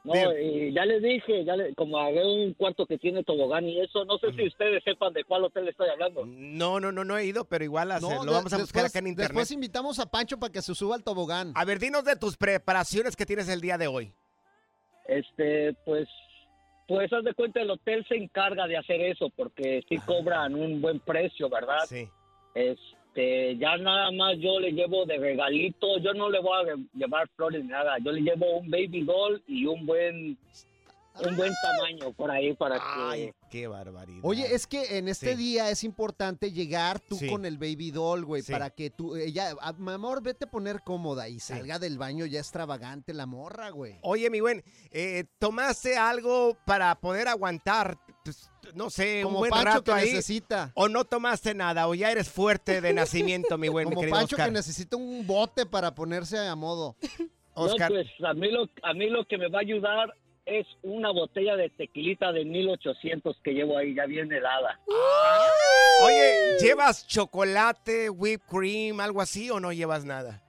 no, 0.05 0.39
y 0.39 0.73
ya 0.73 0.85
les 0.85 1.03
dije, 1.03 1.45
ya 1.45 1.55
le, 1.57 1.75
como 1.75 1.97
agarré 1.99 2.25
un 2.27 2.55
cuarto 2.55 2.87
que 2.87 2.99
tiene 2.99 3.23
tobogán 3.23 3.69
y 3.69 3.81
eso, 3.81 4.05
no 4.05 4.19
sé 4.19 4.33
si 4.33 4.47
ustedes 4.49 4.83
sepan 4.85 5.13
de 5.13 5.23
cuál 5.25 5.45
hotel 5.45 5.69
estoy 5.69 5.89
hablando. 5.89 6.25
No, 6.27 6.81
no, 6.81 6.91
no, 6.91 7.05
no 7.05 7.17
he 7.19 7.25
ido, 7.27 7.45
pero 7.45 7.63
igual 7.65 7.93
hace- 7.93 8.03
No, 8.09 8.25
lo 8.25 8.33
de- 8.33 8.37
vamos 8.39 8.53
a 8.53 8.59
buscar 8.59 8.83
después- 8.83 8.91
acá 8.93 8.99
en 8.99 9.07
internet. 9.07 9.29
Después 9.31 9.51
invitamos 9.53 9.99
a 10.01 10.11
Pancho 10.11 10.39
para 10.39 10.53
que 10.53 10.61
se 10.63 10.75
suba 10.75 10.97
al 10.97 11.05
tobogán. 11.05 11.53
A 11.55 11.65
ver, 11.65 11.79
dinos 11.79 12.05
de 12.05 12.17
tus 12.17 12.37
preparaciones 12.37 13.15
que 13.17 13.27
tienes 13.27 13.49
el 13.49 13.61
día 13.61 13.79
de 13.79 13.87
hoy. 13.87 14.13
Este, 15.07 15.75
pues, 15.85 16.09
pues 16.89 17.13
haz 17.13 17.25
de 17.25 17.35
cuenta 17.35 17.61
el 17.61 17.71
hotel 17.71 18.05
se 18.09 18.17
encarga 18.17 18.67
de 18.67 18.77
hacer 18.77 19.01
eso 19.01 19.31
porque 19.37 19.83
sí 19.89 19.99
cobran 19.99 20.55
un 20.55 20.81
buen 20.81 21.01
precio, 21.01 21.49
¿verdad? 21.49 21.85
Sí. 21.87 22.09
Este, 22.55 22.97
ya 23.15 23.77
nada 23.77 24.11
más 24.13 24.37
yo 24.39 24.59
le 24.61 24.73
llevo 24.73 25.05
de 25.05 25.19
regalito, 25.19 25.99
yo 25.99 26.15
no 26.15 26.31
le 26.31 26.41
voy 26.41 26.71
a 26.71 26.77
llevar 26.97 27.29
flores 27.37 27.63
ni 27.63 27.69
nada, 27.71 27.97
yo 28.05 28.13
le 28.13 28.21
llevo 28.23 28.59
un 28.59 28.71
baby 28.71 29.05
doll 29.05 29.43
y 29.47 29.67
un 29.67 29.85
buen 29.87 30.39
un 31.27 31.37
buen 31.37 31.53
tamaño 31.63 32.11
por 32.15 32.31
ahí 32.31 32.55
para 32.55 32.77
que 32.77 32.85
Ay, 32.87 33.33
qué 33.51 33.67
barbaridad. 33.67 34.21
Oye, 34.23 34.55
es 34.55 34.67
que 34.67 34.97
en 34.97 35.09
este 35.09 35.33
Sí. 35.33 35.37
día 35.37 35.69
es 35.69 35.85
importante 35.85 36.53
llegar 36.53 37.01
tú 37.01 37.17
Sí. 37.17 37.29
con 37.29 37.45
el 37.45 37.59
baby 37.59 37.91
doll, 37.91 38.25
güey, 38.25 38.41
Sí. 38.41 38.51
para 38.51 38.71
que 38.71 38.89
tú, 38.89 39.15
ella, 39.15 39.55
ah, 39.61 39.75
mi 39.77 39.93
amor, 39.93 40.23
vete 40.23 40.47
a 40.47 40.51
poner 40.51 40.81
cómoda 40.83 41.29
y 41.29 41.39
salga 41.39 41.79
del 41.79 41.99
baño 41.99 42.25
ya 42.25 42.39
extravagante 42.39 43.13
la 43.13 43.27
morra, 43.27 43.69
güey. 43.69 43.97
Oye, 44.01 44.31
mi 44.31 44.41
buen, 44.41 44.65
eh, 44.91 45.25
¿tomaste 45.39 45.99
algo 45.99 46.57
para 46.65 46.95
poder 46.99 47.29
aguantar, 47.29 47.99
no 48.75 48.91
sé, 48.91 49.21
Como 49.23 49.37
un 49.37 49.41
buen 49.41 49.51
Pancho 49.51 49.69
rato 49.69 49.83
que 49.85 49.93
ahí? 49.93 50.09
necesita. 50.11 50.71
¿O 50.75 50.89
no 50.89 51.05
tomaste 51.05 51.55
nada? 51.55 51.89
¿O 51.89 51.95
ya 51.95 52.11
eres 52.11 52.29
fuerte 52.31 52.81
de 52.81 52.93
nacimiento, 52.95 53.59
mi 53.59 53.69
buen, 53.69 53.89
mi 53.89 53.95
Como 53.95 54.03
querido 54.03 54.19
Pancho 54.19 54.37
Oscar? 54.37 54.49
que 54.49 54.53
necesita 54.55 54.97
un 54.97 55.27
bote 55.27 55.67
para 55.67 55.95
ponerse 55.95 56.39
a 56.39 56.55
modo. 56.55 56.97
Oscar. 57.55 57.91
No, 57.91 57.97
pues 57.97 58.09
a 58.25 58.33
mí 58.35 58.51
lo 58.51 58.69
a 58.83 58.95
mí 58.95 59.11
lo 59.11 59.27
que 59.27 59.37
me 59.37 59.49
va 59.49 59.59
a 59.59 59.63
ayudar 59.63 60.15
es 60.47 60.67
una 60.83 61.11
botella 61.13 61.55
de 61.55 61.69
tequilita 61.71 62.33
de 62.33 62.45
1800 62.45 63.37
que 63.45 63.53
llevo 63.53 63.77
ahí 63.79 63.95
ya 63.95 64.07
bien 64.07 64.33
helada. 64.33 64.81
Oye, 66.03 66.57
¿llevas 66.61 67.07
chocolate, 67.07 68.11
whipped 68.11 68.47
cream, 68.49 69.01
algo 69.01 69.21
así 69.21 69.51
o 69.51 69.61
no 69.61 69.73
llevas 69.73 70.05
nada? 70.05 70.43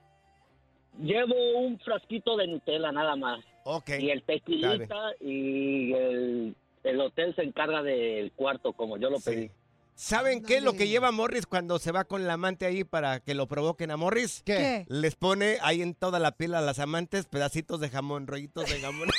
Llevo 0.98 1.58
un 1.58 1.78
frasquito 1.80 2.36
de 2.36 2.46
Nutella 2.46 2.90
nada 2.92 3.14
más. 3.16 3.44
Ok. 3.64 3.90
Y 4.00 4.10
el 4.10 4.22
tequilita 4.24 5.12
y 5.20 5.92
el, 5.92 6.56
el 6.84 7.00
hotel 7.00 7.34
se 7.34 7.42
encarga 7.42 7.82
del 7.82 8.32
cuarto 8.32 8.72
como 8.72 8.96
yo 8.96 9.10
lo 9.10 9.18
pedí. 9.20 9.50
¿Saben 9.96 10.42
qué 10.42 10.56
es 10.56 10.62
lo 10.62 10.72
que 10.72 10.88
lleva 10.88 11.12
Morris 11.12 11.46
cuando 11.46 11.78
se 11.78 11.92
va 11.92 12.02
con 12.02 12.26
la 12.26 12.32
amante 12.32 12.66
ahí 12.66 12.82
para 12.82 13.20
que 13.20 13.32
lo 13.32 13.46
provoquen 13.46 13.92
a 13.92 13.96
Morris? 13.96 14.42
¿Qué? 14.44 14.56
¿Qué? 14.56 14.86
Les 14.88 15.14
pone 15.14 15.58
ahí 15.62 15.82
en 15.82 15.94
toda 15.94 16.18
la 16.18 16.32
piel 16.32 16.54
a 16.54 16.60
las 16.60 16.80
amantes 16.80 17.26
pedacitos 17.26 17.78
de 17.78 17.90
jamón, 17.90 18.26
rollitos 18.26 18.68
de 18.68 18.80
jamón. 18.80 19.08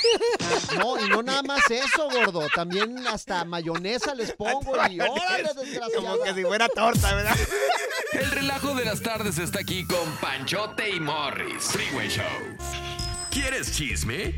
No, 0.78 0.98
y 1.04 1.08
no 1.08 1.22
nada 1.22 1.42
más 1.42 1.68
eso, 1.70 2.08
gordo. 2.10 2.46
También 2.54 3.04
hasta 3.08 3.44
mayonesa 3.44 4.14
les 4.14 4.32
pongo 4.32 4.76
y 4.88 5.00
órale. 5.00 5.48
Como 5.94 6.22
que 6.22 6.34
si 6.34 6.42
fuera 6.44 6.68
torta, 6.68 7.14
¿verdad? 7.14 7.36
El 8.12 8.30
relajo 8.30 8.74
de 8.74 8.84
las 8.84 9.00
tardes 9.02 9.38
está 9.38 9.60
aquí 9.60 9.84
con 9.86 10.10
Panchote 10.20 10.90
y 10.90 11.00
Morris. 11.00 11.64
Freeway 11.64 12.08
Show. 12.08 12.24
¿Quieres 13.30 13.74
chisme? 13.74 14.34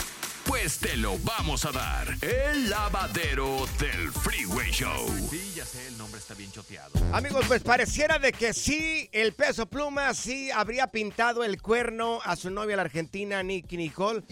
Pues 0.49 0.79
te 0.79 0.97
lo 0.97 1.19
vamos 1.19 1.67
a 1.67 1.73
dar. 1.73 2.09
El 2.23 2.71
lavadero 2.71 3.67
del 3.79 4.11
Freeway 4.11 4.71
Show. 4.71 5.07
Sí, 5.31 5.53
ya 5.55 5.67
sé, 5.67 5.87
el 5.89 5.99
nombre 5.99 6.19
está 6.19 6.33
bien 6.33 6.51
choteado. 6.51 6.91
Amigos, 7.13 7.45
pues 7.47 7.63
pareciera 7.63 8.19
de 8.19 8.33
que 8.33 8.55
sí, 8.55 9.11
el 9.13 9.35
peso 9.35 9.67
pluma 9.67 10.15
sí 10.15 10.51
habría 10.51 10.87
pintado 10.87 11.45
el 11.45 11.61
cuerno 11.61 12.21
a 12.25 12.35
su 12.35 12.49
novia 12.49 12.77
la 12.77 12.83
argentina 12.83 13.43
Nicky 13.43 13.77
Nicole. 13.77 14.23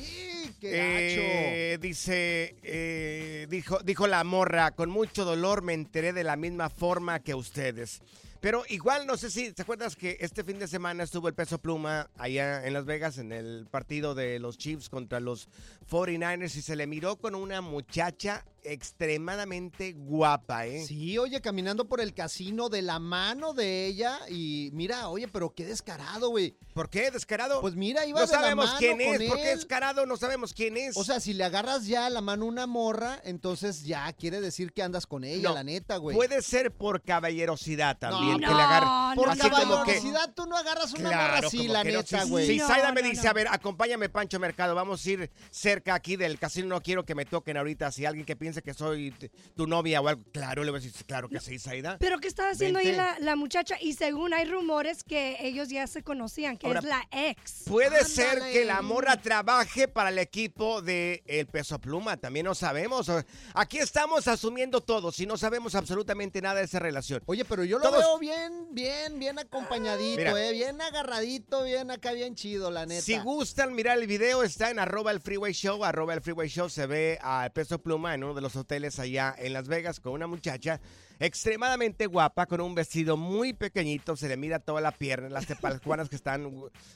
¡Qué 0.59 1.75
Eh, 1.75 1.79
dice, 1.83 2.57
eh, 2.63 3.47
dijo, 3.51 3.81
dijo 3.85 4.07
la 4.07 4.25
morra, 4.25 4.71
con 4.71 4.89
mucho 4.89 5.27
dolor 5.27 5.61
me 5.61 5.75
enteré 5.75 6.15
de 6.15 6.25
la 6.25 6.37
misma 6.37 6.71
forma 6.71 7.21
que 7.21 7.35
ustedes. 7.35 8.01
Pero 8.47 8.63
igual, 8.69 9.09
no 9.09 9.17
sé 9.17 9.29
si 9.29 9.51
te 9.51 9.63
acuerdas 9.63 9.97
que 9.97 10.19
este 10.21 10.45
fin 10.45 10.61
de 10.61 10.69
semana 10.69 11.03
estuvo 11.03 11.27
el 11.27 11.35
peso 11.35 11.59
pluma 11.59 12.09
allá 12.17 12.65
en 12.65 12.75
Las 12.75 12.85
Vegas 12.85 13.19
en 13.19 13.33
el 13.33 13.67
partido 13.69 14.15
de 14.15 14.39
los 14.39 14.57
Chiefs 14.57 14.89
contra 14.89 15.19
los 15.19 15.49
49ers 15.91 16.55
y 16.55 16.63
se 16.63 16.77
le 16.77 16.87
miró 16.87 17.17
con 17.17 17.35
una 17.35 17.61
muchacha 17.61 18.45
extremadamente 18.73 19.93
guapa, 19.93 20.67
¿eh? 20.67 20.85
Sí, 20.87 21.17
oye, 21.19 21.41
caminando 21.41 21.89
por 21.89 22.01
el 22.01 22.15
casino 22.15 22.69
de 22.69 22.83
la 22.83 22.99
mano 22.99 23.53
de 23.55 23.87
ella 23.87 24.19
y 24.29 24.71
mira, 24.73 25.09
oye, 25.09 25.29
pero 25.29 25.55
qué 25.55 25.65
descarado, 25.65 26.31
güey. 26.31 26.57
¿Por 26.75 26.91
qué 26.91 27.11
descarado? 27.11 27.61
Pues 27.61 27.75
mira, 27.75 28.05
iba 28.07 28.21
no 28.21 28.27
de 28.27 28.33
la 28.33 28.41
sabemos 28.41 28.67
mano 28.67 28.79
quién 28.79 29.01
es, 29.01 29.07
con 29.19 29.27
¿por 29.29 29.37
qué 29.39 29.53
él. 29.53 29.59
descarado? 29.59 30.07
No 30.07 30.17
sabemos 30.17 30.53
quién 30.53 30.77
es. 30.77 30.97
O 30.97 31.05
sea, 31.05 31.21
si 31.21 31.33
le 31.35 31.45
agarras 31.45 31.87
ya 31.87 32.11
la 32.11 32.21
mano 32.21 32.45
a 32.45 32.49
una 32.49 32.67
morra, 32.67 33.21
entonces 33.25 33.85
ya 33.85 34.13
quiere 34.13 34.41
decir 34.41 34.73
que 34.73 34.83
andas 34.83 35.07
con 35.07 35.25
ella, 35.25 35.49
No, 35.49 35.55
la 35.55 35.65
neta, 35.65 35.97
güey. 35.97 36.17
Puede 36.17 36.43
ser 36.43 36.73
por 36.73 37.03
caballerosidad 37.03 37.99
también 37.99 38.41
No, 38.41 38.49
que 38.49 38.55
le 38.55 38.61
agarre. 38.63 39.17
Por 39.17 39.29
Así 39.31 39.41
como 39.41 39.57
que- 39.57 39.63
caballerosidad 39.63 40.35
tú 40.35 40.47
no 40.47 40.57
agarras 40.57 40.93
una 40.95 41.11
morra 41.11 41.39
así, 41.39 41.69
la 41.69 41.85
no. 41.85 41.91
neta, 41.91 42.23
Si- 42.25 42.29
güey. 42.31 42.47
Si 42.47 42.57
No, 42.59 42.67
Zaida 42.67 42.93
me 42.93 43.03
no, 43.03 43.09
dice, 43.09 43.25
no. 43.25 43.31
a 43.31 43.33
ver, 43.33 43.49
acompáñame, 43.51 44.09
Pancho 44.09 44.39
Mercado, 44.39 44.75
vamos 44.75 45.05
a 45.05 45.11
ir 45.11 45.31
cerca 45.51 45.95
aquí 45.95 46.17
del 46.17 46.39
casino, 46.39 46.69
no 46.69 46.83
quiero 46.83 47.05
que 47.05 47.15
me 47.15 47.25
toquen 47.25 47.57
ahorita. 47.57 47.91
Si 47.93 48.05
alguien 48.05 48.25
que 48.27 48.37
piense 48.57 48.63
que 48.63 48.75
soy 48.75 49.15
tu 49.57 49.67
novia 49.67 50.01
o 50.01 50.09
algo, 50.09 50.23
claro, 50.33 50.65
le 50.65 50.71
voy 50.71 50.81
a 50.81 50.83
decir, 50.83 51.05
claro 51.07 51.29
que 51.29 51.41
sí, 51.41 51.59
Zaida. 51.59 51.97
Pero 51.99 52.19
¿qué 52.19 52.29
estaba 52.29 52.51
haciendo 52.51 52.79
ahí 52.79 52.93
la, 52.93 53.17
la 53.21 53.37
muchacha? 53.37 53.77
Y 53.81 53.95
según 53.95 54.33
hay 54.35 54.45
rumores 54.45 55.03
que 55.05 55.37
ellos 55.41 55.69
ya 55.69 55.87
se 55.87 56.03
conocían, 56.03 56.57
que 56.57 56.67
Ahora, 56.67 56.81
es 56.81 56.85
la 56.87 57.09
ex. 57.11 57.65
Puede 57.67 58.05
ser 58.05 58.41
que 58.53 58.65
la 58.65 58.83
morra 58.83 59.21
trabaje 59.21 59.89
para 59.89 60.11
el 60.11 60.19
equipo 60.19 60.83
de 60.83 61.23
El 61.27 61.47
Peso 61.47 61.79
Pluma, 61.79 62.17
también 62.17 62.47
no 62.47 62.55
sabemos. 62.55 63.11
Aquí 63.55 63.79
estamos 63.79 64.29
asumiendo 64.29 64.81
todo, 64.81 65.13
si 65.13 65.27
no 65.27 65.37
sabemos 65.37 65.75
absolutamente 65.75 66.41
nada 66.41 66.61
de 66.61 66.65
esa 66.67 66.79
relación. 66.79 67.23
Oye, 67.27 67.45
pero 67.45 67.65
yo 67.65 67.79
lo 67.79 67.85
Todos- 67.85 67.99
veo 67.99 68.19
bien, 68.19 68.69
bien, 68.73 69.19
bien 69.19 69.39
acompañadito, 69.39 70.19
Mira. 70.19 70.47
eh, 70.49 70.53
bien 70.53 70.81
agarradito, 70.81 71.65
bien 71.65 71.91
acá, 71.91 72.13
bien 72.13 72.35
chido, 72.35 72.71
la 72.71 72.87
neta. 72.87 73.03
Si 73.03 73.19
gustan 73.19 73.75
mirar 73.75 73.99
el 73.99 74.07
video, 74.07 74.43
está 74.43 74.71
en 74.71 74.79
arroba 74.79 75.11
el 75.11 75.21
freeway 75.21 75.53
show. 75.53 75.85
Arroba 75.85 76.15
el 76.15 76.21
freeway 76.21 76.49
show 76.49 76.69
se 76.69 76.87
ve 76.87 77.19
a 77.23 77.49
Peso 77.53 77.79
Pluma 77.81 78.15
en 78.15 78.25
uno 78.25 78.35
de 78.35 78.41
los 78.41 78.46
hoteles 78.55 79.01
allá 79.01 79.35
en 79.37 79.53
Las 79.55 79.67
Vegas 79.67 79.99
con 79.99 80.13
una 80.13 80.27
muchacha 80.29 80.81
extremadamente 81.19 82.07
guapa, 82.07 82.47
con 82.47 82.61
un 82.61 82.75
vestido 82.75 83.17
muy 83.17 83.53
pequeñito. 83.53 84.17
Se 84.17 84.29
le 84.29 84.37
mira 84.37 84.59
toda 84.59 84.81
la 84.81 84.93
pierna, 84.93 85.29
las 85.29 85.47
tepalcuanas 85.47 86.09
que 86.09 86.17
están. 86.17 86.53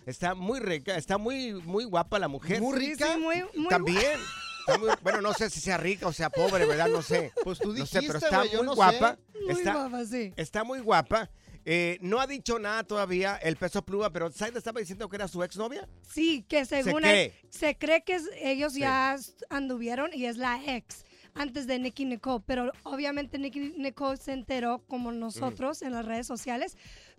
Está 0.07 0.35
muy 0.35 0.61
rica, 0.61 0.97
está 0.97 1.19
muy, 1.19 1.55
muy 1.55 1.85
guapa 1.85 2.19
la 2.19 2.29
mujer. 2.29 2.61
Muy 2.61 2.79
rica. 2.79 3.15
sí, 3.15 3.19
muy, 3.21 3.43
muy 3.57 3.69
También. 3.69 4.21
Está 4.61 4.79
muy- 4.79 4.91
bueno, 5.03 5.21
no 5.23 5.33
sé 5.35 5.51
si 5.51 5.59
sea 5.59 5.79
rica 5.79 6.07
o 6.07 6.13
sea 6.13 6.31
pobre, 6.31 6.67
¿verdad? 6.67 6.89
No 6.89 7.03
sé. 7.03 7.33
Pues 7.43 7.59
tú 7.59 7.73
No 7.73 7.87
sé, 7.87 8.01
pero 8.03 8.15
dijiste, 8.21 8.27
está 8.27 8.45
muy 8.45 8.67
no 8.67 8.75
guapa. 8.75 9.19
Muy 9.47 9.53
está, 9.55 9.73
guapa, 9.73 10.05
sí. 10.05 10.33
está 10.37 10.65
muy 10.65 10.81
guapa. 10.81 11.31
Eh, 11.67 11.99
no 12.01 12.21
ha 12.21 12.27
dicho 12.27 12.59
nada 12.59 12.85
todavía 12.85 13.37
el 13.37 13.57
peso 13.57 13.83
pluma, 13.83 14.11
pero 14.11 14.31
¿sabes? 14.33 14.57
estaba 14.57 14.81
diciendo 14.81 15.09
que 15.09 15.17
era 15.17 15.29
su 15.29 15.43
exnovia. 15.43 15.87
Sí, 16.11 16.43
que 16.49 16.65
según 16.65 17.03
cree. 17.03 17.35
se 17.51 17.77
cree 17.77 18.03
que 18.03 18.19
ellos 18.41 18.75
ya 18.75 19.17
anduvieron 19.51 20.11
y 20.15 20.25
es 20.25 20.37
la 20.39 20.59
ex 20.65 21.05
antes 21.35 21.67
de 21.67 21.79
Nicky 21.79 22.05
Nicole, 22.05 22.43
pero 22.47 22.73
obviamente 22.83 23.39
Nicky 23.39 23.75
Nicole 23.77 24.17
se 24.17 24.33
enteró 24.33 24.83
como 24.89 25.13
nosotros 25.13 25.83
en 25.83 25.93
las 25.93 26.05
redes 26.05 26.27
sociales. 26.27 26.77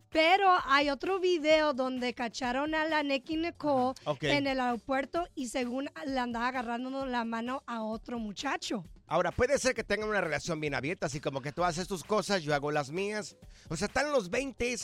Pero 0.10 0.50
hay 0.66 0.90
otro 0.90 1.22
video 1.22 1.74
donde 1.74 2.14
cacharon 2.14 2.76
a 2.76 2.84
la 2.84 3.02
Nicky 3.02 3.38
Nicole 3.38 3.94
en 4.20 4.46
el 4.46 4.60
aeropuerto 4.60 5.26
y 5.36 5.48
según 5.48 5.90
le 6.06 6.20
andaba 6.20 6.50
agarrando 6.50 7.06
la 7.06 7.24
mano 7.24 7.64
a 7.66 7.82
otro 7.82 8.20
muchacho. 8.20 8.84
Ahora, 9.08 9.32
puede 9.32 9.58
ser 9.58 9.74
que 9.74 9.84
tengan 9.84 10.10
una 10.10 10.22
relación 10.22 10.60
bien 10.60 10.76
abierta, 10.76 11.06
así 11.06 11.20
como 11.20 11.42
que 11.42 11.52
tú 11.52 11.64
haces 11.64 11.88
tus 11.88 12.04
cosas, 12.04 12.44
yo 12.44 12.54
hago 12.54 12.72
las 12.72 12.92
mías. 12.92 13.38
O 13.70 13.76
sea, 13.76 13.88
están 13.88 14.12
los 14.12 14.30
20. 14.30 14.76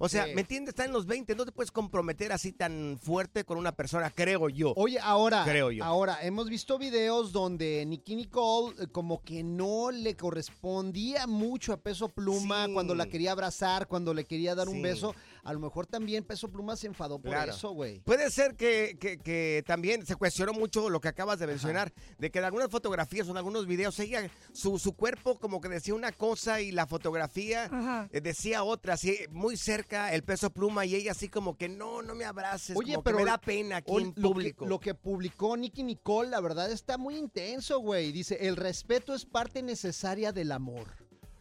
O 0.00 0.08
sea, 0.08 0.26
Sí. 0.26 0.34
¿me 0.34 0.42
entiendes? 0.42 0.70
Están 0.70 0.86
en 0.86 0.92
los 0.92 1.06
20. 1.06 1.34
No 1.34 1.44
te 1.44 1.52
puedes 1.52 1.72
comprometer 1.72 2.30
así 2.32 2.52
tan 2.52 2.98
fuerte 3.02 3.44
con 3.44 3.58
una 3.58 3.72
persona, 3.72 4.10
creo 4.10 4.48
yo. 4.48 4.72
Oye, 4.76 4.98
ahora, 5.00 5.44
Creo 5.44 5.72
yo. 5.72 5.84
ahora, 5.84 6.18
hemos 6.22 6.48
visto 6.48 6.78
videos 6.78 7.32
donde 7.32 7.84
Nicky 7.84 8.14
Nicole 8.16 8.76
eh, 8.80 8.86
como 8.92 9.22
que 9.22 9.42
no 9.42 9.90
le 9.90 10.16
correspondía 10.16 11.26
mucho 11.26 11.72
a 11.72 11.76
Peso 11.78 12.08
Pluma 12.08 12.66
Sí. 12.66 12.72
cuando 12.72 12.94
la 12.94 13.06
quería 13.06 13.32
abrazar, 13.32 13.86
cuando 13.88 14.14
le 14.14 14.24
quería 14.24 14.54
dar 14.54 14.68
Sí. 14.68 14.74
un 14.74 14.82
beso. 14.82 15.14
A 15.44 15.52
lo 15.52 15.60
mejor 15.60 15.86
también 15.86 16.24
Peso 16.24 16.50
Pluma 16.50 16.76
se 16.76 16.86
enfadó 16.86 17.18
por 17.18 17.30
Claro. 17.30 17.52
eso, 17.52 17.70
güey. 17.70 18.00
Puede 18.00 18.30
ser 18.30 18.54
que, 18.56 18.96
que- 19.00 19.18
que 19.18 19.62
también 19.66 20.04
se 20.06 20.16
cuestionó 20.16 20.52
mucho 20.52 20.90
lo 20.90 21.00
que 21.00 21.08
acabas 21.08 21.38
de 21.38 21.46
mencionar, 21.46 21.92
de 22.18 22.30
que 22.30 22.38
en 22.38 22.44
algunas 22.44 22.70
fotografías 22.70 23.26
o 23.28 23.30
en 23.32 23.36
algunos 23.38 23.66
videos 23.66 23.98
ella, 23.98 24.30
su, 24.52 24.78
su 24.78 24.92
cuerpo 24.94 25.38
como 25.38 25.60
que 25.60 25.68
decía 25.68 25.94
una 25.94 26.12
cosa 26.12 26.60
y 26.60 26.72
la 26.72 26.86
fotografía 26.86 28.08
eh, 28.12 28.20
decía 28.20 28.62
otra, 28.64 28.94
así 28.94 29.16
muy 29.30 29.56
cerca 29.56 30.12
el 30.14 30.22
peso 30.22 30.50
pluma 30.50 30.84
y 30.86 30.94
ella 30.94 31.12
así 31.12 31.28
como 31.28 31.56
que 31.56 31.68
no, 31.68 32.02
no 32.02 32.14
me 32.14 32.24
abraces, 32.24 32.76
Oye, 32.76 32.92
como 32.94 33.02
que 33.02 33.10
pero 33.10 33.18
me 33.18 33.24
da 33.30 33.38
pena 33.38 33.76
aquí 33.76 33.92
o- 33.92 34.00
en 34.00 34.06
lo 34.08 34.14
que- 34.14 34.20
público. 34.20 34.66
Lo 34.66 34.80
que, 34.80 34.94
publicó 34.94 35.56
Nicky 35.56 35.82
Nicole, 35.82 36.28
la 36.30 36.40
verdad, 36.40 36.70
está 36.70 36.98
muy 36.98 37.16
intenso, 37.16 37.78
güey. 37.80 38.12
Dice, 38.12 38.36
el 38.46 38.56
respeto 38.56 39.14
es 39.14 39.24
parte 39.24 39.62
necesaria 39.62 40.32
del 40.32 40.52
amor. 40.52 40.86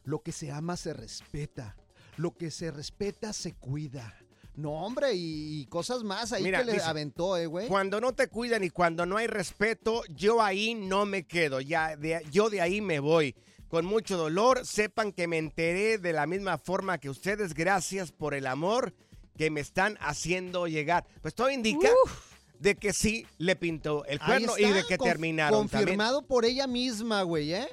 Lo 0.03 0.19
que 0.21 0.31
se 0.31 0.51
ama 0.51 0.77
se 0.77 0.93
respeta. 0.93 1.75
Lo 2.17 2.35
que 2.35 2.51
se 2.51 2.69
respeta 2.71 3.31
se 3.33 3.53
cuida. 3.53 4.13
No, 4.55 4.71
hombre, 4.71 5.13
y, 5.13 5.61
y 5.61 5.65
cosas 5.67 6.03
más 6.03 6.33
ahí 6.33 6.43
Mira, 6.43 6.59
que 6.59 6.65
le 6.65 6.73
dice, 6.73 6.85
aventó, 6.85 7.37
eh, 7.37 7.45
güey. 7.45 7.67
Cuando 7.67 8.01
no 8.01 8.13
te 8.13 8.27
cuidan 8.27 8.63
y 8.63 8.71
cuando 8.71 9.05
no 9.05 9.17
hay 9.17 9.27
respeto, 9.27 10.01
yo 10.09 10.41
ahí 10.41 10.73
no 10.73 11.05
me 11.05 11.27
quedo, 11.27 11.61
ya 11.61 11.95
de- 11.95 12.23
yo 12.31 12.49
de 12.49 12.59
ahí 12.61 12.81
me 12.81 12.99
voy. 12.99 13.35
Con 13.67 13.85
mucho 13.85 14.17
dolor, 14.17 14.65
sepan 14.65 15.11
que 15.11 15.27
me 15.27 15.37
enteré 15.37 15.97
de 15.99 16.11
la 16.13 16.25
misma 16.25 16.57
forma 16.57 16.97
que 16.97 17.09
ustedes, 17.09 17.53
gracias 17.53 18.11
por 18.11 18.33
el 18.33 18.47
amor 18.47 18.95
que 19.37 19.51
me 19.51 19.59
están 19.61 19.95
haciendo 20.01 20.65
llegar. 20.67 21.05
Pues 21.21 21.35
todo 21.35 21.51
indica 21.51 21.89
de 22.57 22.75
que 22.75 22.93
sí 22.93 23.27
le 23.37 23.55
pintó 23.55 24.05
el 24.05 24.19
cuerno 24.19 24.57
y 24.57 24.63
de 24.63 24.83
que 24.87 24.97
conf- 24.97 25.03
terminaron. 25.03 25.67
también. 25.67 25.83
Confirmado 25.85 26.25
por 26.25 26.45
ella 26.45 26.65
misma, 26.65 27.21
güey, 27.21 27.53
¿eh? 27.53 27.67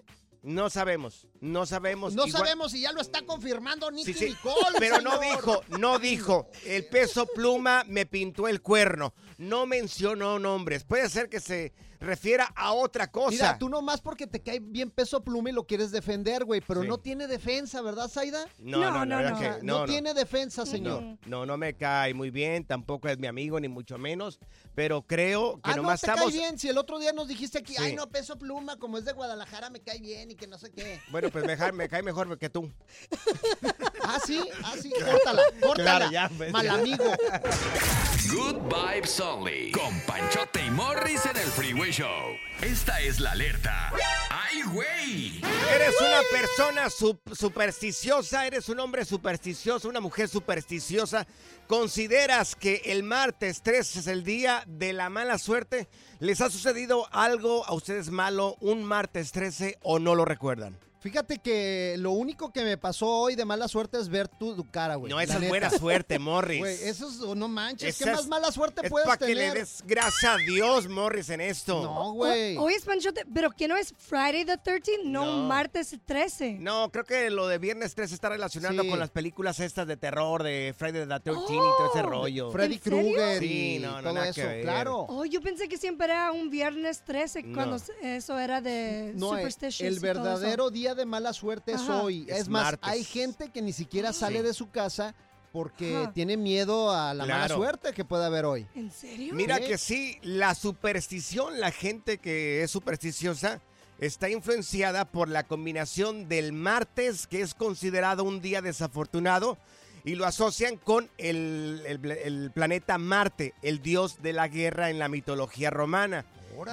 No 0.45 0.69
sabemos, 0.69 1.27
no 1.41 1.65
sabemos. 1.65 2.15
No 2.15 2.27
Igual- 2.27 2.43
sabemos 2.45 2.73
si 2.73 2.83
ya 2.83 2.93
lo 2.93 3.01
está 3.01 3.23
confirmando 3.25 3.91
Nicky 3.91 4.13
Sí, 4.13 4.19
sí, 4.19 4.25
Nicole. 4.27 4.79
Pero 4.79 5.01
no 5.01 5.19
dijo, 5.19 5.63
no 5.79 5.99
dijo, 5.99 6.49
el 6.67 6.85
peso 6.87 7.27
pluma 7.35 7.83
me 7.89 8.05
pintó 8.05 8.47
el 8.47 8.61
cuerno. 8.61 9.15
No 9.39 9.65
mencionó 9.65 10.39
nombres. 10.39 10.85
Puede 10.85 11.09
ser 11.09 11.31
que 11.31 11.41
se 11.41 11.73
refiera 12.05 12.53
a 12.55 12.73
otra 12.73 13.11
cosa. 13.11 13.31
Mira, 13.31 13.59
tú 13.59 13.69
nomás 13.69 14.01
porque 14.01 14.27
te 14.27 14.41
cae 14.41 14.61
bien 14.61 14.91
peso 14.91 15.23
pluma 15.25 15.51
y 15.51 15.53
lo 15.53 15.67
quieres 15.67 15.91
defender, 15.91 16.45
güey, 16.45 16.61
pero 16.61 16.83
Sí. 16.83 16.89
no 16.89 16.99
tiene 16.99 17.27
defensa, 17.27 17.81
¿verdad, 17.83 18.09
Zaida? 18.09 18.47
No, 18.59 18.79
no, 18.79 19.05
no, 19.05 19.21
no, 19.21 19.31
no, 19.31 19.59
no. 19.63 19.85
tiene 19.85 20.15
defensa, 20.15 20.65
señor. 20.67 21.03
No, 21.03 21.19
no, 21.27 21.47
no 21.47 21.57
me 21.57 21.75
cae 21.75 22.15
muy 22.15 22.31
bien, 22.31 22.65
tampoco 22.65 23.09
es 23.09 23.19
mi 23.19 23.27
amigo, 23.27 23.59
ni 23.59 23.69
mucho 23.69 23.99
menos, 23.99 24.39
pero 24.75 25.03
creo 25.03 25.55
que 25.57 25.71
Ah, 25.71 25.77
no 25.77 25.83
nomás 25.83 26.01
te 26.01 26.07
estamos... 26.07 26.31
cae 26.31 26.39
bien. 26.41 26.59
Si 26.59 26.69
el 26.69 26.79
otro 26.79 26.99
día 26.99 27.13
nos 27.13 27.29
dijiste 27.29 27.59
aquí, 27.59 27.75
Sí. 27.75 27.83
ay, 27.83 27.95
no, 27.95 28.09
peso 28.09 28.39
pluma, 28.39 28.77
como 28.77 28.99
es 28.99 29.05
de 29.05 29.13
Guadalajara, 29.13 29.71
me 29.71 29.81
cae 29.81 29.99
bien 29.99 30.31
y 30.31 30.35
que 30.35 30.47
no 30.47 30.59
sé 30.59 30.71
qué. 30.71 31.01
Bueno, 31.11 31.31
pues 31.31 31.45
me, 31.45 31.57
cae 31.89 32.03
mejor 32.03 32.39
que 32.39 32.51
tú. 32.51 32.71
Ah, 34.07 34.19
sí, 34.27 34.39
ah, 34.63 34.75
sí, 34.81 34.91
córtala, 34.91 35.43
córtala. 35.63 35.75
Claro, 35.99 36.11
ya, 36.13 36.31
pues, 36.37 36.53
Mal 36.53 36.69
amigo. 36.69 37.05
Good 38.31 38.57
Vibes 38.69 39.19
Only. 39.21 39.73
Con 39.73 39.99
Panchote 40.01 40.64
Morris 40.75 41.25
en 41.27 41.37
el 41.37 41.47
Freeway 41.51 41.91
Show. 41.93 42.37
Esta 42.61 43.01
es 43.01 43.21
la 43.21 43.33
alerta. 43.33 43.93
¡Ay, 44.31 44.63
güey! 44.73 45.41
Eres 45.75 45.95
una 46.01 46.21
persona 46.33 46.87
sup- 46.89 47.35
supersticiosa, 47.35 48.47
eres 48.47 48.69
un 48.69 48.81
hombre 48.81 49.05
supersticioso, 49.05 49.89
una 49.89 50.01
mujer 50.01 50.29
supersticiosa. 50.29 51.27
¿Consideras 51.69 52.57
que 52.57 52.83
el 52.87 53.03
martes 53.05 53.63
3 53.63 53.97
es 53.97 54.07
el 54.07 54.25
día 54.25 54.65
de 54.67 54.93
la 54.93 55.11
mala 55.11 55.39
suerte? 55.39 55.89
¿Les 56.19 56.41
ha 56.41 56.51
sucedido 56.51 57.07
algo 57.13 57.65
a 57.67 57.75
ustedes 57.75 58.11
malo 58.11 58.57
un 58.61 58.85
martes 58.85 59.33
13 59.33 59.79
o 59.83 59.99
no 59.99 60.15
lo 60.15 60.25
recuerdan? 60.25 60.79
Fíjate 61.05 61.37
que 61.39 61.97
lo 61.99 62.13
único 62.13 62.51
que 62.51 62.65
me 62.65 62.79
pasó 62.79 63.07
hoy 63.07 63.35
de 63.35 63.45
mala 63.45 63.69
suerte 63.69 63.99
es 64.01 64.09
ver 64.09 64.27
tu, 64.27 64.57
tu 64.57 64.71
cara, 64.71 64.95
güey. 64.95 65.11
No, 65.11 65.19
la 65.19 65.25
esa 65.25 65.37
es 65.37 65.49
buena 65.51 65.69
suerte, 65.69 66.19
Morris. 66.19 66.61
Güey, 66.61 66.75
eso 66.83 67.11
es, 67.11 67.21
oh, 67.21 67.35
no 67.35 67.47
manches, 67.47 67.91
Esa 67.95 68.05
¿qué 68.07 68.11
es- 68.13 68.17
más 68.17 68.27
mala 68.27 68.51
suerte 68.51 68.81
es 68.85 68.91
puedes 68.91 69.05
para 69.07 69.19
que 69.19 69.27
tener? 69.27 69.53
le 69.53 69.61
des 69.61 69.85
gracias 69.87 70.25
a 70.25 70.37
Dios, 70.39 70.89
Morris, 70.89 71.29
en 71.29 71.43
esto. 71.43 71.83
No, 71.83 72.13
güey. 72.15 72.57
O- 72.57 72.63
Hoy 72.63 72.73
es 72.73 72.87
Panchote, 72.87 73.27
pero 73.35 73.51
que 73.51 73.69
no 73.69 73.77
es 73.77 73.93
Friday 73.99 74.47
the 74.47 74.57
13th, 74.57 75.05
no, 75.05 75.27
No. 75.27 75.43
martes 75.47 75.95
13. 76.07 76.57
No, 76.59 76.91
creo 76.91 77.05
que 77.05 77.29
lo 77.29 77.49
de 77.49 77.59
Viernes 77.59 77.95
3 77.95 78.11
está 78.11 78.31
relacionado 78.31 78.83
Sí. 78.83 78.89
con 78.89 78.99
las 78.99 79.11
películas 79.11 79.61
estas 79.61 79.87
de 79.87 79.99
terror, 79.99 80.43
de 80.43 80.75
Friday 80.75 81.07
the 81.07 81.21
13 81.21 81.53
y 81.53 81.57
todo 81.59 81.91
ese 81.95 82.01
Oh, 82.03 82.09
rollo. 82.09 82.51
Freddy. 82.51 82.79
Krueger 82.79 83.41
Sí, 83.41 83.75
y 83.77 83.79
no, 83.81 83.97
no, 83.97 84.03
todo 84.05 84.13
nada 84.15 84.33
que 84.33 84.41
eso, 84.41 84.49
ver. 84.49 84.63
claro. 84.63 85.05
Oh, 85.11 85.27
yo 85.27 85.43
pensé 85.43 85.69
que 85.69 85.77
siempre 85.77 86.07
era 86.07 86.33
un 86.33 86.49
viernes 86.49 87.03
13 87.05 87.43
No. 87.43 87.55
cuando 87.55 87.77
eso 88.03 88.39
era 88.39 88.63
de 88.63 89.13
No, 89.17 89.35
eh, 89.35 89.41
superstitious 89.41 89.81
el 89.87 90.01
todo 90.01 90.11
eso. 90.11 90.23
verdadero 90.23 90.71
día 90.71 90.94
de 90.95 91.07
mala 91.07 91.33
suerte 91.33 91.73
es 91.73 91.83
hoy. 91.89 92.27
Es 92.29 92.41
Es, 92.43 92.49
más, 92.49 92.65
martes. 92.65 92.89
hay 92.91 93.05
gente 93.05 93.51
que 93.51 93.63
ni 93.63 93.73
siquiera 93.73 94.13
sale 94.13 94.39
Sí. 94.39 94.45
de 94.45 94.55
su 94.55 94.71
casa 94.71 95.15
porque 95.53 95.97
Ajá. 95.97 96.13
tiene 96.13 96.37
miedo 96.37 96.91
a 96.91 97.15
la 97.15 97.27
mala 97.27 97.49
suerte 97.49 97.93
que 97.93 98.05
puede 98.05 98.25
haber 98.25 98.45
hoy. 98.45 98.67
¿En 98.75 98.91
serio? 98.91 99.35
Mira 99.35 99.59
Sí. 99.59 99.65
que 99.65 99.79
sí, 99.79 100.19
la 100.23 100.55
superstición, 100.55 101.61
la 101.61 101.71
gente 101.71 102.19
que 102.19 102.63
es 102.63 102.71
supersticiosa, 102.71 103.61
está 104.01 104.29
influenciada 104.29 105.05
por 105.05 105.29
la 105.29 105.45
combinación 105.45 106.29
del 106.29 106.53
martes, 106.53 107.27
que 107.29 107.41
es 107.41 107.55
considerado 107.55 108.25
un 108.25 108.41
día 108.41 108.61
desafortunado, 108.63 109.57
y 110.05 110.17
lo 110.17 110.27
asocian 110.27 110.77
con 110.77 111.09
el, 111.17 111.83
el- 111.87 112.11
el 112.11 112.51
planeta 112.53 112.99
Marte, 112.99 113.55
el 113.63 113.81
dios 113.81 114.21
de 114.21 114.33
la 114.33 114.49
guerra 114.49 114.91
en 114.91 114.99
la 114.99 115.09
mitología 115.09 115.71
romana. 115.71 116.27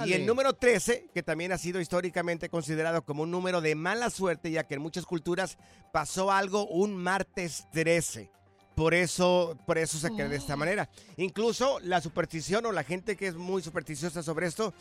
Y 0.06 0.14
el 0.14 0.26
número 0.26 0.54
13, 0.54 1.10
que 1.14 1.24
también 1.24 1.52
ha 1.52 1.58
sido 1.58 1.82
históricamente 1.82 2.48
considerado 2.50 3.04
como 3.04 3.24
un 3.24 3.32
número 3.32 3.60
de 3.62 3.76
mala 3.76 4.10
suerte, 4.10 4.52
ya 4.52 4.66
que 4.68 4.76
en 4.76 4.82
muchas 4.82 5.06
culturas 5.06 5.58
pasó 5.92 6.32
algo 6.32 6.66
un 6.68 6.96
martes 6.96 7.66
13. 7.72 8.32
Por 8.76 8.94
eso, 8.94 9.58
por 9.66 9.78
eso 9.78 9.98
se 9.98 10.10
cree 10.12 10.30
de 10.30 10.38
esta 10.38 10.54
Oh. 10.54 10.58
manera. 10.58 10.90
Incluso 11.18 11.80
la 11.82 12.00
superstición 12.02 12.66
o 12.66 12.72
la 12.72 12.84
gente 12.84 13.16
que 13.18 13.28
es 13.28 13.36
muy 13.36 13.62
supersticiosa 13.62 14.24
sobre 14.24 14.48
esto 14.48 14.74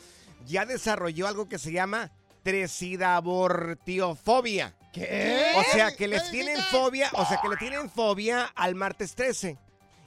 ya 0.47 0.65
desarrolló 0.65 1.27
algo 1.27 1.49
que 1.49 1.59
se 1.59 1.73
llama 1.73 2.11
tresidabortiofobia. 2.43 4.75
¿Qué? 4.93 5.53
O 5.57 5.63
sea, 5.73 5.95
que 5.95 6.09
les 6.09 6.23
¿Qué 6.25 6.31
tienen 6.31 6.59
fobia, 6.71 7.11
o 7.15 7.25
sea, 7.25 7.41
que 7.41 7.49
le 7.49 7.57
tienen 7.57 7.89
fobia 7.91 8.45
al 8.55 8.75
martes 8.75 9.15
13. 9.15 9.57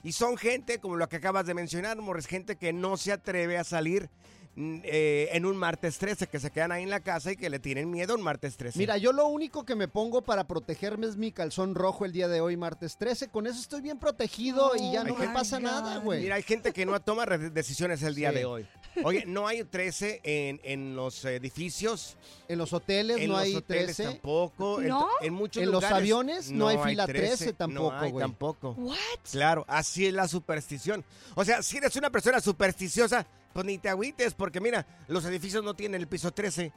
Y 0.02 0.12
son 0.12 0.36
gente, 0.36 0.78
como 0.78 0.96
lo 0.96 1.08
que 1.08 1.16
acabas 1.16 1.46
de 1.46 1.54
mencionar, 1.54 1.96
Morris, 1.96 2.26
gente 2.26 2.56
que 2.56 2.74
no 2.74 2.98
se 2.98 3.12
atreve 3.12 3.56
a 3.56 3.64
salir 3.64 4.10
eh, 4.56 5.28
en 5.32 5.46
un 5.46 5.56
martes 5.56 5.98
13, 5.98 6.26
que 6.28 6.38
se 6.38 6.50
quedan 6.50 6.70
ahí 6.72 6.82
en 6.84 6.90
la 6.90 7.00
casa 7.00 7.32
y 7.32 7.36
que 7.36 7.50
le 7.50 7.58
tienen 7.58 7.90
miedo 7.90 8.14
un 8.14 8.22
martes 8.22 8.56
13. 8.56 8.78
Mira, 8.78 8.96
yo 8.98 9.12
lo 9.12 9.26
único 9.26 9.64
que 9.64 9.74
me 9.74 9.88
pongo 9.88 10.22
para 10.22 10.46
protegerme 10.46 11.06
es 11.06 11.16
mi 11.16 11.32
calzón 11.32 11.74
rojo 11.74 12.04
el 12.04 12.12
día 12.12 12.28
de 12.28 12.40
hoy, 12.40 12.56
martes 12.56 12.96
13. 12.96 13.28
Con 13.28 13.46
eso 13.46 13.60
estoy 13.60 13.80
bien 13.80 13.98
protegido 13.98 14.72
y 14.78 14.92
ya 14.92 15.02
no 15.04 15.14
me 15.16 15.28
pasa 15.28 15.56
God. 15.58 15.64
nada, 15.64 15.98
güey. 15.98 16.22
Mira, 16.22 16.36
hay 16.36 16.42
gente 16.42 16.72
que 16.72 16.86
no 16.86 17.00
toma 17.00 17.26
decisiones 17.26 18.02
el 18.02 18.14
día 18.14 18.30
Sí. 18.30 18.36
de 18.36 18.44
hoy. 18.44 18.66
Oye, 19.02 19.24
no 19.26 19.48
hay 19.48 19.64
13 19.64 20.20
en, 20.22 20.60
en 20.62 20.94
los 20.94 21.24
edificios, 21.24 22.16
En 22.48 22.58
los 22.58 22.72
hoteles 22.72 23.16
en 23.18 23.26
no 23.28 23.34
los 23.34 23.42
hay 23.42 23.56
hoteles 23.56 23.96
13. 23.96 24.04
tampoco, 24.04 24.80
en- 24.80 24.88
¿No? 24.88 25.08
en, 25.20 25.34
muchos 25.34 25.62
En 25.64 25.72
los 25.72 25.82
aviones 25.82 26.50
no 26.52 26.68
hay 26.68 26.78
fila 26.78 27.04
13 27.06 27.54
tampoco, 27.54 27.90
No 27.92 28.00
hay 28.00 28.12
tampoco. 28.12 28.70
What? 28.78 28.96
Claro, 29.32 29.64
así 29.66 30.06
es 30.06 30.12
la 30.14 30.28
superstición. 30.28 31.04
O 31.34 31.44
sea, 31.44 31.60
si 31.62 31.78
eres 31.78 31.96
una 31.96 32.10
persona 32.10 32.40
supersticiosa, 32.40 33.26
pues 33.54 33.64
ni 33.64 33.78
te 33.78 33.88
agüites, 33.88 34.34
porque 34.34 34.60
mira, 34.60 34.84
los 35.06 35.24
edificios 35.24 35.62
no 35.62 35.74
tienen 35.74 36.00
el 36.00 36.08
piso 36.08 36.32
13, 36.32 36.72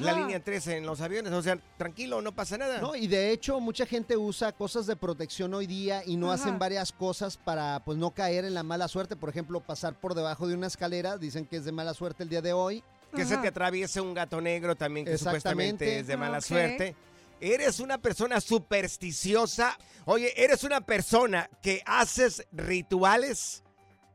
la 0.00 0.14
línea 0.14 0.42
13 0.42 0.78
en 0.78 0.86
los 0.86 1.02
aviones. 1.02 1.30
O 1.34 1.42
sea, 1.42 1.58
tranquilo, 1.76 2.22
no 2.22 2.34
pasa 2.34 2.56
nada. 2.56 2.80
No, 2.80 2.96
y 2.96 3.06
de 3.06 3.30
hecho 3.30 3.60
mucha 3.60 3.84
gente 3.84 4.16
usa 4.16 4.50
cosas 4.52 4.86
de 4.86 4.96
protección 4.96 5.52
hoy 5.52 5.66
día 5.66 6.02
y 6.06 6.16
no 6.16 6.32
Ajá. 6.32 6.42
hacen 6.42 6.58
varias 6.58 6.90
cosas 6.90 7.36
para 7.36 7.84
pues 7.84 7.98
no 7.98 8.12
caer 8.12 8.46
en 8.46 8.54
la 8.54 8.62
mala 8.62 8.88
suerte. 8.88 9.14
Por 9.14 9.28
ejemplo, 9.28 9.60
pasar 9.60 9.94
por 10.00 10.14
debajo 10.14 10.48
de 10.48 10.54
una 10.54 10.68
escalera, 10.68 11.18
dicen 11.18 11.44
que 11.44 11.56
es 11.56 11.66
de 11.66 11.72
mala 11.72 11.92
suerte 11.92 12.22
el 12.22 12.30
día 12.30 12.40
de 12.40 12.54
hoy. 12.54 12.82
que 13.14 13.26
se 13.26 13.36
te 13.36 13.48
atraviese 13.48 14.00
un 14.00 14.14
gato 14.14 14.40
negro 14.40 14.74
también, 14.74 15.04
que 15.04 15.18
supuestamente 15.18 15.98
es 15.98 16.06
de 16.06 16.16
mala 16.16 16.40
suerte. 16.40 16.96
Eres 17.42 17.78
una 17.78 17.98
persona 17.98 18.40
supersticiosa. 18.40 19.76
Oye, 20.06 20.32
eres 20.42 20.64
una 20.64 20.80
persona 20.80 21.50
que 21.60 21.82
haces 21.84 22.46
rituales. 22.52 23.62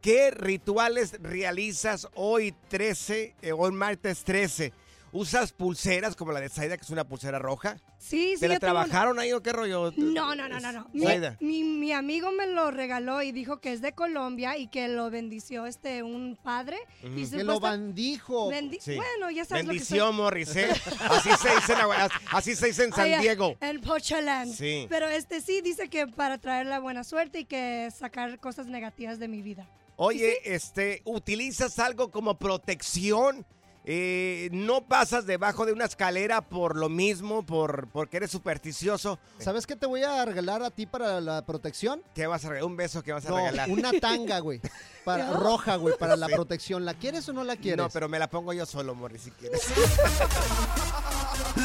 ¿Qué 0.02 0.32
rituales 0.32 1.16
realizas 1.22 2.08
hoy 2.16 2.54
13, 2.70 3.36
eh, 3.42 3.52
hoy 3.52 3.72
martes 3.72 4.24
13? 4.24 4.72
¿Usas 5.14 5.54
pulseras 5.54 6.16
como 6.18 6.34
la 6.34 6.42
de 6.42 6.50
Saida, 6.50 6.76
que 6.78 6.84
es 6.84 6.90
una 6.90 7.06
pulsera 7.06 7.40
roja? 7.40 7.78
Sí, 7.98 8.34
sí. 8.36 8.42
¿Te 8.42 8.48
la 8.50 8.56
tengo- 8.60 8.74
trabajaron 8.74 9.18
ahí 9.20 9.32
o 9.32 9.42
qué 9.42 9.52
rollo? 9.54 9.92
No, 9.96 10.36
no, 10.36 10.48
no, 10.48 10.60
no, 10.60 10.72
no. 10.72 10.88
Mi, 10.94 11.06
Zaida. 11.06 11.38
mi- 11.40 11.64
mi 11.64 11.94
amigo 11.94 12.32
me 12.34 12.46
lo 12.46 12.70
regaló 12.72 13.22
y 13.24 13.32
dijo 13.32 13.60
que 13.60 13.72
es 13.74 13.82
de 13.82 13.94
Colombia 13.94 14.58
y 14.58 14.68
que 14.68 14.88
lo 14.90 15.10
bendició 15.10 15.66
este 15.66 16.04
un 16.04 16.38
padre. 16.42 16.78
y 17.02 17.24
Ujú. 17.24 17.38
Que 17.38 17.44
lo 17.46 17.60
bendijo. 17.60 18.52
bendi- 18.52 18.80
Sí. 18.82 18.96
Bueno, 18.96 19.32
ya 19.32 19.46
sabes 19.46 19.66
Bendición, 19.66 20.16
Morris, 20.16 20.56
¿eh? 20.56 20.70
Así 21.10 21.30
se 21.42 21.56
dice 21.56 21.74
en, 21.74 21.80
Agua- 21.80 22.10
así 22.32 22.56
se 22.56 22.68
dice 22.68 22.84
en 22.84 22.94
San 22.94 23.20
Diego. 23.22 23.56
En 23.62 23.82
Pochaland. 23.82 24.54
Sí. 24.54 24.86
Pero 24.90 25.08
este 25.08 25.42
sí 25.42 25.62
dice 25.62 25.90
que 25.90 26.06
para 26.06 26.38
traer 26.38 26.68
la 26.68 26.80
buena 26.80 27.04
suerte 27.06 27.40
y 27.40 27.46
que 27.46 27.90
sacar 27.98 28.40
cosas 28.40 28.68
negativas 28.68 29.20
de 29.20 29.28
mi 29.30 29.42
vida. 29.42 29.66
Oye, 29.98 30.38
este, 30.46 31.02
¿utilizas 31.06 31.78
algo 31.80 32.10
como 32.12 32.38
protección 32.38 33.46
eh, 33.90 34.50
no 34.52 34.86
pasas 34.86 35.26
debajo 35.26 35.66
de 35.66 35.72
una 35.72 35.86
escalera 35.86 36.42
por 36.42 36.76
lo 36.76 36.90
mismo, 36.90 37.46
por 37.46 37.88
porque 37.88 38.18
eres 38.18 38.30
supersticioso. 38.32 39.18
¿Sabes 39.40 39.66
qué 39.66 39.78
te 39.78 39.86
voy 39.86 40.04
a 40.04 40.26
regalar 40.26 40.62
a 40.62 40.72
ti 40.72 40.86
para 40.86 41.22
la 41.22 41.46
protección? 41.46 42.04
¿Qué 42.14 42.28
vas 42.28 42.44
a 42.44 42.50
regalar? 42.50 42.70
Un 42.70 42.76
beso 42.76 43.02
que 43.02 43.14
vas 43.14 43.26
a 43.26 43.30
No, 43.30 43.38
regalar. 43.38 43.70
una 43.70 43.94
tanga, 43.94 44.40
güey. 44.40 44.60
Para, 45.06 45.32
roja, 45.32 45.78
güey, 45.78 45.96
para 45.98 46.16
la 46.18 46.28
protección. 46.28 46.84
¿La 46.84 46.96
quieres 46.96 47.30
o 47.30 47.34
no 47.34 47.46
la 47.46 47.56
quieres? 47.56 47.78
No, 47.78 47.90
pero 47.90 48.10
me 48.10 48.20
la 48.20 48.30
pongo 48.30 48.52
yo 48.52 48.66
solo, 48.66 48.94
Morris, 48.94 49.22
si 49.22 49.32
quieres. 49.32 49.62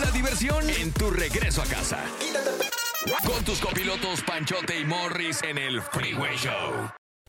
La 0.01 0.09
diversión 0.13 0.71
en 0.71 0.93
tu 0.93 1.11
regreso 1.11 1.61
a 1.61 1.65
casa. 1.65 1.99
Con 3.27 3.45
tus 3.45 3.59
copilotos 3.61 4.23
Panchote 4.23 4.79
y 4.79 4.85
Morris 4.85 5.43
en 5.43 5.59
el 5.59 5.83
Freeway 5.83 6.37
Show. 6.37 7.02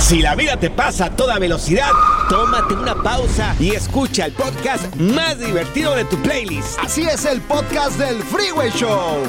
Si 0.00 0.22
la 0.22 0.34
vida 0.34 0.56
te 0.56 0.70
pasa 0.70 1.06
a 1.06 1.10
toda 1.16 1.38
velocidad, 1.38 1.90
tómate 2.28 2.74
una 2.74 3.00
pausa 3.00 3.54
y 3.60 3.70
escucha 3.70 4.26
el 4.26 4.32
podcast 4.32 4.94
más 4.96 5.38
divertido 5.38 5.94
de 5.94 6.04
tu 6.04 6.16
playlist. 6.22 6.78
Así 6.80 7.02
es 7.02 7.24
el 7.26 7.40
podcast 7.42 7.98
del 7.98 8.20
Freeway 8.24 8.70
Show. 8.72 9.22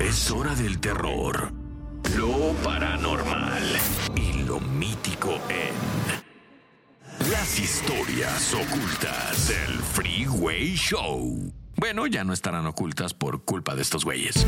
Es 0.00 0.30
hora 0.30 0.54
del 0.54 0.78
terror, 0.80 1.52
lo 2.16 2.52
paranormal 2.64 3.62
y 4.14 4.44
lo 4.44 4.60
mítico 4.60 5.38
en 5.50 7.30
las 7.30 7.58
historias 7.58 8.54
ocultas 8.54 9.48
del 9.48 9.78
Freeway 9.92 10.74
Show. 10.74 11.52
Bueno, 11.76 12.06
ya 12.06 12.24
no 12.24 12.32
estarán 12.32 12.66
ocultas 12.66 13.12
por 13.12 13.44
culpa 13.44 13.74
de 13.74 13.82
estos 13.82 14.04
güeyes. 14.04 14.46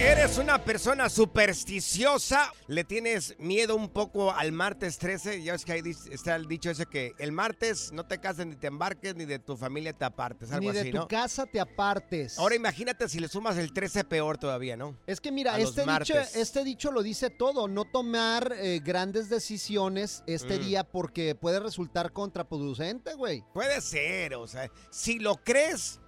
Eres 0.00 0.38
una 0.38 0.62
persona 0.62 1.08
supersticiosa, 1.08 2.52
le 2.68 2.84
tienes 2.84 3.34
miedo 3.40 3.74
un 3.74 3.88
poco 3.88 4.32
al 4.32 4.52
martes 4.52 4.96
13, 4.96 5.42
ya 5.42 5.52
ves 5.52 5.64
que 5.64 5.72
ahí 5.72 5.82
está 6.12 6.36
el 6.36 6.46
dicho 6.46 6.70
ese 6.70 6.86
que 6.86 7.12
el 7.18 7.32
martes 7.32 7.90
no 7.92 8.06
te 8.06 8.18
cases 8.18 8.46
ni 8.46 8.54
te 8.54 8.68
embarques 8.68 9.16
ni 9.16 9.24
de 9.24 9.40
tu 9.40 9.56
familia 9.56 9.92
te 9.92 10.04
apartes, 10.04 10.52
algo 10.52 10.68
Ni 10.68 10.72
de 10.72 10.80
así, 10.82 10.90
tu 10.92 10.98
¿no? 10.98 11.08
casa 11.08 11.46
te 11.46 11.58
apartes. 11.58 12.38
Ahora 12.38 12.54
imagínate 12.54 13.08
si 13.08 13.18
le 13.18 13.26
sumas 13.26 13.56
el 13.58 13.72
13 13.72 14.04
peor 14.04 14.38
todavía, 14.38 14.76
¿no? 14.76 14.96
Es 15.06 15.20
que 15.20 15.32
mira, 15.32 15.54
A 15.54 15.58
los 15.58 15.70
este 15.70 15.80
dicho, 15.82 15.90
martes. 15.92 16.36
este 16.36 16.62
dicho 16.62 16.92
lo 16.92 17.02
dice 17.02 17.30
todo, 17.30 17.66
no 17.66 17.84
tomar 17.84 18.54
eh, 18.56 18.80
grandes 18.84 19.28
decisiones 19.28 20.22
este 20.28 20.58
Mm. 20.58 20.62
día 20.62 20.84
porque 20.84 21.34
puede 21.34 21.58
resultar 21.58 22.12
contraproducente, 22.12 23.14
güey. 23.14 23.42
Puede 23.52 23.80
ser, 23.80 24.34
o 24.36 24.46
sea, 24.46 24.70
si 24.90 25.18
lo 25.18 25.36
crees, 25.38 26.00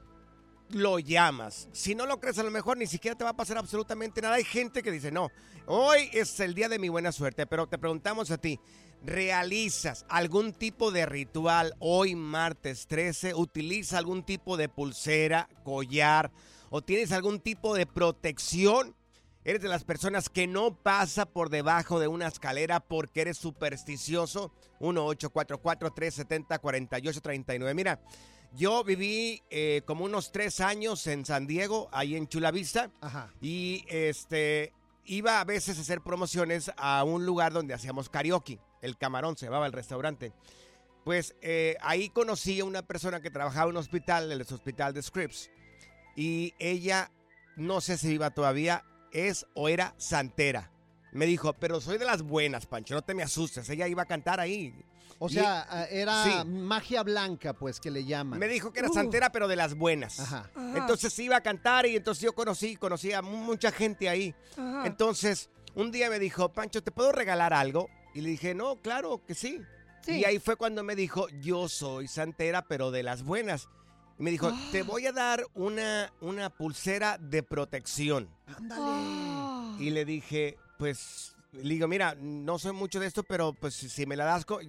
lo 0.72 0.98
llamas. 0.98 1.68
Si 1.72 1.94
no 1.94 2.06
lo 2.06 2.20
crees, 2.20 2.38
a 2.38 2.42
lo 2.42 2.50
mejor 2.50 2.76
ni 2.76 2.86
siquiera 2.86 3.16
te 3.16 3.24
va 3.24 3.30
a 3.30 3.36
pasar 3.36 3.58
absolutamente 3.58 4.20
nada. 4.20 4.36
Hay 4.36 4.44
gente 4.44 4.82
que 4.82 4.90
dice, 4.90 5.10
no, 5.10 5.30
hoy 5.66 6.10
es 6.12 6.38
el 6.40 6.54
día 6.54 6.68
de 6.68 6.78
mi 6.78 6.88
buena 6.88 7.12
suerte, 7.12 7.46
pero 7.46 7.66
te 7.66 7.78
preguntamos 7.78 8.30
a 8.30 8.38
ti, 8.38 8.60
¿realizas 9.02 10.04
algún 10.08 10.52
tipo 10.52 10.90
de 10.90 11.06
ritual 11.06 11.74
hoy 11.78 12.14
martes 12.14 12.86
13? 12.86 13.34
¿Utiliza 13.34 13.98
algún 13.98 14.22
tipo 14.22 14.56
de 14.56 14.68
pulsera, 14.68 15.48
collar 15.64 16.30
o 16.70 16.82
tienes 16.82 17.12
algún 17.12 17.40
tipo 17.40 17.74
de 17.74 17.86
protección? 17.86 18.94
¿Eres 19.42 19.62
de 19.62 19.68
las 19.68 19.84
personas 19.84 20.28
que 20.28 20.46
no 20.46 20.74
pasa 20.74 21.24
por 21.24 21.48
debajo 21.48 21.98
de 21.98 22.08
una 22.08 22.28
escalera 22.28 22.80
porque 22.80 23.22
eres 23.22 23.38
supersticioso? 23.38 24.52
1-844-370-4839. 24.80 27.74
Mira, 27.74 28.02
yo 28.54 28.84
viví 28.84 29.42
eh, 29.50 29.82
como 29.86 30.04
unos 30.04 30.32
tres 30.32 30.60
años 30.60 31.06
en 31.06 31.24
San 31.24 31.46
Diego, 31.46 31.88
ahí 31.92 32.16
en 32.16 32.28
Chula 32.28 32.50
Vista. 32.50 32.90
Ajá. 33.00 33.32
Y 33.40 33.84
este 33.88 34.72
iba 35.04 35.40
a 35.40 35.44
veces 35.44 35.78
a 35.78 35.80
hacer 35.80 36.00
promociones 36.00 36.70
a 36.76 37.02
un 37.04 37.26
lugar 37.26 37.52
donde 37.52 37.74
hacíamos 37.74 38.08
karaoke. 38.08 38.60
El 38.80 38.96
Camarón 38.96 39.36
se 39.36 39.46
llamaba 39.46 39.66
el 39.66 39.72
restaurante. 39.72 40.32
Pues 41.04 41.34
eh, 41.40 41.76
ahí 41.80 42.10
conocí 42.10 42.60
a 42.60 42.64
una 42.64 42.82
persona 42.82 43.20
que 43.20 43.30
trabajaba 43.30 43.70
en 43.70 43.76
un 43.76 43.80
hospital, 43.80 44.30
el 44.30 44.42
hospital 44.42 44.94
de 44.94 45.02
Scripps. 45.02 45.50
Y 46.16 46.54
ella, 46.58 47.10
no 47.56 47.80
sé 47.80 47.96
si 47.96 48.08
viva 48.08 48.30
todavía, 48.30 48.84
es 49.12 49.46
o 49.54 49.68
era 49.68 49.94
santera. 49.98 50.70
Me 51.12 51.26
dijo, 51.26 51.54
pero 51.54 51.80
soy 51.80 51.98
de 51.98 52.04
las 52.04 52.22
buenas, 52.22 52.66
Pancho, 52.66 52.94
no 52.94 53.02
te 53.02 53.14
me 53.14 53.22
asustes. 53.22 53.68
Ella 53.68 53.88
iba 53.88 54.02
a 54.02 54.06
cantar 54.06 54.38
ahí. 54.38 54.74
O 55.22 55.28
sea, 55.28 55.66
eh, 55.90 56.00
era 56.00 56.24
Sí. 56.24 56.48
magia 56.48 57.02
blanca, 57.02 57.52
pues, 57.52 57.78
que 57.78 57.90
le 57.90 58.04
llaman. 58.06 58.38
Me 58.38 58.48
dijo 58.48 58.72
que 58.72 58.80
era 58.80 58.88
Uh. 58.90 58.94
santera, 58.94 59.30
pero 59.30 59.48
de 59.48 59.54
las 59.56 59.74
buenas. 59.74 60.18
Ajá. 60.18 60.50
Ajá. 60.54 60.78
Entonces 60.78 61.16
iba 61.18 61.36
a 61.36 61.42
cantar 61.42 61.84
y 61.84 61.94
entonces 61.94 62.22
yo 62.24 62.32
conocí, 62.32 62.76
conocí 62.76 63.12
a 63.12 63.20
mu- 63.20 63.36
mucha 63.44 63.70
gente 63.70 64.08
ahí. 64.08 64.34
Ajá. 64.56 64.86
Entonces, 64.86 65.50
un 65.74 65.90
día 65.92 66.08
me 66.08 66.18
dijo, 66.18 66.48
Pancho, 66.52 66.82
¿te 66.82 66.90
puedo 66.90 67.12
regalar 67.12 67.52
algo? 67.52 67.88
Y 68.14 68.22
le 68.22 68.30
dije, 68.30 68.54
no, 68.54 68.76
claro 68.80 69.22
que 69.26 69.34
sí. 69.34 69.60
Y 70.06 70.24
ahí 70.24 70.38
fue 70.38 70.56
cuando 70.56 70.82
me 70.82 70.96
dijo, 70.96 71.28
yo 71.42 71.68
soy 71.68 72.08
santera, 72.08 72.62
pero 72.66 72.90
de 72.90 73.02
las 73.02 73.22
buenas. 73.22 73.68
Y 74.18 74.22
me 74.22 74.30
dijo, 74.30 74.48
Ah. 74.50 74.68
te 74.72 74.82
voy 74.82 75.06
a 75.06 75.12
dar 75.12 75.44
una, 75.54 76.12
una 76.22 76.48
pulsera 76.48 77.18
de 77.18 77.42
protección. 77.42 78.30
Ah. 78.70 79.76
Y 79.78 79.90
le 79.90 80.04
dije, 80.06 80.56
pues, 80.78 81.36
le 81.52 81.74
digo, 81.74 81.88
mira, 81.88 82.14
no 82.20 82.58
soy 82.58 82.72
mucho 82.72 83.00
de 83.00 83.06
esto, 83.06 83.22
pero 83.22 83.52
pues 83.52 83.74
si- 83.74 84.06
me 84.06 84.16
la 84.16 84.24
das, 84.24 84.44
co- 84.44 84.60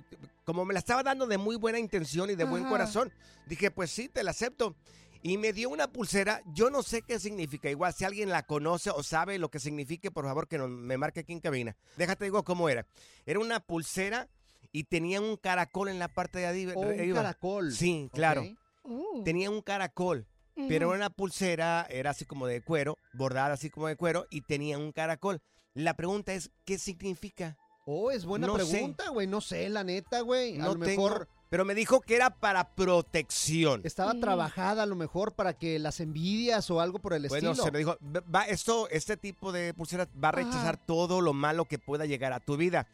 como 0.45 0.65
me 0.65 0.73
la 0.73 0.79
estaba 0.79 1.03
dando 1.03 1.27
de 1.27 1.37
muy 1.37 1.55
buena 1.55 1.79
intención 1.79 2.29
y 2.29 2.35
de 2.35 2.43
buen 2.43 2.63
corazón, 2.65 3.11
dije, 3.47 3.71
pues 3.71 3.91
sí, 3.91 4.09
te 4.09 4.23
la 4.23 4.31
acepto. 4.31 4.75
Y 5.23 5.37
me 5.37 5.53
dio 5.53 5.69
una 5.69 5.87
pulsera, 5.87 6.41
yo 6.53 6.71
no 6.71 6.81
sé 6.81 7.03
qué 7.03 7.19
significa, 7.19 7.69
igual 7.69 7.93
si 7.93 8.05
alguien 8.05 8.29
la 8.29 8.41
conoce 8.43 8.89
o 8.89 9.03
sabe 9.03 9.37
lo 9.37 9.49
que 9.51 9.59
signifique, 9.59 10.09
por 10.09 10.25
favor 10.25 10.47
que 10.47 10.57
no- 10.57 10.67
me 10.67 10.97
marque 10.97 11.19
aquí 11.19 11.33
en 11.33 11.39
cabina. 11.39 11.75
Déjate 11.97 12.25
digo 12.25 12.43
cómo 12.43 12.69
era. 12.69 12.87
Era 13.27 13.39
una 13.39 13.59
pulsera 13.59 14.27
y 14.71 14.85
tenía 14.85 15.21
un 15.21 15.37
caracol 15.37 15.89
en 15.89 15.99
la 15.99 16.07
parte 16.07 16.39
de 16.39 16.47
arriba. 16.47 16.73
Oh, 16.75 16.81
un 16.81 17.13
caracol. 17.13 17.71
Sí, 17.71 18.09
claro. 18.11 18.43
Uh. 18.83 19.23
Tenía 19.23 19.51
un 19.51 19.61
caracol. 19.61 20.25
Pero 20.67 20.87
era 20.89 20.97
una 20.97 21.09
pulsera, 21.09 21.87
era 21.89 22.09
así 22.11 22.25
como 22.25 22.45
de 22.45 22.61
cuero, 22.61 22.97
bordada 23.13 23.53
así 23.53 23.69
como 23.69 23.87
de 23.87 23.95
cuero, 23.95 24.25
y 24.29 24.41
tenía 24.41 24.77
un 24.77 24.91
caracol. 24.91 25.41
La 25.73 25.93
pregunta 25.95 26.33
es, 26.33 26.51
¿qué 26.65 26.77
significa? 26.77 27.57
Oh, 27.85 28.11
es 28.11 28.25
buena 28.25 28.47
No 28.47 28.53
pregunta, 28.55 29.09
güey. 29.09 29.27
No 29.27 29.41
sé, 29.41 29.69
la 29.69 29.83
neta, 29.83 30.21
güey. 30.21 30.55
A 30.55 30.63
No 30.65 30.75
lo 30.75 30.85
tengo, 30.85 31.03
mejor 31.09 31.27
pero 31.49 31.65
me 31.65 31.75
dijo 31.75 31.99
que 31.99 32.15
era 32.15 32.29
para 32.29 32.69
protección. 32.75 33.81
estaba 33.83 34.13
trabajada, 34.13 34.83
a 34.83 34.85
lo 34.85 34.95
mejor 34.95 35.33
para 35.33 35.53
que 35.53 35.79
las 35.79 35.99
envidias 35.99 36.69
o 36.71 36.79
algo 36.79 36.99
por 36.99 37.13
el 37.13 37.27
Bueno, 37.27 37.51
estilo. 37.51 37.65
se 37.65 37.71
me 37.71 37.79
dijo, 37.79 37.97
"Va- 38.33 38.43
esto, 38.45 38.87
este 38.89 39.17
tipo 39.17 39.51
de 39.51 39.73
pulseras 39.73 40.07
va 40.23 40.29
a 40.29 40.31
rechazar 40.33 40.77
todo 40.77 41.19
lo 41.19 41.33
malo 41.33 41.65
que 41.65 41.77
pueda 41.77 42.05
llegar 42.05 42.31
a 42.31 42.39
tu 42.39 42.55
vida. 42.55 42.87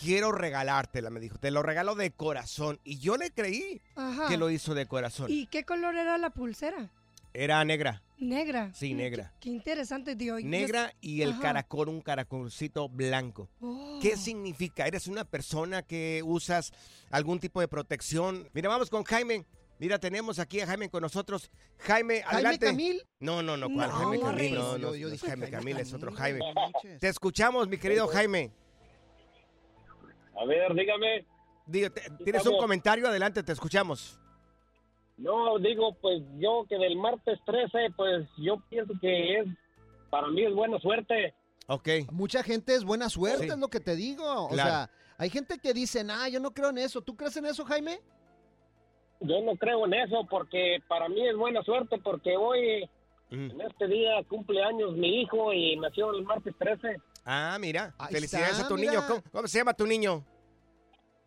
Quiero 0.00 0.32
regalártela, 0.32 1.10
me 1.10 1.20
dijo. 1.20 1.36
Te 1.38 1.50
lo 1.50 1.62
regalo 1.62 1.94
de 1.96 2.10
corazón. 2.12 2.78
Y 2.84 2.98
yo 3.00 3.16
le 3.16 3.32
creí 3.32 3.82
Ajá. 3.96 4.28
que 4.28 4.36
lo 4.38 4.48
hizo 4.48 4.72
de 4.74 4.86
corazón. 4.86 5.26
¿Y 5.28 5.46
qué 5.48 5.64
color 5.64 5.96
era 5.96 6.16
la 6.18 6.30
pulsera? 6.30 6.88
Era 7.34 7.62
negra. 7.64 8.00
Negra. 8.18 8.72
Sí, 8.74 8.94
negra. 8.94 9.32
Qué, 9.40 9.48
qué 9.48 9.50
interesante, 9.50 10.16
tío. 10.16 10.38
Yo- 10.38 10.46
Negra 10.48 10.92
y 11.00 11.22
el 11.22 11.30
Ajá. 11.32 11.40
caracol, 11.40 11.88
un 11.88 12.00
caracolcito 12.00 12.88
blanco. 12.88 13.48
Oh. 13.60 13.98
¿Qué 14.02 14.16
significa? 14.16 14.86
¿Eres 14.86 15.06
una 15.06 15.24
persona 15.24 15.82
que 15.82 16.22
usas 16.24 16.72
algún 17.10 17.38
tipo 17.38 17.60
de 17.60 17.68
protección? 17.68 18.48
Mira, 18.52 18.68
vamos 18.68 18.90
con 18.90 19.04
Jaime. 19.04 19.44
Mira, 19.78 20.00
tenemos 20.00 20.40
aquí 20.40 20.60
a 20.60 20.66
Jaime 20.66 20.88
con 20.90 21.02
nosotros. 21.02 21.52
Jaime, 21.78 22.22
¿Jaime 22.22 22.34
adelante. 22.34 22.66
Camil? 22.66 23.02
No, 23.20 23.42
no, 23.44 23.56
no, 23.56 23.68
¿cuál 23.72 23.88
No, 23.90 23.94
Jaime 23.96 24.20
Camil? 24.20 24.54
No, 24.54 24.76
Yo- 24.76 24.78
no, 24.78 24.94
yo 24.96 25.06
no 25.08 25.14
es 25.14 25.20
dije 25.20 25.26
Jaime 25.28 25.46
Jaime 25.46 25.56
Camil, 25.58 25.76
es 25.78 25.92
otro 25.92 26.12
Camil, 26.12 26.42
Jaime. 26.42 26.98
Te 26.98 27.08
escuchamos, 27.08 27.68
mi 27.68 27.78
querido 27.78 28.08
Jaime. 28.08 28.50
A 30.40 30.44
ver, 30.44 30.74
dígame. 30.74 31.24
Digo, 31.66 31.90
te- 31.90 32.02
¿Tienes 32.24 32.44
un 32.46 32.56
comentario? 32.58 33.06
Adelante, 33.06 33.42
te 33.44 33.52
escuchamos. 33.52 34.18
No, 35.18 35.58
digo, 35.58 35.94
pues 36.00 36.22
yo 36.38 36.64
que 36.68 36.78
del 36.78 36.96
martes 36.96 37.38
13, 37.44 37.90
pues 37.96 38.26
yo 38.38 38.62
pienso 38.70 38.92
que 39.00 39.38
es, 39.38 39.46
para 40.10 40.28
mí 40.28 40.42
es 40.44 40.54
buena 40.54 40.78
suerte. 40.78 41.34
Ok. 41.66 41.88
Mucha 42.12 42.42
gente 42.42 42.74
es 42.74 42.84
buena 42.84 43.08
suerte, 43.10 43.44
Sí. 43.44 43.50
es 43.50 43.58
lo 43.58 43.68
que 43.68 43.80
te 43.80 43.94
digo. 43.96 44.46
O 44.46 44.54
sea, 44.54 44.88
hay 45.18 45.28
gente 45.28 45.58
que 45.58 45.74
dice, 45.74 46.04
ah, 46.08 46.28
yo 46.28 46.38
no 46.40 46.52
creo 46.52 46.70
en 46.70 46.78
eso. 46.78 47.00
¿Tú 47.02 47.16
crees 47.16 47.36
en 47.36 47.46
eso, 47.46 47.64
Jaime? 47.64 47.98
Yo 49.20 49.40
no 49.42 49.56
creo 49.56 49.84
en 49.86 49.94
eso 49.94 50.24
porque 50.30 50.78
para 50.88 51.08
mí 51.08 51.26
es 51.28 51.36
buena 51.36 51.62
suerte 51.64 51.98
porque 51.98 52.36
hoy, 52.36 52.88
en 53.30 53.60
este 53.60 53.88
día, 53.88 54.22
cumple 54.28 54.62
años 54.62 54.92
mi 54.92 55.20
hijo 55.22 55.52
y 55.52 55.76
nació 55.76 56.14
el 56.14 56.22
martes 56.22 56.54
13. 56.58 56.96
Ah, 57.24 57.58
mira. 57.60 57.92
Ahí 57.98 58.14
Felicidades 58.14 58.52
está, 58.52 58.66
a 58.66 58.68
tu 58.68 58.76
mira. 58.76 58.92
niño. 58.92 59.02
¿Cómo, 59.08 59.22
cómo 59.32 59.48
se 59.48 59.58
llama 59.58 59.74
tu 59.74 59.84
niño? 59.86 60.24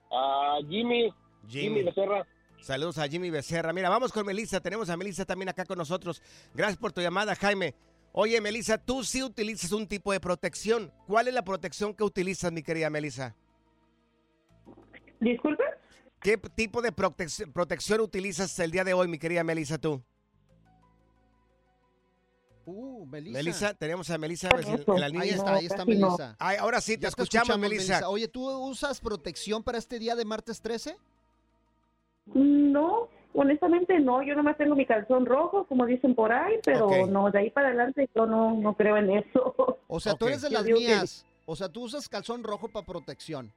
A 0.09 0.57
Jimmy. 0.67 1.13
Jimmy 1.47 1.83
Becerra. 1.83 2.25
Saludos 2.61 2.97
a 2.99 3.07
Jimmy 3.07 3.29
Becerra. 3.31 3.73
Mira, 3.73 3.89
vamos 3.89 4.11
con 4.11 4.25
Melissa. 4.25 4.59
Tenemos 4.59 4.89
a 4.89 4.95
Melissa 4.97 5.25
también 5.25 5.49
acá 5.49 5.65
con 5.65 5.77
nosotros. 5.77 6.21
Gracias 6.53 6.77
por 6.77 6.91
tu 6.91 7.01
llamada, 7.01 7.35
Jaime. 7.35 7.73
Oye, 8.13 8.39
Melissa, 8.39 8.77
tú 8.77 9.03
sí 9.03 9.23
utilizas 9.23 9.71
un 9.71 9.87
tipo 9.87 10.11
de 10.11 10.19
protección. 10.19 10.93
¿Cuál 11.07 11.27
es 11.27 11.33
la 11.33 11.43
protección 11.43 11.93
que 11.93 12.03
utilizas, 12.03 12.51
mi 12.51 12.61
querida 12.61 12.89
Melissa? 12.89 13.35
Disculpe. 15.19 15.63
¿Qué 16.19 16.37
tipo 16.37 16.81
de 16.81 16.93
protec- 16.93 17.51
protección 17.51 17.99
utilizas 18.01 18.57
el 18.59 18.69
día 18.69 18.83
de 18.83 18.93
hoy, 18.93 19.07
mi 19.07 19.17
querida 19.17 19.43
Melissa, 19.43 19.77
tú? 19.79 20.03
Uh, 22.65 23.05
Melissa. 23.07 23.37
Melissa, 23.37 23.73
tenemos 23.73 24.09
a 24.11 24.17
Melissa 24.19 24.49
en, 24.49 24.99
la 24.99 25.09
línea. 25.09 25.23
Ahí 25.23 25.29
está, 25.29 25.53
ahí 25.55 25.65
está 25.65 25.85
Melissa. 25.85 26.35
Ay, 26.37 26.57
ahora 26.57 26.79
sí, 26.79 26.97
te 26.97 27.07
escuchamos, 27.07 27.57
Melissa. 27.57 28.07
Oye, 28.07 28.27
¿tú 28.27 28.47
usas 28.67 28.99
protección 28.99 29.63
para 29.63 29.79
este 29.79 29.97
día 29.97 30.15
de 30.15 30.25
martes 30.25 30.61
13? 30.61 30.95
No, 32.33 33.09
honestamente 33.33 33.99
no. 33.99 34.21
Yo 34.23 34.35
nomás 34.35 34.57
tengo 34.57 34.75
mi 34.75 34.85
calzón 34.85 35.25
rojo, 35.25 35.65
como 35.65 35.85
dicen 35.85 36.15
por 36.15 36.31
ahí, 36.31 36.55
pero 36.63 36.89
no, 37.07 37.29
de 37.31 37.39
ahí 37.39 37.49
para 37.49 37.67
adelante 37.69 38.09
yo 38.15 38.25
no, 38.25 38.53
no 38.55 38.73
creo 38.75 38.97
en 38.97 39.09
eso. 39.11 39.77
O 39.87 39.99
sea, 39.99 40.15
tú 40.15 40.27
eres 40.27 40.41
de 40.41 40.49
las 40.49 40.63
que- 40.63 40.73
mías. 40.73 41.25
O 41.45 41.55
sea, 41.55 41.67
tú 41.69 41.83
usas 41.83 42.07
calzón 42.07 42.43
rojo 42.43 42.69
para 42.69 42.85
protección. 42.85 43.51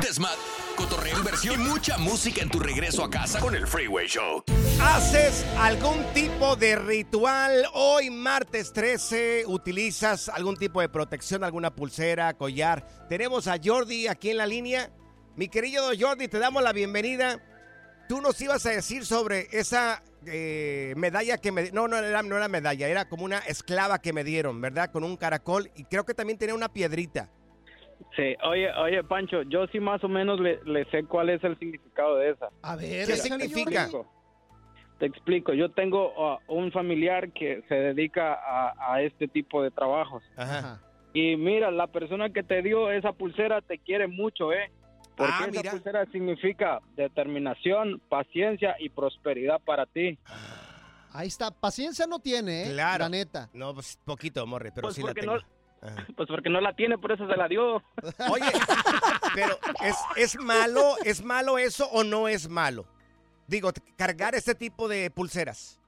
Desmat, 0.01 0.37
cotorreo, 0.77 1.17
inversión 1.19 1.61
y 1.61 1.65
mucha 1.65 1.97
música 1.99 2.43
en 2.43 2.49
tu 2.51 2.59
regreso 2.59 3.05
a 3.05 3.11
casa 3.11 3.39
con 3.39 3.55
el 3.55 3.67
Freeway 3.69 4.09
Show. 4.09 4.43
¿Haces 4.81 5.45
algún 5.59 6.05
tipo 6.13 6.55
de 6.55 6.77
ritual? 6.77 7.65
Hoy, 7.73 8.11
martes 8.11 8.73
13, 8.73 9.45
¿utilizas 9.47 10.29
algún 10.29 10.57
tipo 10.57 10.81
de 10.81 10.89
protección, 10.89 11.45
alguna 11.45 11.75
pulsera, 11.75 12.35
collar? 12.35 12.87
Tenemos 13.09 13.49
a 13.49 13.57
Jordi 13.63 14.07
aquí 14.07 14.31
en 14.31 14.37
la 14.37 14.47
línea. 14.47 14.91
Mi 15.35 15.49
querido 15.49 15.91
Jordi, 15.99 16.29
te 16.29 16.39
damos 16.39 16.63
la 16.63 16.73
bienvenida. 16.73 17.41
Tú 18.09 18.21
nos 18.21 18.41
ibas 18.41 18.65
a 18.67 18.71
decir 18.71 19.05
sobre 19.07 19.49
esa 19.51 20.03
eh, 20.27 20.93
medalla 20.97 21.39
que 21.39 21.53
me... 21.53 21.71
No, 21.73 21.89
no 21.89 21.97
era, 21.97 22.23
no 22.23 22.37
era 22.37 22.49
medalla, 22.49 22.87
era 22.87 23.09
como 23.09 23.25
una 23.25 23.39
esclava 23.39 24.01
que 24.01 24.13
me 24.13 24.25
dieron, 24.25 24.61
¿verdad? 24.61 24.91
Con 24.93 25.05
un 25.05 25.17
caracol 25.17 25.71
y 25.75 25.85
creo 25.85 26.05
que 26.05 26.15
también 26.15 26.39
tenía 26.39 26.55
una 26.55 26.69
piedrita. 26.73 27.31
Sí, 28.15 28.35
oye, 28.45 28.71
oye, 28.73 29.03
Pancho, 29.05 29.43
yo 29.43 29.67
sí 29.69 29.81
más 29.81 30.05
o 30.05 30.09
menos 30.09 30.39
le, 30.39 30.63
le 30.65 30.85
sé 30.91 31.05
cuál 31.05 31.31
es 31.31 31.43
el 31.45 31.59
significado 31.59 32.17
de 32.17 32.31
esa. 32.31 32.49
A 32.63 32.77
ver, 32.77 33.07
¿Qué 33.07 33.17
significa? 33.17 33.83
Explico. 33.85 34.16
Te 34.99 35.07
explico, 35.07 35.53
yo 35.53 35.71
tengo 35.71 36.13
uh, 36.17 36.39
un 36.49 36.73
familiar 36.73 37.31
que 37.33 37.63
se 37.69 37.75
dedica 37.75 38.33
a, 38.35 38.95
a 38.95 39.03
este 39.03 39.29
tipo 39.29 39.63
de 39.63 39.71
trabajos. 39.71 40.23
Ajá. 40.37 40.81
Y 41.13 41.37
mira, 41.37 41.71
la 41.71 41.87
persona 41.87 42.31
que 42.31 42.43
te 42.43 42.63
dio 42.63 42.91
esa 42.91 43.13
pulsera 43.13 43.61
te 43.61 43.79
quiere 43.79 44.07
mucho, 44.07 44.53
¿eh? 44.53 44.71
Porque 45.17 45.33
Ah, 45.35 45.47
esa 45.49 45.61
mira. 45.61 45.71
pulsera 45.71 46.07
significa 46.13 46.81
determinación, 46.95 48.01
paciencia 48.09 48.77
y 48.79 48.89
prosperidad 48.91 49.61
para 49.65 49.87
ti. 49.87 50.19
Ahí 51.13 51.29
está, 51.29 51.51
paciencia 51.51 52.07
no 52.07 52.19
tiene, 52.19 52.65
¿eh? 52.69 52.73
Claro. 52.73 53.05
La 53.05 53.09
neta. 53.09 53.49
No, 53.55 53.73
pues 53.75 53.99
poquito, 54.05 54.47
Morri, 54.47 54.71
pero 54.75 54.83
Pues 54.89 54.97
sí 54.97 55.03
la 55.03 55.15
tengo. 55.15 55.37
no- 55.37 55.43
Pues 56.17 56.29
porque 56.29 56.49
no 56.51 56.61
la 56.61 56.73
tiene, 56.75 56.99
por 56.99 57.13
eso 57.13 57.27
se 57.29 57.37
la 57.37 57.49
dio. 57.49 57.77
Oye, 58.31 58.45
pero 59.35 59.57
¿es, 59.85 59.97
¿es 60.17 60.37
malo, 60.41 60.95
es 61.05 61.23
malo 61.23 61.59
eso 61.59 61.87
o 61.91 62.03
no 62.03 62.29
es 62.29 62.49
malo? 62.49 62.87
Digo, 63.49 63.71
cargar 63.97 64.35
este 64.35 64.55
tipo 64.55 64.89
de 64.89 65.11
pulseras. 65.11 65.81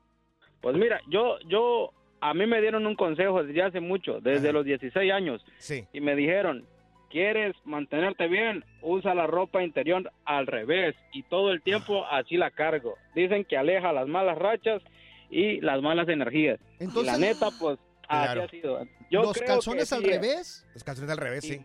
Pues 0.60 0.76
mira, 0.76 1.00
yo, 1.08 1.38
yo, 1.48 1.92
a 2.20 2.34
mí 2.34 2.46
me 2.46 2.60
dieron 2.60 2.86
un 2.86 2.94
consejo 2.96 3.42
desde 3.42 3.62
hace 3.62 3.80
mucho, 3.80 4.20
desde 4.20 4.52
los 4.52 4.64
16 4.64 5.12
años. 5.12 5.44
Sí. 5.58 5.86
Y 5.92 6.00
me 6.00 6.14
dijeron, 6.16 6.66
¿quieres 7.10 7.54
mantenerte 7.64 8.26
bien? 8.28 8.64
Usa 8.82 9.14
la 9.14 9.26
ropa 9.26 9.62
interior 9.62 10.10
al 10.24 10.46
revés 10.46 10.94
y 11.12 11.22
todo 11.24 11.50
el 11.52 11.62
tiempo 11.62 12.04
así 12.10 12.36
la 12.36 12.50
cargo. 12.50 12.94
Dicen 13.14 13.44
que 13.44 13.56
aleja 13.56 13.92
las 13.92 14.08
malas 14.08 14.36
rachas 14.38 14.82
y 15.30 15.60
las 15.60 15.80
malas 15.82 16.08
energías. 16.08 16.58
Entonces- 16.80 17.02
y 17.02 17.06
la 17.06 17.18
neta, 17.18 17.48
pues, 17.60 17.78
así 18.08 18.24
Claro. 18.24 18.42
ha 18.44 18.48
sido. 18.48 18.84
Yo 19.10 19.22
¿Los 19.22 19.32
creo 19.34 19.46
calzones 19.46 19.88
que 19.88 19.94
al 19.94 20.02
sí, 20.02 20.08
revés? 20.10 20.66
Los 20.74 20.84
calzones 20.84 21.10
al 21.10 21.18
revés, 21.18 21.44
sí. 21.44 21.60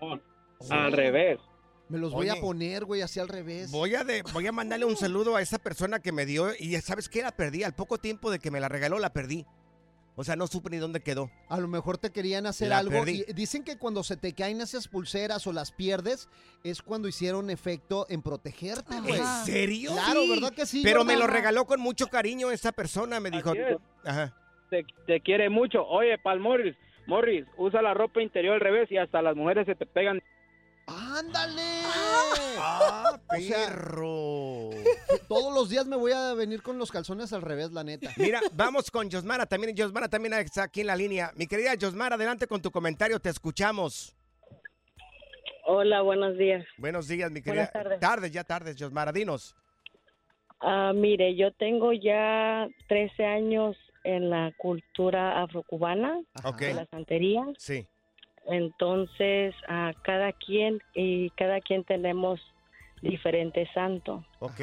Al 0.70 0.92
revés. 0.94 1.40
Me 1.94 2.00
los 2.00 2.12
voy 2.12 2.30
a 2.30 2.36
poner, 2.42 2.86
güey, 2.86 3.02
así 3.02 3.20
al 3.20 3.28
revés. 3.28 3.70
Voy 3.72 3.94
a, 3.96 4.04
de- 4.04 4.24
voy 4.34 4.48
a 4.48 4.52
mandarle 4.52 4.86
un 4.86 4.98
saludo 4.98 5.36
a 5.36 5.42
esa 5.42 5.60
persona 5.60 6.00
que 6.00 6.12
me 6.12 6.26
dio 6.26 6.52
y 6.58 6.72
ya 6.72 6.82
sabes 6.82 7.08
que 7.08 7.22
la 7.22 7.32
perdí. 7.32 7.64
Al 7.64 7.74
poco 7.76 7.98
tiempo 8.00 8.32
de 8.32 8.40
que 8.40 8.50
me 8.52 8.60
la 8.60 8.68
regaló, 8.68 8.98
la 9.00 9.14
perdí. 9.14 9.46
O 10.16 10.24
sea, 10.24 10.36
no 10.36 10.46
supe 10.48 10.70
ni 10.70 10.78
dónde 10.78 11.00
quedó. 11.02 11.30
A 11.50 11.60
lo 11.60 11.68
mejor 11.68 11.98
te 11.98 12.12
querían 12.12 12.46
hacer 12.46 12.70
La 12.70 12.80
algo. 12.80 12.92
perdí. 12.92 13.24
Y 13.28 13.34
dicen 13.34 13.64
que 13.64 13.78
cuando 13.78 14.04
se 14.04 14.16
te 14.18 14.34
caen 14.34 14.62
esas 14.62 14.88
pulseras 14.88 15.46
o 15.48 15.54
las 15.54 15.72
pierdes, 15.72 16.30
es 16.64 16.82
cuando 16.84 17.08
hicieron 17.08 17.50
efecto 17.50 18.06
en 18.10 18.22
protegerte, 18.22 19.00
güey. 19.02 19.20
¿En 19.20 19.46
serio? 19.46 19.92
Claro, 19.92 20.22
Sí. 20.22 20.30
¿verdad 20.30 20.52
que 20.54 20.66
sí? 20.66 20.82
Pero 20.84 21.04
me 21.04 21.16
lo 21.16 21.26
regaló 21.28 21.66
con 21.66 21.80
mucho 21.80 22.08
cariño 22.08 22.52
esta 22.52 22.72
persona. 22.72 23.20
Me 23.20 23.32
dijo. 23.32 23.52
Así 23.52 23.60
es. 23.60 23.78
Ajá. 24.04 24.36
Te, 24.70 24.84
te 25.08 25.22
quiere 25.22 25.50
mucho. 25.50 25.84
Oye, 25.86 26.18
Pal 26.20 26.40
Morris, 26.40 26.76
Morris, 27.08 27.46
usa 27.58 27.82
la 27.82 27.94
ropa 27.94 28.22
interior 28.22 28.56
al 28.56 28.62
revés 28.62 28.92
y 28.92 28.98
hasta 28.98 29.22
las 29.22 29.36
mujeres 29.36 29.66
se 29.66 29.76
te 29.76 29.86
pegan. 29.88 30.20
¡Ándale! 30.88 31.62
¡Ah, 32.58 33.18
O 33.30 33.36
sea, 33.40 33.68
perro! 33.68 34.70
Todos 35.28 35.54
los 35.54 35.70
días 35.70 35.86
me 35.86 35.96
voy 35.96 36.12
a 36.12 36.34
venir 36.34 36.62
con 36.62 36.78
los 36.78 36.92
calzones 36.92 37.32
al 37.34 37.42
revés, 37.42 37.72
la 37.72 37.84
neta. 37.84 38.12
Mira, 38.18 38.42
vamos 38.54 38.92
con 38.92 39.10
Josmara 39.10 39.46
también. 39.46 39.76
Josmara 39.78 40.08
también 40.10 40.34
está 40.34 40.64
aquí 40.64 40.82
en 40.82 40.88
la 40.88 40.96
línea. 40.96 41.32
Mi 41.36 41.48
querida 41.48 41.72
Josmara, 41.80 42.16
adelante 42.16 42.48
con 42.48 42.62
tu 42.62 42.70
comentario. 42.72 43.20
Te 43.20 43.30
escuchamos. 43.30 44.16
Hola, 45.66 46.02
buenos 46.02 46.38
días. 46.38 46.66
Buenos 46.78 47.08
días, 47.08 47.32
mi 47.32 47.42
querida. 47.42 47.70
Buenas 47.74 48.00
tardes. 48.02 48.32
ya 48.32 48.44
tardes, 48.44 48.76
Josmara. 48.78 49.12
Dinos. 49.14 49.56
Ah, 50.60 50.92
mire, 50.94 51.36
yo 51.36 51.54
tengo 51.54 51.94
ya 51.94 52.68
13 52.90 53.26
años 53.26 53.78
en 54.04 54.30
la 54.30 54.52
cultura 54.58 55.42
afrocubana 55.42 56.20
Ok. 56.44 56.60
de 56.60 56.74
la 56.74 56.86
santería. 56.88 57.46
Sí. 57.58 57.88
Entonces, 58.48 59.56
a 59.68 59.94
cada 60.04 60.32
quien 60.34 60.82
y 60.94 61.30
cada 61.32 61.62
quien 61.62 61.84
tenemos 61.84 62.40
diferentes 63.02 63.68
santos. 63.74 64.24
Ok. 64.40 64.62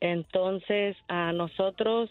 Entonces, 0.00 0.96
a 1.08 1.32
nosotros, 1.32 2.10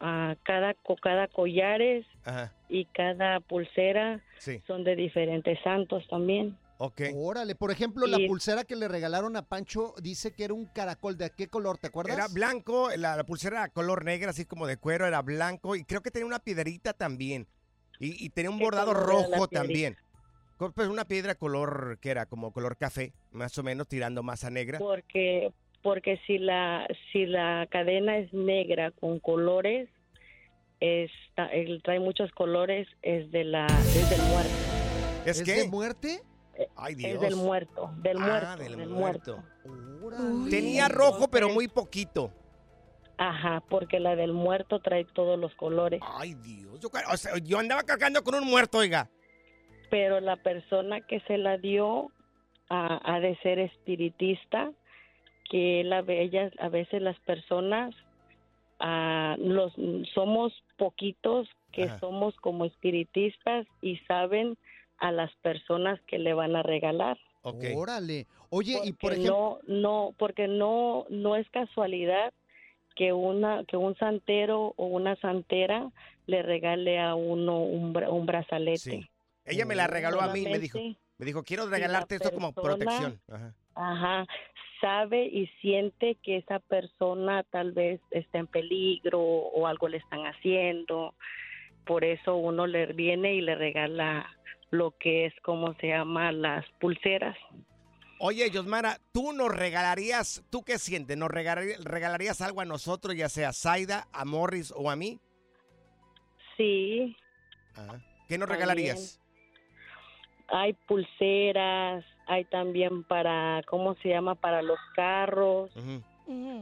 a 0.00 0.34
cada, 0.44 0.74
co- 0.74 0.96
cada 0.96 1.28
collares 1.28 2.04
Ajá. 2.24 2.52
y 2.68 2.86
cada 2.86 3.40
pulsera 3.40 4.20
Sí. 4.38 4.62
son 4.66 4.82
de 4.84 4.96
diferentes 4.96 5.58
santos 5.62 6.06
también. 6.08 6.56
Ok. 6.78 7.02
Órale, 7.14 7.54
por 7.54 7.70
ejemplo, 7.70 8.06
la 8.06 8.18
Y- 8.18 8.26
pulsera 8.26 8.64
que 8.64 8.74
le 8.74 8.88
regalaron 8.88 9.36
a 9.36 9.42
Pancho 9.42 9.94
dice 10.02 10.34
que 10.34 10.44
era 10.44 10.54
un 10.54 10.64
caracol. 10.64 11.18
¿De 11.18 11.30
qué 11.36 11.46
color? 11.48 11.76
¿Te 11.76 11.88
acuerdas? 11.88 12.16
Era 12.16 12.28
blanco, 12.28 12.88
la, 12.96 13.16
la 13.16 13.24
pulsera 13.24 13.58
era 13.58 13.68
color 13.68 14.04
negra, 14.04 14.30
así 14.30 14.46
como 14.46 14.66
de 14.66 14.78
cuero, 14.78 15.06
era 15.06 15.20
blanco. 15.20 15.76
Y 15.76 15.84
creo 15.84 16.00
que 16.00 16.10
tenía 16.10 16.26
una 16.26 16.38
piedrita 16.38 16.94
también. 16.94 17.46
Y, 18.00 18.24
y 18.24 18.30
tenía 18.30 18.50
un 18.50 18.58
¿Qué 18.58 18.64
bordado 18.64 18.92
rojo 18.94 19.46
también. 19.46 19.96
Pues 20.74 20.88
una 20.88 21.04
piedra 21.06 21.34
color, 21.36 21.98
que 22.00 22.10
era? 22.10 22.26
Como 22.26 22.52
color 22.52 22.76
café, 22.76 23.12
más 23.30 23.56
o 23.56 23.62
menos, 23.62 23.86
tirando 23.88 24.22
más 24.22 24.42
a 24.44 24.50
negra. 24.50 24.78
Porque 24.78 25.52
porque 25.82 26.20
si 26.26 26.38
la 26.38 26.86
si 27.12 27.24
la 27.24 27.66
cadena 27.70 28.18
es 28.18 28.30
negra 28.34 28.90
con 28.90 29.18
colores 29.20 29.88
está 30.80 31.46
él 31.46 31.80
trae 31.82 32.00
muchos 32.00 32.30
colores 32.32 32.86
es 33.02 33.30
de 33.30 33.44
la 33.44 33.66
es 33.66 34.10
del 34.10 34.20
muerto. 34.22 34.50
¿Es, 35.24 35.38
¿Es 35.38 35.42
qué? 35.42 35.54
de 35.62 35.68
muerte? 35.68 36.20
Ay, 36.76 36.94
Dios. 36.94 37.12
Es 37.14 37.20
del 37.20 37.36
muerto, 37.36 37.90
del 38.02 38.18
Ah, 38.18 38.26
muerto, 38.26 38.62
del 38.62 38.76
del, 38.76 38.88
muerto. 38.90 39.42
muerto. 39.64 40.50
Tenía 40.50 40.88
rojo, 40.88 41.28
pero 41.28 41.48
muy 41.48 41.68
poquito. 41.68 42.32
Ajá, 43.22 43.62
porque 43.68 44.00
la 44.00 44.16
del 44.16 44.32
muerto 44.32 44.80
trae 44.80 45.04
todos 45.04 45.38
los 45.38 45.54
colores. 45.56 46.00
Ay, 46.02 46.32
Dios. 46.36 46.80
Yo, 46.80 46.88
o 46.88 47.16
sea, 47.18 47.36
yo 47.36 47.58
andaba 47.58 47.82
cargando 47.82 48.24
con 48.24 48.34
un 48.34 48.48
muerto, 48.48 48.78
oiga. 48.78 49.10
Pero 49.90 50.20
la 50.20 50.36
persona 50.36 51.02
que 51.02 51.20
se 51.28 51.36
la 51.36 51.58
dio 51.58 52.10
ha, 52.70 52.98
ha 53.04 53.20
de 53.20 53.36
ser 53.42 53.58
espiritista, 53.58 54.72
que 55.50 55.84
la 55.84 56.02
ellas 56.08 56.50
a 56.60 56.70
veces 56.70 57.02
las 57.02 57.20
personas 57.20 57.94
ah, 58.78 59.36
los 59.38 59.74
somos 60.14 60.54
poquitos 60.78 61.46
que 61.72 61.84
Ajá. 61.84 62.00
somos 62.00 62.34
como 62.36 62.64
espiritistas 62.64 63.66
y 63.82 63.98
saben 64.08 64.56
a 64.96 65.12
las 65.12 65.30
personas 65.42 66.00
que 66.06 66.18
le 66.18 66.32
van 66.32 66.56
a 66.56 66.62
regalar. 66.62 67.18
Órale. 67.42 68.26
Oye, 68.48 68.80
y 68.82 68.92
por 68.94 69.12
ejemplo, 69.12 69.60
no 69.66 69.80
no 69.80 70.14
porque 70.16 70.48
no 70.48 71.04
no 71.10 71.36
es 71.36 71.46
casualidad 71.50 72.32
que 72.96 73.12
una 73.12 73.64
que 73.64 73.76
un 73.76 73.96
santero 73.96 74.74
o 74.76 74.86
una 74.86 75.16
santera 75.16 75.90
le 76.26 76.42
regale 76.42 76.98
a 77.00 77.14
uno 77.14 77.60
un, 77.62 77.92
bra- 77.94 78.10
un 78.10 78.26
brazalete. 78.26 79.08
Ella 79.44 79.64
me 79.64 79.74
la 79.74 79.86
regaló 79.86 80.20
a 80.20 80.32
mí, 80.32 80.44
me 80.44 80.58
dijo. 80.58 80.78
Me 81.18 81.26
dijo, 81.26 81.42
quiero 81.42 81.68
regalarte 81.68 82.14
esto 82.14 82.32
como 82.32 82.52
protección. 82.52 83.20
Ajá. 83.28 83.54
Ajá, 83.74 84.26
sabe 84.80 85.26
y 85.26 85.46
siente 85.60 86.16
que 86.22 86.38
esa 86.38 86.58
persona 86.60 87.42
tal 87.44 87.72
vez 87.72 88.00
está 88.10 88.38
en 88.38 88.46
peligro 88.46 89.20
o 89.20 89.66
algo 89.66 89.88
le 89.88 89.98
están 89.98 90.20
haciendo. 90.26 91.14
Por 91.84 92.04
eso 92.04 92.36
uno 92.36 92.66
le 92.66 92.86
viene 92.86 93.34
y 93.34 93.40
le 93.40 93.54
regala 93.54 94.30
lo 94.70 94.92
que 94.92 95.26
es, 95.26 95.34
como 95.42 95.74
se 95.74 95.88
llama, 95.88 96.32
las 96.32 96.64
pulseras. 96.78 97.36
Oye, 98.22 98.50
Yosmara, 98.50 98.98
¿tú 99.12 99.32
nos 99.32 99.48
regalarías, 99.48 100.42
tú 100.50 100.62
qué 100.62 100.78
sientes? 100.78 101.16
¿Nos 101.16 101.30
regalarí- 101.30 101.78
regalarías 101.82 102.42
algo 102.42 102.60
a 102.60 102.66
nosotros, 102.66 103.16
ya 103.16 103.30
sea 103.30 103.48
a 103.48 103.52
Zaida, 103.54 104.08
a 104.12 104.26
Morris 104.26 104.74
o 104.76 104.90
a 104.90 104.96
mí? 104.96 105.18
Sí. 106.58 107.16
Ajá. 107.74 107.98
¿Qué 108.28 108.36
nos 108.36 108.46
También. 108.46 108.48
regalarías? 108.50 109.18
Hay 110.48 110.74
pulseras, 110.86 112.04
hay 112.26 112.44
también 112.44 113.04
para, 113.04 113.62
¿cómo 113.66 113.94
se 114.02 114.10
llama? 114.10 114.34
Para 114.34 114.60
los 114.60 114.78
carros. 114.94 115.70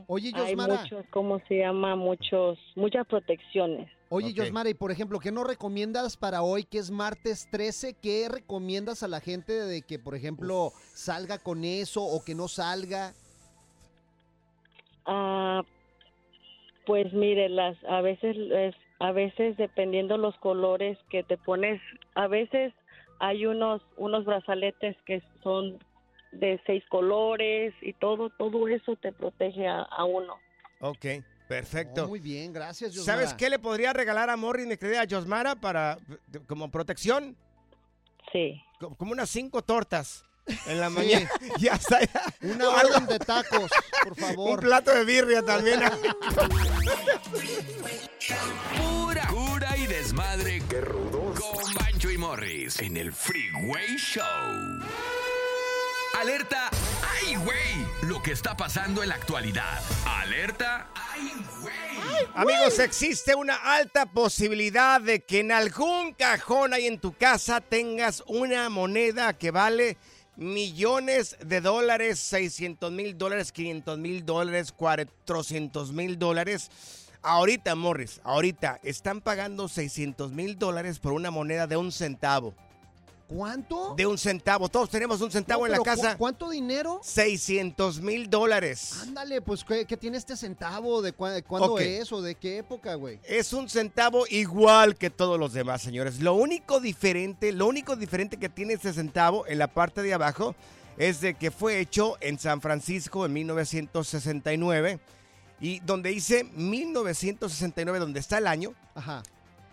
Oye, 0.06 0.30
Hay 0.34 0.50
Yosmara. 0.54 0.82
muchos, 0.82 1.04
¿cómo 1.10 1.40
se 1.48 1.58
llama? 1.58 1.96
Muchos, 1.96 2.58
muchas 2.76 3.04
protecciones. 3.06 3.90
Oye, 4.10 4.32
Yosmara, 4.32 4.70
y 4.70 4.74
por 4.74 4.90
ejemplo, 4.90 5.18
¿qué 5.18 5.30
nos 5.30 5.46
recomiendas 5.46 6.16
para 6.16 6.42
hoy, 6.42 6.64
que 6.64 6.78
es 6.78 6.90
martes 6.90 7.48
13? 7.50 7.94
¿Qué 8.00 8.28
recomiendas 8.30 9.02
a 9.02 9.08
la 9.08 9.20
gente 9.20 9.52
de 9.52 9.82
que, 9.82 9.98
por 9.98 10.14
ejemplo, 10.14 10.72
salga 10.94 11.38
con 11.38 11.64
eso 11.64 12.02
o 12.02 12.24
que 12.24 12.34
no 12.34 12.48
salga? 12.48 13.12
Ah, 15.04 15.62
pues 16.86 17.12
mire, 17.12 17.50
las 17.50 17.76
a 17.84 18.00
veces 18.00 18.34
es, 18.36 18.74
a 18.98 19.12
veces 19.12 19.58
dependiendo 19.58 20.16
los 20.16 20.36
colores 20.38 20.98
que 21.10 21.22
te 21.22 21.36
pones, 21.36 21.80
a 22.14 22.28
veces 22.28 22.72
hay 23.20 23.44
unos 23.44 23.82
unos 23.96 24.24
brazaletes 24.24 24.96
que 25.04 25.22
son 25.42 25.78
de 26.32 26.60
seis 26.66 26.82
colores 26.88 27.74
y 27.82 27.92
todo 27.94 28.30
todo 28.30 28.68
eso 28.68 28.96
te 28.96 29.12
protege 29.12 29.66
a, 29.66 29.82
a 29.82 30.04
uno. 30.04 30.36
Ok, 30.80 31.06
perfecto. 31.48 32.04
Oh, 32.04 32.08
muy 32.08 32.20
bien, 32.20 32.52
gracias, 32.52 32.92
Yosmara. 32.94 33.20
¿Sabes 33.20 33.34
qué 33.34 33.50
le 33.50 33.58
podría 33.58 33.92
regalar 33.92 34.30
a 34.30 34.36
Morris, 34.36 34.66
mi 34.66 34.76
querida 34.76 35.04
Yosmara, 35.04 35.56
para, 35.56 35.98
como 36.46 36.70
protección? 36.70 37.36
Sí. 38.32 38.62
Como 38.78 39.12
unas 39.12 39.28
cinco 39.30 39.62
tortas 39.62 40.24
en 40.66 40.78
la 40.80 40.88
Sí. 40.88 40.94
mañana. 40.94 41.30
Ya 41.58 41.72
está. 41.74 42.00
ya. 42.00 42.22
Una 42.42 42.68
orden 42.68 43.06
de 43.06 43.18
tacos, 43.18 43.70
por 44.04 44.14
favor. 44.16 44.58
Un 44.60 44.64
plato 44.64 44.92
de 44.92 45.04
birria 45.04 45.42
también. 45.42 45.80
Pura 48.76 49.26
cura 49.28 49.76
y 49.76 49.86
desmadre. 49.86 50.62
¡Qué 50.68 50.80
rudos! 50.80 51.40
Con 51.40 51.74
Bancho 51.74 52.10
y 52.10 52.18
Morris 52.18 52.78
en 52.80 52.96
el 52.96 53.12
Freeway 53.12 53.96
Show. 53.96 54.24
Alerta. 56.20 56.68
¡Ay, 57.00 57.36
güey! 57.36 57.86
Lo 58.02 58.20
que 58.20 58.32
está 58.32 58.56
pasando 58.56 59.04
en 59.04 59.10
la 59.10 59.14
actualidad. 59.14 59.80
Alerta. 60.04 60.88
¡Ay, 60.92 61.32
güey! 61.60 62.26
Amigos, 62.34 62.80
existe 62.80 63.36
una 63.36 63.54
alta 63.54 64.04
posibilidad 64.04 65.00
de 65.00 65.20
que 65.20 65.40
en 65.40 65.52
algún 65.52 66.14
cajón 66.14 66.74
ahí 66.74 66.88
en 66.88 66.98
tu 66.98 67.12
casa 67.16 67.60
tengas 67.60 68.24
una 68.26 68.68
moneda 68.68 69.32
que 69.38 69.52
vale 69.52 69.96
millones 70.34 71.36
de 71.40 71.60
dólares, 71.60 72.18
600 72.18 72.90
mil 72.90 73.16
dólares, 73.16 73.52
500 73.52 73.96
mil 73.98 74.26
dólares, 74.26 74.72
400 74.72 75.92
mil 75.92 76.18
dólares. 76.18 76.70
Ahorita, 77.22 77.76
Morris, 77.76 78.20
ahorita 78.24 78.80
están 78.82 79.20
pagando 79.20 79.68
600 79.68 80.32
mil 80.32 80.58
dólares 80.58 80.98
por 80.98 81.12
una 81.12 81.30
moneda 81.30 81.68
de 81.68 81.76
un 81.76 81.92
centavo. 81.92 82.56
¿Cuánto? 83.28 83.94
De 83.94 84.06
un 84.06 84.16
centavo. 84.16 84.68
Todos 84.70 84.88
tenemos 84.88 85.20
un 85.20 85.30
centavo 85.30 85.60
No, 85.60 85.66
en 85.66 85.72
la 85.72 85.78
pero 85.82 85.94
¿cu- 85.94 86.00
casa. 86.02 86.16
¿Cuánto 86.16 86.48
dinero? 86.48 86.98
600 87.02 88.00
mil 88.00 88.30
dólares. 88.30 88.94
Ándale, 89.02 89.42
pues, 89.42 89.62
¿qué, 89.64 89.84
qué 89.84 89.96
tiene 89.98 90.16
este 90.16 90.34
centavo? 90.36 91.02
¿De 91.02 91.12
cuándo 91.12 91.78
es 91.78 92.10
o 92.10 92.22
de 92.22 92.34
qué 92.34 92.56
época, 92.58 92.94
güey? 92.94 93.20
Es 93.24 93.52
un 93.52 93.68
centavo 93.68 94.24
igual 94.30 94.96
que 94.96 95.10
todos 95.10 95.38
los 95.38 95.52
demás, 95.52 95.82
señores. 95.82 96.20
Lo 96.20 96.32
único 96.34 96.80
diferente, 96.80 97.52
lo 97.52 97.66
único 97.66 97.96
diferente 97.96 98.38
que 98.38 98.48
tiene 98.48 98.72
este 98.74 98.94
centavo 98.94 99.46
en 99.46 99.58
la 99.58 99.66
parte 99.68 100.00
de 100.02 100.14
abajo 100.14 100.54
es 100.96 101.20
de 101.20 101.34
que 101.34 101.50
fue 101.50 101.80
hecho 101.80 102.16
en 102.20 102.38
San 102.38 102.60
Francisco 102.62 103.26
en 103.26 103.32
1969 103.34 104.98
y 105.60 105.80
donde 105.80 106.10
dice 106.10 106.44
1969 106.54 107.98
donde 107.98 108.20
está 108.20 108.38
el 108.38 108.46
año. 108.46 108.74
Ajá. 108.94 109.22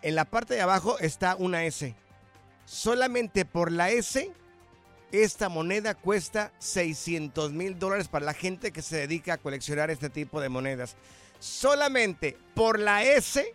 En 0.01 0.16
la 0.16 0.26
parte 0.26 0.53
de 0.56 0.62
abajo 0.62 0.99
está 0.99 1.36
una 1.38 1.64
S. 1.66 1.95
Solamente 2.66 3.45
por 3.45 3.72
la 3.72 3.89
S 3.91 4.32
esta 5.11 5.49
moneda 5.49 5.93
cuesta 5.95 6.51
600 6.59 7.51
mil 7.53 7.78
dólares 7.80 8.07
para 8.07 8.26
la 8.26 8.34
gente 8.34 8.72
que 8.72 8.82
se 8.82 8.97
dedica 8.97 9.34
a 9.34 9.38
coleccionar 9.38 9.89
este 9.91 10.09
tipo 10.09 10.41
de 10.41 10.49
monedas. 10.49 10.95
Solamente 11.39 12.38
por 12.53 12.80
la 12.80 13.03
S 13.03 13.45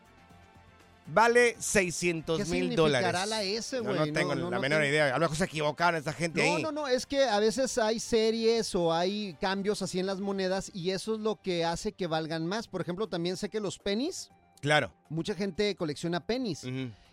vale 1.13 1.57
600 1.59 2.39
¿Qué 2.39 2.45
mil 2.51 2.77
dólares. 2.77 3.29
la 3.29 3.43
S, 3.43 3.77
No, 3.79 3.83
güey? 3.83 3.99
No, 3.99 4.07
No, 4.07 4.13
tengo 4.13 4.35
no, 4.37 4.45
la 4.51 4.57
no 4.57 4.61
menor 4.63 4.79
tengo- 4.81 4.91
idea. 4.93 5.09
A 5.09 5.19
lo 5.19 5.21
mejor 5.25 5.37
se 5.37 5.45
equivocaron 5.45 5.99
esta 5.99 6.13
gente 6.13 6.47
No, 6.47 6.57
ahí. 6.57 6.63
no, 6.63 6.71
no, 6.73 6.87
es 6.89 7.05
que 7.05 7.25
a 7.25 7.41
veces 7.41 7.77
hay 7.79 7.99
series 7.99 8.75
o 8.77 8.93
hay 8.95 9.35
cambios 9.41 9.83
así 9.83 9.99
en 9.99 10.07
las 10.07 10.21
monedas 10.21 10.71
y 10.73 10.93
eso 10.93 11.15
es 11.15 11.21
lo 11.21 11.37
que 11.43 11.65
hace 11.65 11.93
que 11.93 12.07
valgan 12.07 12.47
más. 12.47 12.69
Por 12.69 12.81
ejemplo, 12.81 13.09
también 13.09 13.37
sé 13.37 13.49
que 13.49 13.59
los 13.61 13.79
pennies, 13.79 14.31
Claro. 14.61 14.93
mucha 15.09 15.35
gente 15.35 15.75
colecciona 15.75 16.21
pennies. 16.25 16.65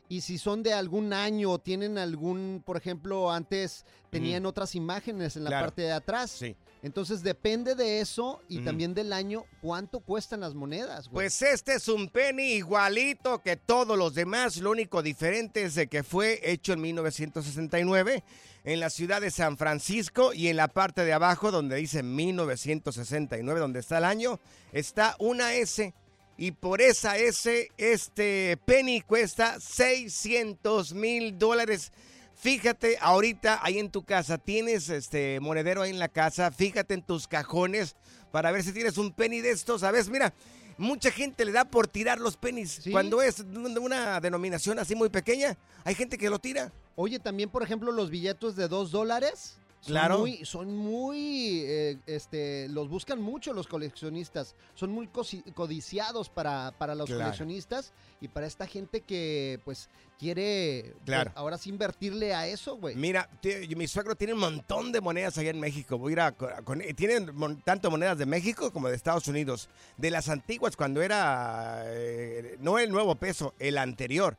Y 0.09 0.21
si 0.21 0.37
son 0.37 0.63
de 0.63 0.73
algún 0.73 1.11
año 1.11 1.51
o 1.51 1.59
tienen 1.59 1.97
algún, 1.97 2.63
por 2.65 2.77
ejemplo, 2.77 3.29
antes 3.31 3.85
tenían 4.09 4.45
otras 4.45 4.73
imágenes 4.73 5.35
en 5.35 5.43
la 5.43 5.49
Claro. 5.49 5.65
parte 5.65 5.81
de 5.81 5.91
atrás. 5.91 6.31
Sí. 6.31 6.55
Entonces 6.81 7.23
depende 7.23 7.75
de 7.75 7.99
eso 7.99 8.41
y 8.47 8.59
también 8.59 8.93
del 8.93 9.11
año, 9.11 9.43
cuánto 9.61 9.99
cuestan 9.99 10.39
las 10.39 10.53
monedas, 10.53 11.09
güey. 11.09 11.25
Pues 11.25 11.41
este 11.41 11.73
es 11.73 11.87
un 11.89 12.07
penny 12.07 12.53
igualito 12.53 13.41
que 13.41 13.57
todos 13.57 13.97
los 13.97 14.13
demás. 14.13 14.55
Lo 14.57 14.71
único 14.71 15.01
diferente 15.01 15.63
es 15.63 15.75
de 15.75 15.87
que 15.87 16.03
fue 16.03 16.39
hecho 16.43 16.71
en 16.73 16.81
1969 16.81 18.23
en 18.63 18.79
la 18.79 18.89
ciudad 18.89 19.19
de 19.21 19.31
San 19.31 19.57
Francisco 19.57 20.33
y 20.33 20.47
en 20.47 20.55
la 20.57 20.67
parte 20.69 21.03
de 21.03 21.13
abajo 21.13 21.51
donde 21.51 21.75
dice 21.77 22.03
1969, 22.03 23.59
donde 23.59 23.79
está 23.79 23.97
el 23.97 24.05
año, 24.05 24.39
está 24.71 25.15
una 25.19 25.53
S. 25.55 25.93
Y 26.37 26.51
por 26.51 26.81
esa 26.81 27.17
S, 27.17 27.71
este 27.77 28.57
penny 28.65 29.01
cuesta 29.01 29.59
600 29.59 30.93
mil 30.93 31.39
dólares. 31.39 31.91
Fíjate, 32.35 32.99
ahorita 33.01 33.59
ahí 33.63 33.79
en 33.79 33.89
tu 33.89 34.03
casa, 34.03 34.37
tienes 34.37 34.89
este 34.89 35.39
monedero 35.39 35.81
ahí 35.81 35.89
en 35.89 35.97
la 35.97 36.09
casa, 36.09 36.51
fíjate 36.51 36.93
en 36.93 37.01
tus 37.01 37.27
cajones 37.27 37.95
para 38.31 38.51
ver 38.51 38.63
si 38.63 38.71
tienes 38.71 38.99
un 38.99 39.11
penny 39.11 39.41
de 39.41 39.49
estos, 39.49 39.81
¿sabes? 39.81 40.09
Mira, 40.09 40.31
mucha 40.77 41.09
gente 41.09 41.43
le 41.43 41.51
da 41.51 41.65
por 41.65 41.87
tirar 41.87 42.19
los 42.19 42.37
pennies. 42.37 42.81
Cuando 42.91 43.23
es 43.23 43.37
de 43.37 43.79
una 43.79 44.19
denominación 44.19 44.77
así 44.77 44.93
muy 44.93 45.09
pequeña, 45.09 45.57
hay 45.83 45.95
gente 45.95 46.19
que 46.19 46.29
lo 46.29 46.37
tira. 46.37 46.71
Oye, 46.95 47.17
también, 47.17 47.49
por 47.49 47.63
ejemplo, 47.63 47.91
los 47.91 48.11
billetes 48.11 48.55
de 48.55 48.67
dos 48.67 48.91
dólares 48.91 49.57
Son 49.87 49.93
Claro. 49.95 50.19
Muy, 50.19 50.43
son 50.43 50.75
muy, 50.75 51.61
eh, 51.65 51.97
este, 52.07 52.67
los 52.69 52.89
buscan 52.89 53.21
mucho 53.21 53.53
los 53.53 53.67
coleccionistas. 53.67 54.53
Son 54.73 54.91
muy 54.91 55.07
codiciados 55.53 56.29
para, 56.29 56.73
para 56.77 56.93
los 56.93 57.05
Claro. 57.07 57.21
coleccionistas 57.23 57.93
y 58.19 58.27
para 58.27 58.47
esta 58.47 58.67
gente 58.67 58.99
que, 59.01 59.61
pues, 59.63 59.89
quiere, 60.19 60.91
pues, 60.93 61.05
Claro. 61.05 61.31
ahora 61.35 61.57
sí 61.57 61.69
invertirle 61.69 62.33
a 62.33 62.47
eso, 62.47 62.75
güey. 62.75 62.95
Mira, 62.95 63.29
mi 63.75 63.87
suegro 63.87 64.15
tiene 64.15 64.33
un 64.33 64.39
montón 64.39 64.91
de 64.91 64.99
monedas 64.99 65.37
allá 65.37 65.51
en 65.51 65.59
México. 65.59 65.97
Voy 65.97 66.11
a 66.11 66.13
ir 66.13 66.19
a 66.21 66.31
co- 66.33 66.49
con- 66.65 66.81
tienen 66.95 67.33
mon- 67.33 67.61
tanto 67.61 67.89
monedas 67.89 68.17
de 68.17 68.25
México 68.25 68.71
como 68.73 68.89
de 68.89 68.95
Estados 68.95 69.27
Unidos. 69.27 69.69
De 69.95 70.11
las 70.11 70.27
antiguas, 70.27 70.75
cuando 70.75 71.01
era, 71.01 71.83
eh, 71.85 72.57
no 72.59 72.77
el 72.77 72.91
nuevo 72.91 73.15
peso, 73.15 73.53
el 73.59 73.77
anterior. 73.77 74.37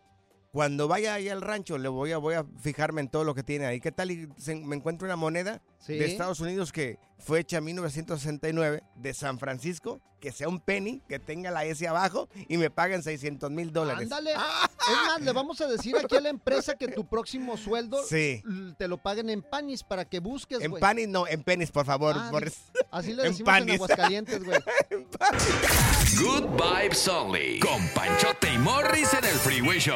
Cuando 0.53 0.89
vaya 0.89 1.15
ahí 1.15 1.29
al 1.29 1.43
rancho, 1.43 1.77
le 1.79 1.89
voy 1.89 2.13
a, 2.13 2.19
voy 2.19 2.35
a 2.35 2.45
fijarme 2.61 3.01
en 3.03 3.09
todo 3.09 3.25
lo 3.25 3.35
que 3.35 3.43
tiene 3.43 3.67
ahí. 3.67 3.81
¿Qué 3.81 3.93
tal? 3.93 4.11
y 4.11 4.29
se- 4.39 4.55
me 4.57 4.77
encuentro 4.77 5.07
una 5.07 5.17
moneda 5.17 5.61
Sí. 5.79 5.95
de 5.99 6.07
Estados 6.07 6.41
Unidos 6.41 6.73
que 6.73 6.99
fue 7.19 7.41
hecha 7.41 7.59
en 7.59 7.65
1969 7.65 8.83
de 8.97 9.15
San 9.15 9.39
Francisco, 9.39 10.01
que 10.21 10.33
sea 10.33 10.49
un 10.49 10.61
penny, 10.61 11.01
que 11.09 11.19
tenga 11.19 11.51
la 11.51 11.65
S 11.65 11.87
abajo 11.87 12.29
y 12.49 12.57
me 12.57 12.71
paguen 12.71 13.03
600 13.03 13.51
mil 13.51 13.73
dólares. 13.73 14.03
Ándale. 14.05 14.33
Es 14.33 14.37
más, 15.07 15.21
le 15.21 15.33
vamos 15.33 15.61
a 15.61 15.67
decir 15.67 15.97
aquí 15.97 16.17
a 16.17 16.21
la 16.21 16.29
empresa 16.31 16.77
que 16.77 16.89
tu 16.89 17.07
próximo 17.07 17.57
sueldo 17.57 17.99
Sí. 18.09 18.43
te 18.79 18.89
lo 18.89 18.99
paguen 18.99 19.31
en 19.31 19.43
panis 19.43 19.83
para 19.85 20.05
que 20.05 20.19
busques, 20.21 20.61
En 20.61 20.73
pennies, 20.75 21.09
no, 21.09 21.27
en 21.27 21.43
pennies, 21.43 21.71
por 21.71 21.85
favor. 21.87 22.15
Ah, 22.19 22.29
por- 22.31 22.51
Así 22.91 23.15
le 23.15 23.23
en 23.25 23.29
decimos 23.31 23.39
en, 23.39 23.45
panis. 23.45 23.75
Aguascalientes, 23.75 24.45
güey. 24.45 24.59
Good 26.19 26.47
Vibes 26.57 27.07
Only. 27.09 27.61
Con 27.61 27.87
Panchote 27.95 28.53
y 28.53 28.59
Morris 28.59 29.13
en 29.15 29.25
el 29.25 29.35
Freeway 29.37 29.79
Show. 29.79 29.95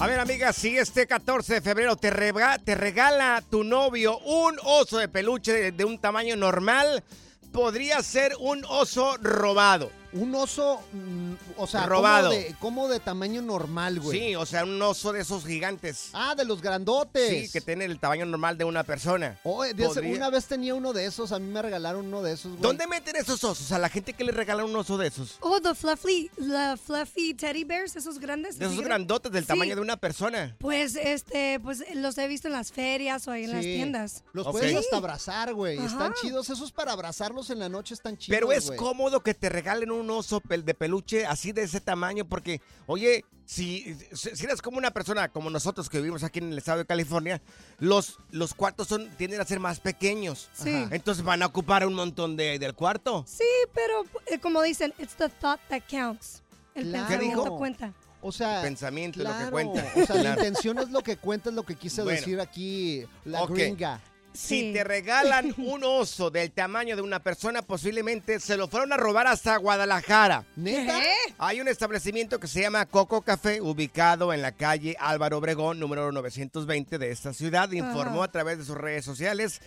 A 0.00 0.06
ver, 0.06 0.18
amiga, 0.18 0.52
si 0.54 0.78
este 0.78 1.06
14 1.06 1.54
de 1.54 1.60
febrero 1.60 1.94
te, 1.94 2.10
rega- 2.10 2.58
te 2.58 2.74
regala 2.74 3.42
tu 3.50 3.64
novio 3.64 4.18
un 4.20 4.56
oso 4.64 4.96
de 4.96 5.08
peluche 5.08 5.52
de, 5.52 5.72
de 5.72 5.84
un 5.84 5.98
tamaño 5.98 6.36
normal, 6.36 7.04
podría 7.52 8.02
ser 8.02 8.32
un 8.40 8.64
oso 8.66 9.18
robado. 9.18 9.90
Un 10.12 10.34
oso, 10.34 10.80
mm, 10.92 11.32
o 11.56 11.66
sea, 11.66 11.86
Robado. 11.86 12.30
Como, 12.30 12.40
de, 12.40 12.54
como 12.58 12.88
de 12.88 13.00
tamaño 13.00 13.42
normal, 13.42 14.00
güey. 14.00 14.18
Sí, 14.18 14.34
o 14.36 14.44
sea, 14.44 14.64
un 14.64 14.80
oso 14.82 15.12
de 15.12 15.20
esos 15.20 15.44
gigantes. 15.46 16.10
Ah, 16.12 16.34
de 16.34 16.44
los 16.44 16.60
grandotes. 16.60 17.46
Sí, 17.46 17.52
que 17.52 17.60
tiene 17.60 17.84
el 17.84 17.98
tamaño 18.00 18.26
normal 18.26 18.58
de 18.58 18.64
una 18.64 18.82
persona. 18.82 19.38
Oye, 19.44 19.72
de 19.74 19.84
ese- 19.84 19.94
Podría- 19.94 20.16
una 20.16 20.30
vez 20.30 20.46
tenía 20.46 20.74
uno 20.74 20.92
de 20.92 21.06
esos, 21.06 21.30
a 21.32 21.38
mí 21.38 21.46
me 21.46 21.62
regalaron 21.62 22.06
uno 22.06 22.22
de 22.22 22.32
esos, 22.32 22.50
güey. 22.52 22.62
¿Dónde 22.62 22.86
meten 22.86 23.16
esos 23.16 23.42
osos? 23.44 23.70
A 23.72 23.78
la 23.78 23.88
gente 23.88 24.12
que 24.12 24.24
le 24.24 24.32
regala 24.32 24.64
un 24.64 24.74
oso 24.74 24.98
de 24.98 25.06
esos. 25.08 25.36
Oh, 25.40 25.60
the 25.60 25.74
fluffy, 25.74 26.30
the 26.38 26.76
fluffy 26.76 27.34
teddy 27.34 27.64
bears, 27.64 27.94
esos 27.96 28.18
grandes. 28.18 28.58
De 28.58 28.64
así 28.64 28.74
esos 28.74 28.84
gran- 28.84 29.00
grandotes 29.02 29.30
del 29.30 29.44
Sí. 29.44 29.48
tamaño 29.48 29.76
de 29.76 29.80
una 29.82 29.96
persona. 29.96 30.56
Pues, 30.58 30.96
este, 30.96 31.60
pues 31.60 31.84
los 31.94 32.18
he 32.18 32.26
visto 32.26 32.48
en 32.48 32.54
las 32.54 32.72
ferias 32.72 33.28
o 33.28 33.30
ahí 33.30 33.44
en 33.44 33.52
las 33.52 33.64
Sí. 33.64 33.74
tiendas. 33.74 34.24
Los 34.32 34.46
Ok. 34.46 34.52
puedes 34.52 34.76
hasta 34.76 34.96
abrazar, 34.96 35.54
güey. 35.54 35.78
Están 35.78 36.12
Ajá. 36.12 36.14
chidos. 36.20 36.50
Esos 36.50 36.72
para 36.72 36.92
abrazarlos 36.92 37.50
en 37.50 37.60
la 37.60 37.68
noche 37.68 37.94
están 37.94 38.16
chidos, 38.18 38.36
Pero 38.36 38.50
es 38.52 38.66
güey. 38.66 38.78
cómodo 38.78 39.20
que 39.20 39.34
te 39.34 39.48
regalen 39.48 39.90
un 39.92 39.99
oso 40.08 40.40
pel- 40.40 40.62
de 40.64 40.72
peluche 40.72 41.26
así 41.26 41.52
de 41.52 41.64
ese 41.64 41.80
tamaño 41.80 42.24
porque, 42.24 42.62
oye, 42.86 43.24
si, 43.44 43.96
si 44.14 44.44
eres 44.44 44.62
como 44.62 44.78
una 44.78 44.92
persona 44.92 45.28
como 45.28 45.50
nosotros 45.50 45.88
que 45.90 45.98
vivimos 45.98 46.22
aquí 46.22 46.38
en 46.38 46.52
el 46.52 46.58
estado 46.58 46.78
de 46.78 46.86
California, 46.86 47.42
los, 47.80 48.16
los 48.30 48.54
cuartos 48.54 48.86
son, 48.86 49.10
tienden 49.16 49.40
a 49.40 49.44
ser 49.44 49.58
más 49.58 49.80
pequeños. 49.80 50.48
Sí. 50.54 50.72
Ajá. 50.72 50.94
Entonces 50.94 51.24
van 51.24 51.42
a 51.42 51.46
ocupar 51.46 51.84
un 51.84 51.94
montón 51.94 52.36
de, 52.36 52.58
del 52.60 52.74
cuarto. 52.74 53.24
Sí, 53.26 53.44
pero 53.74 54.04
eh, 54.26 54.38
como 54.38 54.62
dicen, 54.62 54.94
it's 54.98 55.16
the 55.16 55.28
thought 55.28 55.60
that 55.68 55.82
counts. 55.90 56.42
El 56.76 56.90
Claro. 56.90 57.08
pensamiento 57.08 57.42
¿Qué 57.42 57.44
dijo? 57.44 57.58
cuenta. 57.58 57.92
O 58.22 58.30
sea, 58.32 58.60
Pensamiento 58.62 59.20
es 59.22 59.28
lo 59.28 59.38
que 59.38 59.50
cuenta. 59.50 59.92
O 59.96 60.06
sea, 60.06 60.16
la 60.22 60.30
intención 60.34 60.78
es 60.78 60.90
lo 60.90 61.00
que 61.00 61.16
cuenta, 61.16 61.48
es 61.48 61.54
lo 61.56 61.64
que 61.64 61.74
quise 61.74 62.02
Bueno. 62.02 62.18
decir 62.20 62.38
aquí 62.38 63.04
la 63.24 63.44
gringa. 63.46 64.00
Si 64.32 64.72
te 64.72 64.84
regalan 64.84 65.54
un 65.58 65.82
oso 65.84 66.30
del 66.30 66.52
tamaño 66.52 66.96
de 66.96 67.02
una 67.02 67.20
persona, 67.20 67.62
posiblemente 67.62 68.40
se 68.40 68.56
lo 68.56 68.68
fueron 68.68 68.92
a 68.92 68.96
robar 68.96 69.26
hasta 69.26 69.56
Guadalajara. 69.56 70.44
¿Neta? 70.56 70.98
Hay 71.38 71.60
un 71.60 71.68
establecimiento 71.68 72.38
que 72.38 72.46
se 72.46 72.60
llama 72.60 72.86
Coco 72.86 73.22
Café, 73.22 73.60
ubicado 73.60 74.32
en 74.32 74.42
la 74.42 74.52
calle 74.52 74.96
Álvaro 75.00 75.38
Obregón, 75.38 75.80
número 75.80 76.12
920 76.12 76.98
de 76.98 77.10
esta 77.10 77.32
ciudad. 77.32 77.70
Informó 77.72 78.22
a 78.22 78.30
través 78.30 78.58
de 78.58 78.64
sus 78.64 78.76
redes 78.76 79.04
sociales 79.04 79.60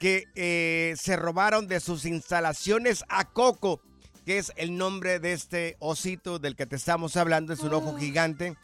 que 0.00 0.28
eh, 0.34 0.94
se 0.98 1.16
robaron 1.16 1.68
de 1.68 1.78
sus 1.78 2.06
instalaciones 2.06 3.04
a 3.08 3.26
Coco, 3.26 3.82
que 4.24 4.38
es 4.38 4.50
el 4.56 4.76
nombre 4.76 5.20
de 5.20 5.34
este 5.34 5.76
osito 5.78 6.38
del 6.38 6.56
que 6.56 6.66
te 6.66 6.76
estamos 6.76 7.16
hablando, 7.16 7.52
es 7.52 7.60
un 7.60 7.74
ojo 7.74 7.96
gigante. 7.98 8.56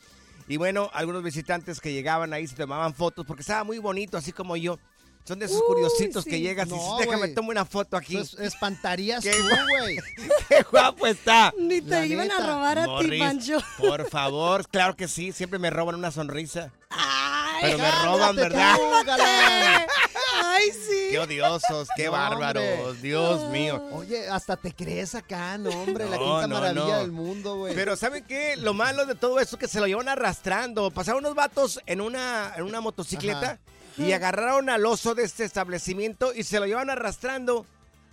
Y 0.48 0.56
bueno, 0.56 0.90
algunos 0.94 1.22
visitantes 1.22 1.80
que 1.80 1.92
llegaban 1.92 2.32
ahí 2.32 2.46
se 2.46 2.56
tomaban 2.56 2.94
fotos 2.94 3.26
porque 3.26 3.42
estaba 3.42 3.64
muy 3.64 3.78
bonito, 3.78 4.16
así 4.16 4.32
como 4.32 4.56
yo. 4.56 4.78
Son 5.26 5.38
de 5.38 5.46
esos 5.46 5.58
Uy, 5.58 5.66
curiositos 5.66 6.24
que 6.24 6.40
llegas 6.40 6.68
y 6.68 6.72
dices, 6.74 6.88
déjame 7.00 7.28
tomar 7.28 7.50
una 7.50 7.64
foto 7.64 7.96
aquí. 7.96 8.14
Pues 8.16 8.34
espantarías 8.34 9.24
Qué 9.24 9.32
tú, 9.32 9.42
guapo. 9.42 9.62
güey. 9.80 9.96
¡Qué 10.48 10.62
guapo 10.70 11.06
está! 11.06 11.52
Ni 11.58 11.80
te 11.80 11.90
La 11.90 12.06
iban 12.06 12.28
neta. 12.28 12.44
a 12.44 12.46
robar 12.54 12.78
a 12.78 12.98
ti, 13.00 13.18
Pancho. 13.18 13.58
Por 13.78 14.08
favor, 14.08 14.68
claro 14.68 14.94
que 14.94 15.08
sí, 15.08 15.32
siempre 15.32 15.58
me 15.58 15.70
roban 15.70 15.96
una 15.96 16.12
sonrisa. 16.12 16.70
Ay, 16.90 17.58
Pero 17.62 17.78
me 17.78 17.90
roban, 18.04 18.36
¿verdad? 18.36 18.76
Ay, 20.44 20.70
sí. 20.70 21.08
Qué 21.10 21.18
odiosos, 21.18 21.88
qué 21.96 22.04
No, 22.06 22.12
bárbaros, 22.12 22.62
hombre. 22.62 23.02
Dios 23.02 23.50
mío. 23.50 23.82
Oye, 23.92 24.28
hasta 24.28 24.56
te 24.56 24.72
crees 24.72 25.14
acá, 25.14 25.58
no, 25.58 25.70
hombre, 25.70 26.04
la 26.08 26.18
quinta 26.18 26.46
no, 26.46 26.54
maravilla 26.54 26.84
no. 26.86 26.98
del 27.00 27.12
mundo, 27.12 27.56
güey. 27.56 27.74
Pero 27.74 27.96
¿saben 27.96 28.24
qué? 28.24 28.56
Lo 28.56 28.74
malo 28.74 29.06
de 29.06 29.14
todo 29.14 29.40
eso 29.40 29.56
es 29.56 29.60
que 29.60 29.68
se 29.68 29.80
lo 29.80 29.86
llevan 29.86 30.08
arrastrando. 30.08 30.90
Pasaron 30.90 31.20
unos 31.24 31.34
vatos 31.34 31.80
en 31.86 32.00
una, 32.00 32.52
en 32.56 32.62
una 32.64 32.80
motocicleta 32.80 33.38
Ajá. 33.52 33.58
Y 33.96 34.12
agarraron 34.12 34.68
al 34.70 34.84
oso 34.86 35.14
de 35.14 35.24
este 35.24 35.44
establecimiento 35.44 36.32
y 36.34 36.42
se 36.42 36.58
lo 36.60 36.66
llevan 36.66 36.90
arrastrando. 36.90 37.66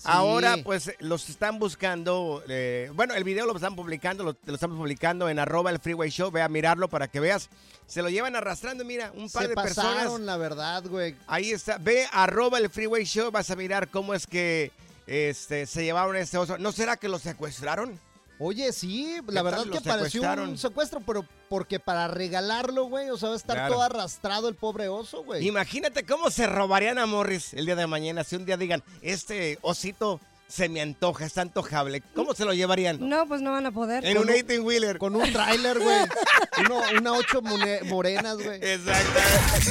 Ahora, 0.06 0.58
pues, 0.66 0.92
los 1.00 1.30
están 1.30 1.60
buscando. 1.60 2.44
eh, 2.50 2.92
bueno, 2.94 3.14
el 3.14 3.24
video 3.24 3.46
lo 3.46 3.56
están 3.56 3.76
publicando, 3.76 4.24
lo, 4.26 4.36
lo 4.46 4.54
estamos 4.54 4.78
publicando 4.78 5.30
en 5.30 5.40
arroba 5.40 5.70
el 5.70 5.80
Freeway 5.80 6.10
Show. 6.10 6.30
Ve 6.30 6.42
a 6.42 6.50
mirarlo 6.50 6.90
para 6.90 7.08
que 7.08 7.22
veas. 7.22 7.50
Se 7.88 8.02
lo 8.02 8.10
llevan 8.10 8.36
arrastrando, 8.36 8.84
mira, 8.84 9.12
un 9.16 9.30
par 9.30 9.44
Se 9.44 9.50
de 9.50 9.56
pasaron, 9.56 9.94
personas. 9.96 10.22
la 10.22 10.38
verdad, 10.38 10.84
güey. 10.88 11.16
Ahí 11.28 11.52
está. 11.52 11.78
Ve 11.78 12.06
arroba 12.12 12.58
el 12.58 12.70
Freeway 12.70 13.06
Show. 13.06 13.32
Vas 13.32 13.50
a 13.50 13.56
mirar 13.56 13.88
cómo 13.88 14.14
es 14.14 14.28
que 14.28 14.72
este, 15.08 15.66
se 15.68 15.84
llevaron 15.86 16.18
este 16.18 16.38
oso. 16.38 16.58
¿No 16.58 16.74
será 16.74 16.98
que 16.98 17.08
lo 17.08 17.18
secuestraron? 17.20 17.98
Oye, 18.40 18.74
sí, 18.74 19.18
la 19.28 19.42
verdad 19.42 19.66
que 19.66 19.80
pareció 19.82 20.22
un 20.24 20.58
secuestro, 20.58 21.00
pero 21.06 21.26
porque 21.50 21.80
para 21.80 22.08
regalarlo, 22.08 22.86
güey, 22.86 23.10
o 23.10 23.18
sea, 23.18 23.30
va 23.30 23.36
a 23.36 23.38
estar 23.38 23.56
Claro. 23.56 23.74
todo 23.76 23.84
arrastrado 23.84 24.50
el 24.50 24.56
pobre 24.56 24.88
oso, 24.88 25.24
güey. 25.24 25.48
Imagínate 25.48 26.04
cómo 26.06 26.30
se 26.32 26.48
robarían 26.48 26.98
a 26.98 27.06
Morris 27.06 27.54
el 27.54 27.66
día 27.66 27.76
de 27.76 27.88
mañana. 27.88 28.24
Si 28.24 28.36
un 28.36 28.46
día 28.46 28.58
digan, 28.58 28.84
este 29.02 29.60
osito 29.62 30.20
se 30.48 30.68
me 30.70 30.82
antoja, 30.82 31.26
está 31.26 31.42
antojable. 31.42 32.02
¿Cómo 32.14 32.34
se 32.34 32.46
lo 32.46 32.54
llevarían? 32.54 32.98
No, 33.08 33.28
pues 33.28 33.42
no 33.42 33.52
van 33.52 33.66
a 33.66 33.72
poder. 33.72 34.06
En 34.06 34.18
un 34.18 34.28
18-wheeler. 34.28 34.98
Con 34.98 35.16
un 35.16 35.32
tráiler, 35.32 35.80
güey. 35.80 35.98
Una 37.00 37.14
ocho 37.14 37.42
morenas, 37.42 38.38
güey. 38.38 38.60
Exacto. 38.62 39.20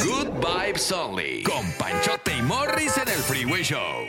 Good 0.07 0.29
Vibes 0.41 0.91
Only. 0.91 1.43
Con 1.45 1.71
Panchote 1.73 2.37
y 2.37 2.43
Morris 2.43 2.97
en 2.97 3.09
el 3.09 3.19
Freeway 3.23 3.63
Show. 3.63 4.09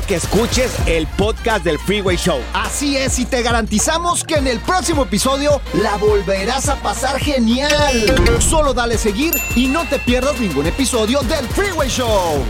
que 0.00 0.14
escuches 0.14 0.74
el 0.86 1.06
podcast 1.06 1.64
del 1.64 1.78
Freeway 1.78 2.16
Show. 2.16 2.40
Así 2.54 2.96
es, 2.96 3.18
y 3.18 3.26
te 3.26 3.42
garantizamos 3.42 4.24
que 4.24 4.36
en 4.36 4.46
el 4.46 4.58
próximo 4.60 5.02
episodio 5.02 5.60
la 5.74 5.96
volverás 5.98 6.68
a 6.70 6.76
pasar 6.76 7.18
genial. 7.18 8.40
Solo 8.40 8.72
dale 8.72 8.96
seguir 8.96 9.34
y 9.54 9.66
no 9.66 9.86
te 9.86 9.98
pierdas 9.98 10.40
ningún 10.40 10.66
episodio 10.66 11.20
del 11.22 11.46
Freeway 11.48 11.90
Show. 11.90 12.42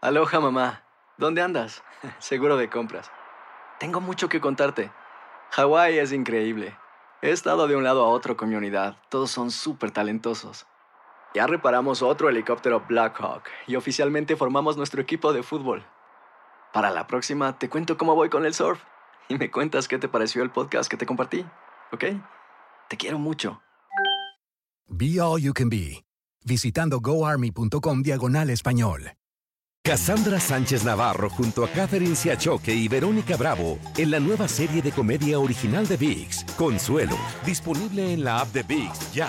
Aloha 0.00 0.40
mamá, 0.40 0.82
¿dónde 1.16 1.42
andas? 1.42 1.82
Seguro 2.18 2.56
de 2.56 2.68
compras. 2.68 3.10
Tengo 3.78 4.00
mucho 4.00 4.28
que 4.28 4.40
contarte. 4.40 4.90
Hawái 5.50 5.98
es 5.98 6.12
increíble. 6.12 6.76
He 7.22 7.30
estado 7.30 7.68
de 7.68 7.76
un 7.76 7.84
lado 7.84 8.04
a 8.04 8.08
otro 8.08 8.36
con 8.36 8.48
mi 8.48 8.56
unidad. 8.56 8.96
Todos 9.10 9.30
son 9.30 9.50
súper 9.50 9.90
talentosos. 9.90 10.66
Ya 11.34 11.46
reparamos 11.46 12.02
otro 12.02 12.28
helicóptero 12.28 12.84
Blackhawk 12.88 13.44
y 13.66 13.76
oficialmente 13.76 14.36
formamos 14.36 14.76
nuestro 14.76 15.00
equipo 15.00 15.32
de 15.32 15.42
fútbol. 15.42 15.84
Para 16.72 16.90
la 16.90 17.06
próxima 17.06 17.58
te 17.58 17.68
cuento 17.68 17.96
cómo 17.96 18.14
voy 18.14 18.28
con 18.28 18.44
el 18.44 18.54
surf 18.54 18.82
y 19.28 19.36
me 19.36 19.50
cuentas 19.50 19.86
qué 19.86 19.98
te 19.98 20.08
pareció 20.08 20.42
el 20.42 20.50
podcast 20.50 20.90
que 20.90 20.96
te 20.96 21.06
compartí, 21.06 21.44
¿ok? 21.92 22.04
Te 22.88 22.96
quiero 22.96 23.18
mucho. 23.18 23.62
Be 24.88 25.20
All 25.20 25.40
You 25.40 25.52
Can 25.54 25.68
Be, 25.68 26.04
visitando 26.44 26.98
goarmy.com 27.00 28.02
diagonal 28.02 28.50
español. 28.50 29.12
Cassandra 29.82 30.38
Sánchez 30.38 30.84
Navarro 30.84 31.30
junto 31.30 31.64
a 31.64 31.68
Catherine 31.68 32.14
Siachoque 32.14 32.74
y 32.74 32.86
Verónica 32.86 33.36
Bravo 33.36 33.78
en 33.96 34.10
la 34.10 34.20
nueva 34.20 34.46
serie 34.46 34.82
de 34.82 34.92
comedia 34.92 35.38
original 35.38 35.86
de 35.86 35.96
VIX, 35.96 36.44
Consuelo, 36.58 37.16
disponible 37.46 38.12
en 38.12 38.22
la 38.22 38.40
app 38.40 38.48
de 38.48 38.62
VIX 38.62 39.12
ya. 39.14 39.28